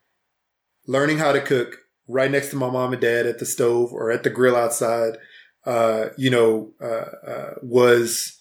learning 0.86 1.18
how 1.18 1.32
to 1.32 1.40
cook 1.40 1.78
right 2.08 2.30
next 2.30 2.50
to 2.50 2.56
my 2.56 2.70
mom 2.70 2.92
and 2.92 3.02
dad 3.02 3.26
at 3.26 3.38
the 3.38 3.46
stove 3.46 3.92
or 3.92 4.10
at 4.10 4.22
the 4.22 4.30
grill 4.30 4.56
outside, 4.56 5.18
uh, 5.64 6.10
you 6.16 6.30
know, 6.30 6.72
uh, 6.80 7.28
uh, 7.30 7.54
was, 7.62 8.38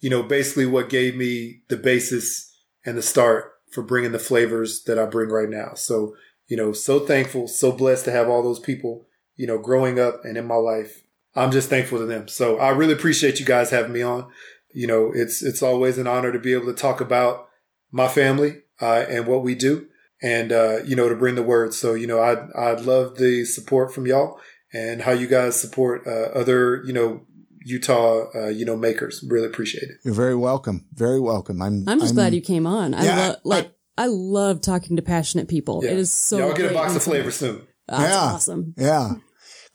you 0.00 0.08
know, 0.08 0.22
basically 0.22 0.66
what 0.66 0.88
gave 0.88 1.14
me 1.14 1.60
the 1.68 1.76
basis 1.76 2.50
and 2.84 2.96
the 2.96 3.02
start 3.02 3.52
for 3.70 3.82
bringing 3.82 4.12
the 4.12 4.18
flavors 4.18 4.82
that 4.84 4.98
I 4.98 5.04
bring 5.06 5.28
right 5.28 5.48
now. 5.48 5.72
So, 5.74 6.14
you 6.48 6.56
know, 6.56 6.72
so 6.72 7.00
thankful, 7.00 7.46
so 7.48 7.72
blessed 7.72 8.06
to 8.06 8.12
have 8.12 8.28
all 8.28 8.42
those 8.42 8.60
people, 8.60 9.06
you 9.36 9.46
know, 9.46 9.58
growing 9.58 10.00
up 10.00 10.24
and 10.24 10.36
in 10.36 10.46
my 10.46 10.56
life. 10.56 11.02
I'm 11.34 11.50
just 11.50 11.70
thankful 11.70 11.98
to 11.98 12.06
them. 12.06 12.28
So 12.28 12.58
I 12.58 12.70
really 12.70 12.92
appreciate 12.92 13.40
you 13.40 13.46
guys 13.46 13.70
having 13.70 13.92
me 13.92 14.02
on. 14.02 14.30
You 14.74 14.86
know, 14.86 15.12
it's, 15.14 15.42
it's 15.42 15.62
always 15.62 15.98
an 15.98 16.06
honor 16.06 16.32
to 16.32 16.38
be 16.38 16.52
able 16.54 16.66
to 16.66 16.74
talk 16.74 17.00
about 17.00 17.48
my 17.90 18.08
family, 18.08 18.62
uh, 18.80 19.04
and 19.08 19.26
what 19.26 19.42
we 19.42 19.54
do 19.54 19.86
and 20.22 20.52
uh, 20.52 20.78
you 20.84 20.96
know 20.96 21.08
to 21.08 21.16
bring 21.16 21.34
the 21.34 21.42
word. 21.42 21.74
So 21.74 21.94
you 21.94 22.06
know 22.06 22.22
I'd 22.22 22.50
I'd 22.56 22.80
love 22.82 23.16
the 23.16 23.44
support 23.44 23.92
from 23.92 24.06
y'all 24.06 24.38
and 24.72 25.02
how 25.02 25.12
you 25.12 25.26
guys 25.26 25.60
support 25.60 26.06
uh, 26.06 26.30
other 26.34 26.82
you 26.84 26.92
know 26.92 27.22
Utah 27.64 28.26
uh, 28.34 28.48
you 28.48 28.64
know 28.64 28.76
makers. 28.76 29.24
Really 29.28 29.46
appreciate 29.46 29.84
it. 29.84 29.96
You're 30.04 30.14
very 30.14 30.36
welcome. 30.36 30.86
Very 30.94 31.20
welcome. 31.20 31.60
I'm 31.60 31.84
I'm 31.88 31.98
just 31.98 32.10
I'm, 32.10 32.16
glad 32.16 32.34
you 32.34 32.40
came 32.40 32.66
on. 32.66 32.94
I 32.94 33.04
yeah, 33.04 33.28
lo- 33.28 33.34
like. 33.44 33.72
I 33.98 34.06
love 34.06 34.62
talking 34.62 34.96
to 34.96 35.02
passionate 35.02 35.48
people. 35.48 35.82
Yeah. 35.84 35.90
It 35.90 35.98
is 35.98 36.10
so. 36.10 36.38
Y'all 36.38 36.54
get 36.54 36.70
a 36.70 36.74
box 36.74 36.96
of 36.96 37.02
so- 37.02 37.10
flavor 37.10 37.30
soon. 37.30 37.66
That's 37.88 38.02
Yeah. 38.02 38.18
awesome. 38.18 38.74
Yeah. 38.78 39.10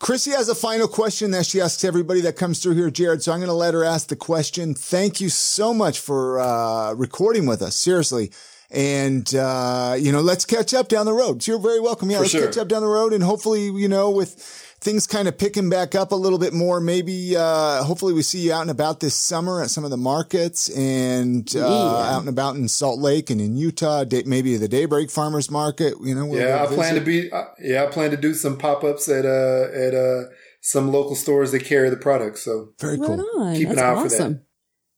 Chrissy 0.00 0.30
has 0.30 0.48
a 0.48 0.54
final 0.54 0.86
question 0.86 1.32
that 1.32 1.44
she 1.46 1.60
asks 1.60 1.82
everybody 1.84 2.20
that 2.20 2.36
comes 2.36 2.60
through 2.62 2.74
here, 2.74 2.90
Jared. 2.90 3.22
So 3.22 3.32
I'm 3.32 3.40
going 3.40 3.48
to 3.48 3.54
let 3.54 3.74
her 3.74 3.82
ask 3.84 4.08
the 4.08 4.16
question. 4.16 4.74
Thank 4.74 5.20
you 5.20 5.28
so 5.28 5.74
much 5.74 5.98
for 5.98 6.38
uh, 6.38 6.92
recording 6.94 7.46
with 7.46 7.62
us. 7.62 7.74
Seriously. 7.76 8.30
And, 8.70 9.34
uh, 9.34 9.96
you 9.98 10.12
know, 10.12 10.20
let's 10.20 10.44
catch 10.44 10.72
up 10.74 10.88
down 10.88 11.06
the 11.06 11.12
road. 11.12 11.42
So 11.42 11.52
You're 11.52 11.60
very 11.60 11.80
welcome. 11.80 12.10
Yeah, 12.10 12.18
For 12.18 12.22
let's 12.22 12.32
sure. 12.32 12.46
catch 12.46 12.58
up 12.58 12.68
down 12.68 12.82
the 12.82 12.88
road. 12.88 13.12
And 13.12 13.24
hopefully, 13.24 13.66
you 13.70 13.88
know, 13.88 14.10
with 14.10 14.67
things 14.80 15.06
kind 15.06 15.26
of 15.26 15.36
picking 15.36 15.68
back 15.68 15.94
up 15.94 16.12
a 16.12 16.14
little 16.14 16.38
bit 16.38 16.52
more, 16.52 16.80
maybe, 16.80 17.34
uh, 17.36 17.82
hopefully 17.82 18.12
we 18.12 18.22
see 18.22 18.38
you 18.40 18.52
out 18.52 18.62
and 18.62 18.70
about 18.70 19.00
this 19.00 19.14
summer 19.14 19.60
at 19.60 19.70
some 19.70 19.82
of 19.84 19.90
the 19.90 19.96
markets 19.96 20.68
and, 20.70 21.52
uh, 21.56 21.58
Yeah. 21.58 22.14
out 22.14 22.20
and 22.20 22.28
about 22.28 22.54
in 22.56 22.68
Salt 22.68 23.00
Lake 23.00 23.28
and 23.30 23.40
in 23.40 23.56
Utah, 23.56 24.04
day, 24.04 24.22
maybe 24.24 24.56
the 24.56 24.68
Daybreak 24.68 25.10
Farmers 25.10 25.50
Market, 25.50 25.94
you 26.02 26.14
know. 26.14 26.26
we'll 26.26 26.40
Yeah, 26.40 26.62
I 26.62 26.66
plan 26.72 26.94
to 26.94 27.00
be. 27.00 27.30
Uh, 27.32 27.44
yeah, 27.60 27.84
I 27.84 27.86
plan 27.86 28.10
to 28.12 28.16
do 28.16 28.34
some 28.34 28.56
pop 28.56 28.84
ups 28.84 29.08
at 29.08 29.24
uh 29.26 29.66
at 29.74 29.94
uh 29.94 30.24
some 30.60 30.92
local 30.92 31.14
stores 31.16 31.50
that 31.52 31.64
carry 31.64 31.90
the 31.90 31.96
product. 31.96 32.38
So 32.38 32.68
very 32.80 32.98
Right 32.98 33.06
cool. 33.18 33.40
on. 33.42 33.56
Keep 33.56 33.70
an 33.70 33.78
eye 33.78 33.82
out 33.82 34.02
for 34.10 34.16
that. 34.16 34.42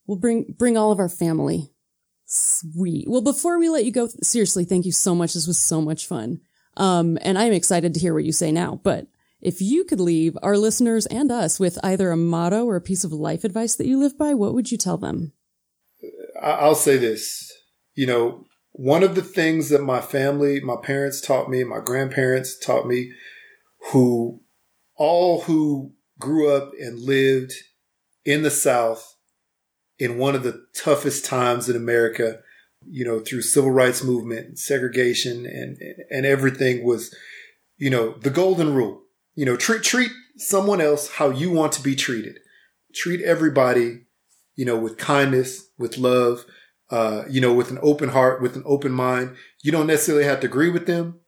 We'll 0.07 0.19
bring 0.19 0.55
bring 0.59 0.77
all 0.77 0.93
of 0.93 0.99
our 0.99 1.09
family. 1.09 1.73
Sweet. 2.27 3.07
Well, 3.09 3.23
before 3.23 3.59
we 3.59 3.69
let 3.69 3.85
you 3.85 3.93
go, 3.93 4.09
seriously, 4.23 4.65
thank 4.65 4.85
you 4.87 4.93
so 4.93 5.15
much. 5.15 5.35
This 5.35 5.47
was 5.47 5.59
so 5.59 5.81
much 5.81 6.07
fun. 6.07 6.41
Um, 6.77 7.19
and 7.23 7.37
I'm 7.39 7.53
excited 7.53 7.95
to 7.95 8.01
hear 8.01 8.15
what 8.15 8.25
you 8.25 8.33
say 8.33 8.53
now. 8.53 8.81
But 8.83 9.07
if 9.41 9.61
you 9.61 9.85
could 9.85 10.01
leave 10.01 10.37
our 10.43 10.57
listeners 10.57 11.07
and 11.07 11.31
us 11.31 11.59
with 11.59 11.79
either 11.83 12.11
a 12.11 12.17
motto 12.17 12.65
or 12.67 12.77
a 12.77 12.81
piece 12.81 13.05
of 13.05 13.13
life 13.13 13.45
advice 13.45 13.75
that 13.77 13.87
you 13.87 13.99
live 13.99 14.19
by, 14.19 14.35
what 14.35 14.55
would 14.55 14.71
you 14.71 14.79
tell 14.79 14.99
them? 14.99 15.33
I'll 16.41 16.75
say 16.75 16.97
this. 16.97 17.53
You 17.95 18.07
know, 18.07 18.45
one 18.73 19.03
of 19.03 19.15
the 19.15 19.23
things 19.23 19.69
that 19.71 19.83
my 19.83 20.01
family, 20.01 20.61
my 20.61 20.77
parents 20.83 21.21
taught 21.21 21.49
me, 21.51 21.65
my 21.65 21.81
grandparents 21.81 22.59
taught 22.59 22.87
me, 22.87 23.13
who 23.93 24.41
all 24.97 25.43
who 25.43 25.95
grew 26.19 26.55
up 26.55 26.73
and 26.79 26.99
lived 27.01 27.53
in 28.25 28.43
the 28.43 28.51
South 28.51 29.17
in 29.99 30.19
one 30.19 30.35
of 30.35 30.43
the 30.43 30.65
toughest 30.75 31.25
times 31.25 31.69
in 31.69 31.77
America, 31.77 32.41
you 32.87 33.05
know, 33.05 33.21
through 33.21 33.43
civil 33.43 33.71
rights 33.71 34.05
movement, 34.05 34.59
segregation, 34.59 35.47
and 35.47 35.79
and 36.11 36.27
everything 36.27 36.85
was, 36.85 37.15
you 37.77 37.91
know, 37.91 38.15
the 38.19 38.31
golden 38.31 38.75
rule. 38.75 39.03
You 39.35 39.47
know, 39.47 39.57
treat 39.57 39.83
treat 39.83 40.11
someone 40.37 40.81
else 40.81 41.11
how 41.13 41.31
you 41.31 41.51
want 41.51 41.73
to 41.73 41.83
be 41.83 41.95
treated. 41.95 42.39
Treat 42.95 43.23
everybody, 43.23 44.07
you 44.57 44.65
know, 44.65 44.77
with 44.77 44.99
kindness, 44.99 45.69
with 45.79 45.99
love, 45.99 46.45
uh, 46.91 47.25
you 47.29 47.41
know, 47.41 47.55
with 47.55 47.71
an 47.71 47.79
open 47.83 48.11
heart, 48.11 48.43
with 48.43 48.57
an 48.57 48.65
open 48.67 48.93
mind. 48.93 49.37
You 49.63 49.73
don't 49.73 49.87
necessarily 49.87 50.25
have 50.25 50.41
to 50.41 50.47
agree 50.47 50.71
with 50.71 50.87
them, 50.87 51.21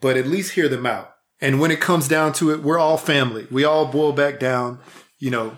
but 0.00 0.16
at 0.16 0.26
least 0.26 0.52
hear 0.52 0.68
them 0.68 0.86
out. 0.86 1.10
And 1.40 1.60
when 1.60 1.70
it 1.70 1.80
comes 1.80 2.08
down 2.08 2.32
to 2.34 2.50
it, 2.52 2.62
we're 2.62 2.78
all 2.78 2.96
family. 2.96 3.46
We 3.50 3.64
all 3.64 3.86
boil 3.86 4.12
back 4.12 4.40
down, 4.40 4.80
you 5.18 5.30
know, 5.30 5.56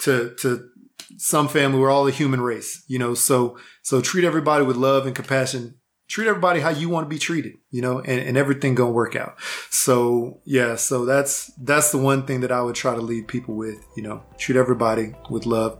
to 0.00 0.34
to 0.40 0.68
some 1.16 1.48
family. 1.48 1.78
We're 1.78 1.90
all 1.90 2.06
a 2.06 2.12
human 2.12 2.40
race, 2.40 2.84
you 2.88 2.98
know. 2.98 3.14
So 3.14 3.58
so 3.82 4.00
treat 4.00 4.24
everybody 4.24 4.64
with 4.64 4.76
love 4.76 5.06
and 5.06 5.14
compassion. 5.14 5.76
Treat 6.08 6.26
everybody 6.26 6.60
how 6.60 6.70
you 6.70 6.88
want 6.88 7.04
to 7.04 7.08
be 7.08 7.18
treated, 7.18 7.58
you 7.70 7.82
know, 7.82 7.98
and, 7.98 8.20
and 8.20 8.36
everything 8.36 8.74
gonna 8.74 8.90
work 8.90 9.14
out. 9.14 9.36
So 9.70 10.40
yeah, 10.44 10.76
so 10.76 11.04
that's 11.04 11.52
that's 11.58 11.92
the 11.92 11.98
one 11.98 12.24
thing 12.24 12.40
that 12.40 12.50
I 12.50 12.62
would 12.62 12.74
try 12.74 12.94
to 12.94 13.00
leave 13.00 13.26
people 13.26 13.54
with, 13.54 13.78
you 13.94 14.02
know, 14.02 14.22
treat 14.38 14.56
everybody 14.56 15.14
with 15.28 15.44
love. 15.44 15.78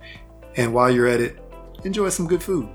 And 0.56 0.74
while 0.74 0.90
you're 0.90 1.06
at 1.06 1.20
it, 1.20 1.38
enjoy 1.84 2.10
some 2.10 2.26
good 2.26 2.42
food. 2.42 2.68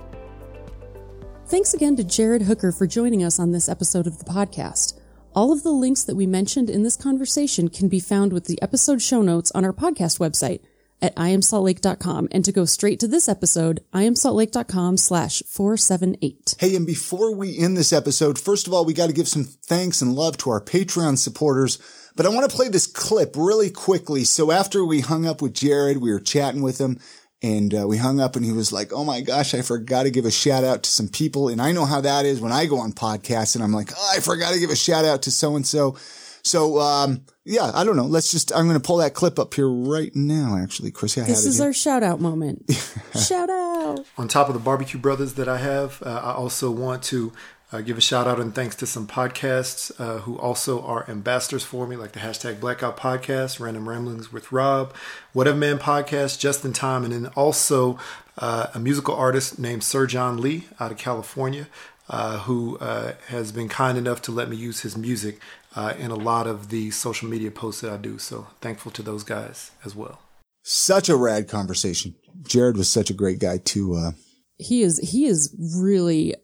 Thanks 1.46 1.76
again 1.76 1.96
to 1.98 2.04
Jared 2.04 2.42
Hooker 2.44 2.72
for 2.72 2.88
joining 2.88 3.24
us 3.24 3.38
on 3.38 3.52
this 3.52 3.70
episode 3.70 4.08
of 4.08 4.18
the 4.18 4.26
podcast. 4.26 5.00
All 5.36 5.52
of 5.52 5.62
the 5.62 5.72
links 5.72 6.04
that 6.04 6.16
we 6.16 6.26
mentioned 6.26 6.70
in 6.70 6.84
this 6.84 6.96
conversation 6.96 7.68
can 7.68 7.88
be 7.88 8.00
found 8.00 8.34
with 8.34 8.46
the 8.46 8.60
episode 8.62 9.02
show 9.02 9.22
notes 9.22 9.52
on 9.52 9.64
our 9.64 9.74
podcast 9.74 10.20
website 10.20 10.62
at 11.04 11.16
iamsaltlake.com. 11.16 12.30
And 12.32 12.44
to 12.46 12.52
go 12.52 12.66
straight 12.66 13.00
to 13.02 13.08
this 13.08 13.30
episode, 13.30 13.84
iamsaltlake.com 13.94 14.98
slash 14.98 15.44
478. 15.46 16.56
Hey, 16.60 16.76
and 16.76 16.88
before 16.88 17.36
we 17.36 17.60
end 17.60 17.78
this 17.78 17.94
episode, 17.94 18.40
first 18.40 18.66
of 18.66 18.74
all, 18.74 18.86
we 18.86 18.94
got 18.94 19.08
to 19.08 19.14
give 19.14 19.28
some 19.28 19.44
thanks 19.44 20.02
and 20.02 20.16
love 20.16 20.38
to 20.38 20.50
our 20.50 20.62
Patreon 20.62 21.18
supporters. 21.18 21.78
But 22.16 22.26
I 22.26 22.30
want 22.30 22.50
to 22.50 22.56
play 22.56 22.70
this 22.70 22.88
clip 22.88 23.36
really 23.36 23.70
quickly. 23.70 24.24
So 24.24 24.52
after 24.52 24.86
we 24.86 25.02
hung 25.02 25.26
up 25.26 25.42
with 25.42 25.54
Jared, 25.54 25.98
we 25.98 26.12
were 26.12 26.20
chatting 26.20 26.62
with 26.62 26.80
him 26.80 27.00
and 27.44 27.76
uh, 27.76 27.86
we 27.88 27.98
hung 27.98 28.22
up 28.22 28.38
and 28.38 28.46
he 28.46 28.54
was 28.54 28.72
like, 28.72 28.94
Oh 28.94 29.04
my 29.04 29.20
gosh, 29.20 29.54
I 29.54 29.62
forgot 29.62 30.04
to 30.04 30.12
give 30.12 30.26
a 30.26 30.32
shout 30.32 30.64
out 30.64 30.84
to 30.84 30.90
some 30.90 31.10
people. 31.10 31.50
And 31.50 31.62
I 31.62 31.74
know 31.74 31.86
how 31.86 32.02
that 32.02 32.26
is 32.26 32.40
when 32.40 32.54
I 32.54 32.66
go 32.66 32.80
on 32.80 32.94
podcasts 32.94 33.56
and 33.56 33.64
I'm 33.64 33.74
like, 33.74 33.92
oh, 33.96 34.14
I 34.16 34.22
forgot 34.22 34.54
to 34.54 34.60
give 34.60 34.70
a 34.70 34.76
shout 34.76 35.04
out 35.04 35.24
to 35.24 35.32
so 35.32 35.56
and 35.56 35.68
so. 35.68 35.98
So, 36.44 36.80
um, 36.80 37.24
yeah, 37.46 37.72
I 37.74 37.84
don't 37.86 37.96
know. 37.96 38.06
Let's 38.06 38.30
just, 38.32 38.54
I'm 38.54 38.66
going 38.68 38.80
to 38.80 38.86
pull 38.86 38.98
that 38.98 39.14
clip 39.14 39.40
up 39.40 39.54
here 39.54 39.70
right 39.70 40.14
now, 40.14 40.58
actually. 40.62 40.92
Chris, 40.92 41.18
I 41.18 41.22
This 41.22 41.46
it 41.46 41.50
is 41.50 41.58
here. 41.58 41.68
our 41.68 41.74
shout 41.74 42.04
out 42.04 42.20
moment. 42.20 42.70
shout 43.16 43.50
out. 43.50 44.06
on 44.18 44.28
top 44.28 44.50
of 44.50 44.54
the 44.54 44.60
barbecue 44.60 45.00
brothers 45.00 45.34
that 45.36 45.48
I 45.48 45.58
have, 45.60 46.04
uh, 46.06 46.10
I 46.10 46.34
also 46.34 46.70
want 46.70 47.02
to 47.04 47.32
uh, 47.72 47.80
give 47.82 47.98
a 47.98 48.02
shout 48.02 48.28
out 48.28 48.40
and 48.42 48.54
thanks 48.54 48.76
to 48.76 48.86
some 48.86 49.08
podcasts 49.08 49.92
uh, 50.00 50.20
who 50.20 50.38
also 50.38 50.82
are 50.84 51.10
ambassadors 51.10 51.64
for 51.64 51.88
me, 51.88 51.96
like 51.96 52.12
the 52.12 52.20
hashtag 52.20 52.60
Blackout 52.60 52.98
Podcast, 52.98 53.60
Random 53.62 53.88
Ramblings 53.88 54.32
with 54.34 54.52
Rob, 54.52 54.94
Whatever 55.32 55.58
Man 55.58 55.80
Podcast, 55.80 56.40
Just 56.40 56.66
in 56.66 56.74
Time, 56.74 57.04
and 57.06 57.14
then 57.14 57.28
also 57.36 57.98
uh, 58.38 58.68
a 58.74 58.80
musical 58.80 59.16
artist 59.16 59.60
named 59.60 59.84
Sir 59.84 60.08
John 60.08 60.40
Lee 60.42 60.66
out 60.80 60.92
of 60.92 60.98
California. 60.98 61.68
Uh, 62.10 62.40
who 62.40 62.78
uh, 62.80 63.14
has 63.30 63.54
been 63.54 63.70
kind 63.70 63.98
enough 63.98 64.22
to 64.22 64.30
let 64.30 64.50
me 64.50 64.58
use 64.58 64.82
his 64.82 64.98
music 64.98 65.40
uh, 65.76 65.94
in 65.98 66.12
a 66.12 66.16
lot 66.16 66.48
of 66.48 66.70
the 66.70 66.92
social 66.92 67.28
media 67.30 67.52
posts 67.52 67.82
that 67.82 67.92
I 67.92 67.98
do. 67.98 68.18
So 68.20 68.48
thankful 68.62 68.92
to 68.92 69.02
those 69.02 69.24
guys 69.24 69.72
as 69.86 69.96
well. 69.96 70.20
such 70.66 71.10
a 71.10 71.16
rad 71.18 71.48
conversation. 71.50 72.16
Jared 72.44 72.78
was 72.78 72.90
such 72.90 73.10
a 73.10 73.14
great 73.14 73.40
guy 73.40 73.58
too. 73.58 73.96
uh, 73.96 74.12
He 74.58 74.82
is, 74.82 74.98
he 75.00 75.26
is 75.26 75.54
really 75.76 76.36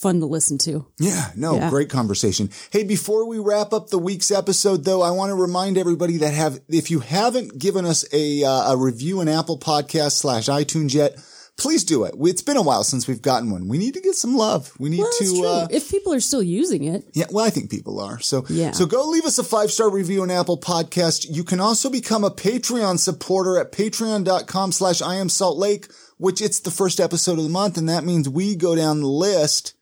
fun 0.00 0.18
to 0.20 0.26
listen 0.26 0.56
to. 0.58 0.86
Yeah, 0.98 1.30
no, 1.36 1.56
Yeah. 1.56 1.70
great 1.70 1.90
conversation. 1.90 2.50
Hey, 2.70 2.82
before 2.84 3.24
we 3.28 3.38
wrap 3.38 3.72
up 3.72 3.90
the 3.90 3.98
week's 3.98 4.30
episode, 4.30 4.84
though, 4.84 5.02
I 5.02 5.10
want 5.10 5.30
to 5.30 5.34
remind 5.34 5.76
everybody 5.78 6.16
that 6.18 6.32
have 6.34 6.60
if 6.68 6.90
you 6.90 7.00
haven't 7.00 7.58
given 7.58 7.84
us 7.84 8.04
a 8.12 8.42
uh, 8.44 8.72
a 8.72 8.76
review 8.76 9.20
in 9.20 9.28
Apple 9.28 9.58
Podcast 9.58 10.12
slash 10.12 10.46
iTunes 10.46 10.92
yet, 10.94 11.16
please 11.56 11.84
do 11.84 12.04
it. 12.04 12.14
It's 12.20 12.42
been 12.42 12.56
a 12.58 12.62
while 12.62 12.84
since 12.84 13.08
we've 13.08 13.22
gotten 13.22 13.50
one. 13.50 13.66
We 13.68 13.78
need 13.78 13.94
to 13.94 14.00
get 14.00 14.14
some 14.14 14.36
love. 14.36 14.72
We 14.78 14.90
need 14.90 15.00
Well, 15.00 15.10
to. 15.18 15.24
true. 15.24 15.46
Uh, 15.46 15.66
if 15.70 15.90
people 15.90 16.12
are 16.12 16.20
still 16.20 16.42
using 16.42 16.84
it, 16.84 17.08
yeah, 17.14 17.24
well, 17.30 17.44
I 17.46 17.50
think 17.50 17.70
people 17.70 17.98
are. 18.00 18.20
So, 18.20 18.44
Yeah. 18.50 18.72
so 18.72 18.84
go 18.86 19.08
leave 19.08 19.24
us 19.24 19.38
a 19.38 19.44
five 19.44 19.70
star 19.72 19.88
review 19.90 20.22
on 20.22 20.30
Apple 20.30 20.58
Podcast. 20.58 21.26
You 21.30 21.44
can 21.44 21.58
also 21.60 21.88
become 21.88 22.24
a 22.24 22.30
Patreon 22.30 22.98
supporter 22.98 23.58
at 23.58 23.72
patreon.com 23.72 24.72
slash 24.72 25.00
I 25.00 25.14
am 25.16 25.28
Salt 25.28 25.56
Lake, 25.56 25.88
which 26.18 26.40
it's 26.42 26.60
the 26.60 26.70
first 26.70 27.00
episode 27.00 27.38
of 27.38 27.44
the 27.44 27.50
month. 27.50 27.78
And 27.78 27.88
that 27.88 28.04
means 28.04 28.28
we 28.28 28.54
go 28.54 28.74
down 28.74 29.00
the 29.00 29.06
list 29.08 29.72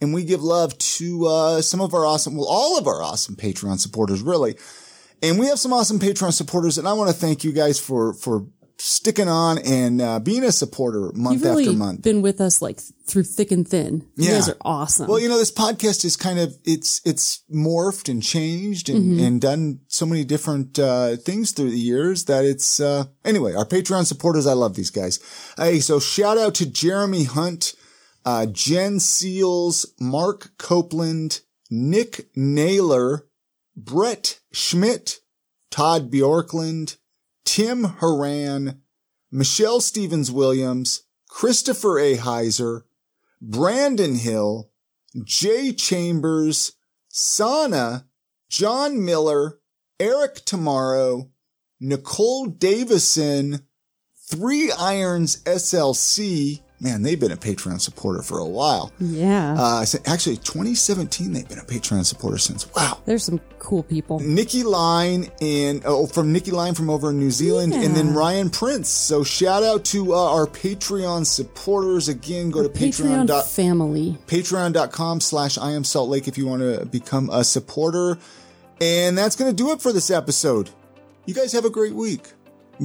and 0.00 0.14
we 0.14 0.24
give 0.24 0.42
love 0.42 0.78
to, 0.78 1.26
uh, 1.26 1.60
some 1.62 1.80
of 1.80 1.92
our 1.92 2.06
awesome, 2.06 2.36
well, 2.36 2.46
all 2.48 2.78
of 2.78 2.86
our 2.86 3.02
awesome 3.02 3.36
Patreon 3.36 3.78
supporters, 3.80 4.22
really. 4.22 4.56
And 5.22 5.38
we 5.38 5.46
have 5.48 5.58
some 5.58 5.72
awesome 5.72 5.98
Patreon 5.98 6.32
supporters. 6.32 6.78
And 6.78 6.86
I 6.86 6.92
want 6.92 7.10
to 7.10 7.16
thank 7.16 7.42
you 7.44 7.50
guys 7.52 7.78
for, 7.80 8.14
for 8.14 8.46
sticking 8.78 9.28
on 9.28 9.58
and, 9.58 10.00
uh, 10.00 10.20
being 10.20 10.44
a 10.44 10.52
supporter 10.52 11.10
month 11.14 11.42
really 11.42 11.66
after 11.66 11.76
month. 11.76 12.02
been 12.02 12.22
with 12.22 12.40
us 12.40 12.62
like 12.62 12.78
through 13.06 13.24
thick 13.24 13.50
and 13.50 13.66
thin. 13.66 14.06
You 14.16 14.30
guys 14.30 14.48
are 14.48 14.56
awesome. 14.60 15.08
Well, 15.08 15.18
you 15.18 15.28
know, 15.28 15.38
this 15.38 15.50
podcast 15.50 16.04
is 16.04 16.14
kind 16.16 16.38
of 16.38 16.56
it's 16.64 17.00
it's 17.04 17.42
morphed 17.52 18.08
and 18.08 18.22
changed 18.22 18.88
and, 18.88 19.18
and 19.18 19.40
done 19.40 19.80
so 19.88 20.06
many 20.06 20.24
different 20.24 20.78
uh, 20.78 21.16
things 21.16 21.52
through 21.52 21.70
the 21.70 21.78
years 21.78 22.26
that 22.26 22.44
it's 22.44 22.78
uh, 22.78 23.06
anyway. 23.24 23.54
Our 23.54 23.64
Patreon 23.64 24.04
supporters, 24.06 24.46
I 24.46 24.52
love 24.52 24.74
these 24.74 24.90
guys. 24.90 25.18
Hey, 25.56 25.80
so 25.80 25.98
shout 25.98 26.38
out 26.38 26.54
to 26.56 26.66
Jeremy 26.70 27.24
Hunt, 27.24 27.74
uh, 28.24 28.46
Jen 28.46 29.00
Seals, 29.00 29.86
Mark 29.98 30.50
Copeland, 30.58 31.40
Nick 31.70 32.28
Naylor, 32.36 33.26
Brett 33.74 34.38
Schmidt, 34.52 35.20
Todd 35.70 36.10
Bjorkland, 36.12 36.97
Tim 37.48 37.84
Haran, 38.00 38.82
Michelle 39.32 39.80
Stevens 39.80 40.30
Williams, 40.30 41.04
Christopher 41.30 41.98
A. 41.98 42.16
Heiser, 42.18 42.82
Brandon 43.40 44.16
Hill, 44.16 44.70
Jay 45.24 45.72
Chambers, 45.72 46.72
Sana, 47.08 48.04
John 48.50 49.02
Miller, 49.02 49.60
Eric 49.98 50.44
Tomorrow, 50.44 51.30
Nicole 51.80 52.48
Davison, 52.48 53.66
Three 54.26 54.70
Irons 54.70 55.42
SLC, 55.44 56.60
man, 56.80 57.02
they've 57.02 57.18
been 57.18 57.32
a 57.32 57.36
Patreon 57.36 57.80
supporter 57.80 58.22
for 58.22 58.38
a 58.38 58.46
while. 58.46 58.92
Yeah. 58.98 59.56
Uh, 59.58 59.84
so 59.84 59.98
actually, 60.06 60.36
2017, 60.36 61.32
they've 61.32 61.48
been 61.48 61.58
a 61.58 61.64
Patreon 61.64 62.04
supporter 62.04 62.38
since. 62.38 62.72
Wow. 62.74 63.00
There's 63.04 63.24
some 63.24 63.40
cool 63.58 63.82
people. 63.82 64.20
Nikki 64.20 64.62
Line 64.62 65.30
and 65.40 65.82
oh, 65.84 66.06
from 66.06 66.32
Nikki 66.32 66.50
Line 66.50 66.74
from 66.74 66.90
over 66.90 67.10
in 67.10 67.18
New 67.18 67.30
Zealand, 67.30 67.74
and 67.74 67.94
then 67.94 68.14
Ryan 68.14 68.50
Prince. 68.50 68.88
So 68.88 69.24
shout 69.24 69.62
out 69.62 69.84
to 69.86 70.14
uh, 70.14 70.32
our 70.32 70.46
Patreon 70.46 71.26
supporters. 71.26 72.08
Again, 72.08 72.50
go 72.50 72.62
to 72.62 72.68
Patreon. 72.68 73.06
Patreon 73.06 73.26
dot- 73.26 73.48
family. 73.48 74.16
patreon.com 74.26 75.20
slash 75.20 75.58
I 75.58 75.72
am 75.72 75.84
Salt 75.84 76.08
Lake 76.08 76.28
if 76.28 76.38
you 76.38 76.46
want 76.46 76.62
to 76.62 76.86
become 76.86 77.30
a 77.30 77.44
supporter. 77.44 78.18
And 78.80 79.18
that's 79.18 79.34
going 79.34 79.50
to 79.50 79.56
do 79.56 79.72
it 79.72 79.80
for 79.82 79.92
this 79.92 80.10
episode. 80.10 80.70
You 81.26 81.34
guys 81.34 81.52
have 81.52 81.64
a 81.64 81.70
great 81.70 81.94
week. 81.94 82.32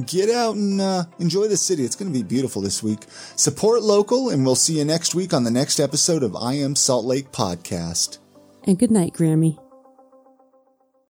Get 0.06 0.28
out 0.28 0.56
and 0.56 0.80
uh, 0.80 1.04
enjoy 1.18 1.48
the 1.48 1.56
city. 1.56 1.84
It's 1.84 1.94
going 1.96 2.12
to 2.12 2.18
be 2.18 2.24
beautiful 2.24 2.60
this 2.60 2.82
week. 2.82 3.04
Support 3.36 3.82
local, 3.82 4.30
and 4.30 4.44
we'll 4.44 4.56
see 4.56 4.78
you 4.78 4.84
next 4.84 5.14
week 5.14 5.32
on 5.32 5.44
the 5.44 5.50
next 5.50 5.78
episode 5.78 6.22
of 6.22 6.34
I 6.34 6.54
Am 6.54 6.74
Salt 6.74 7.04
Lake 7.04 7.30
podcast. 7.30 8.18
And 8.64 8.78
good 8.78 8.90
night, 8.90 9.12
Grammy. 9.12 9.63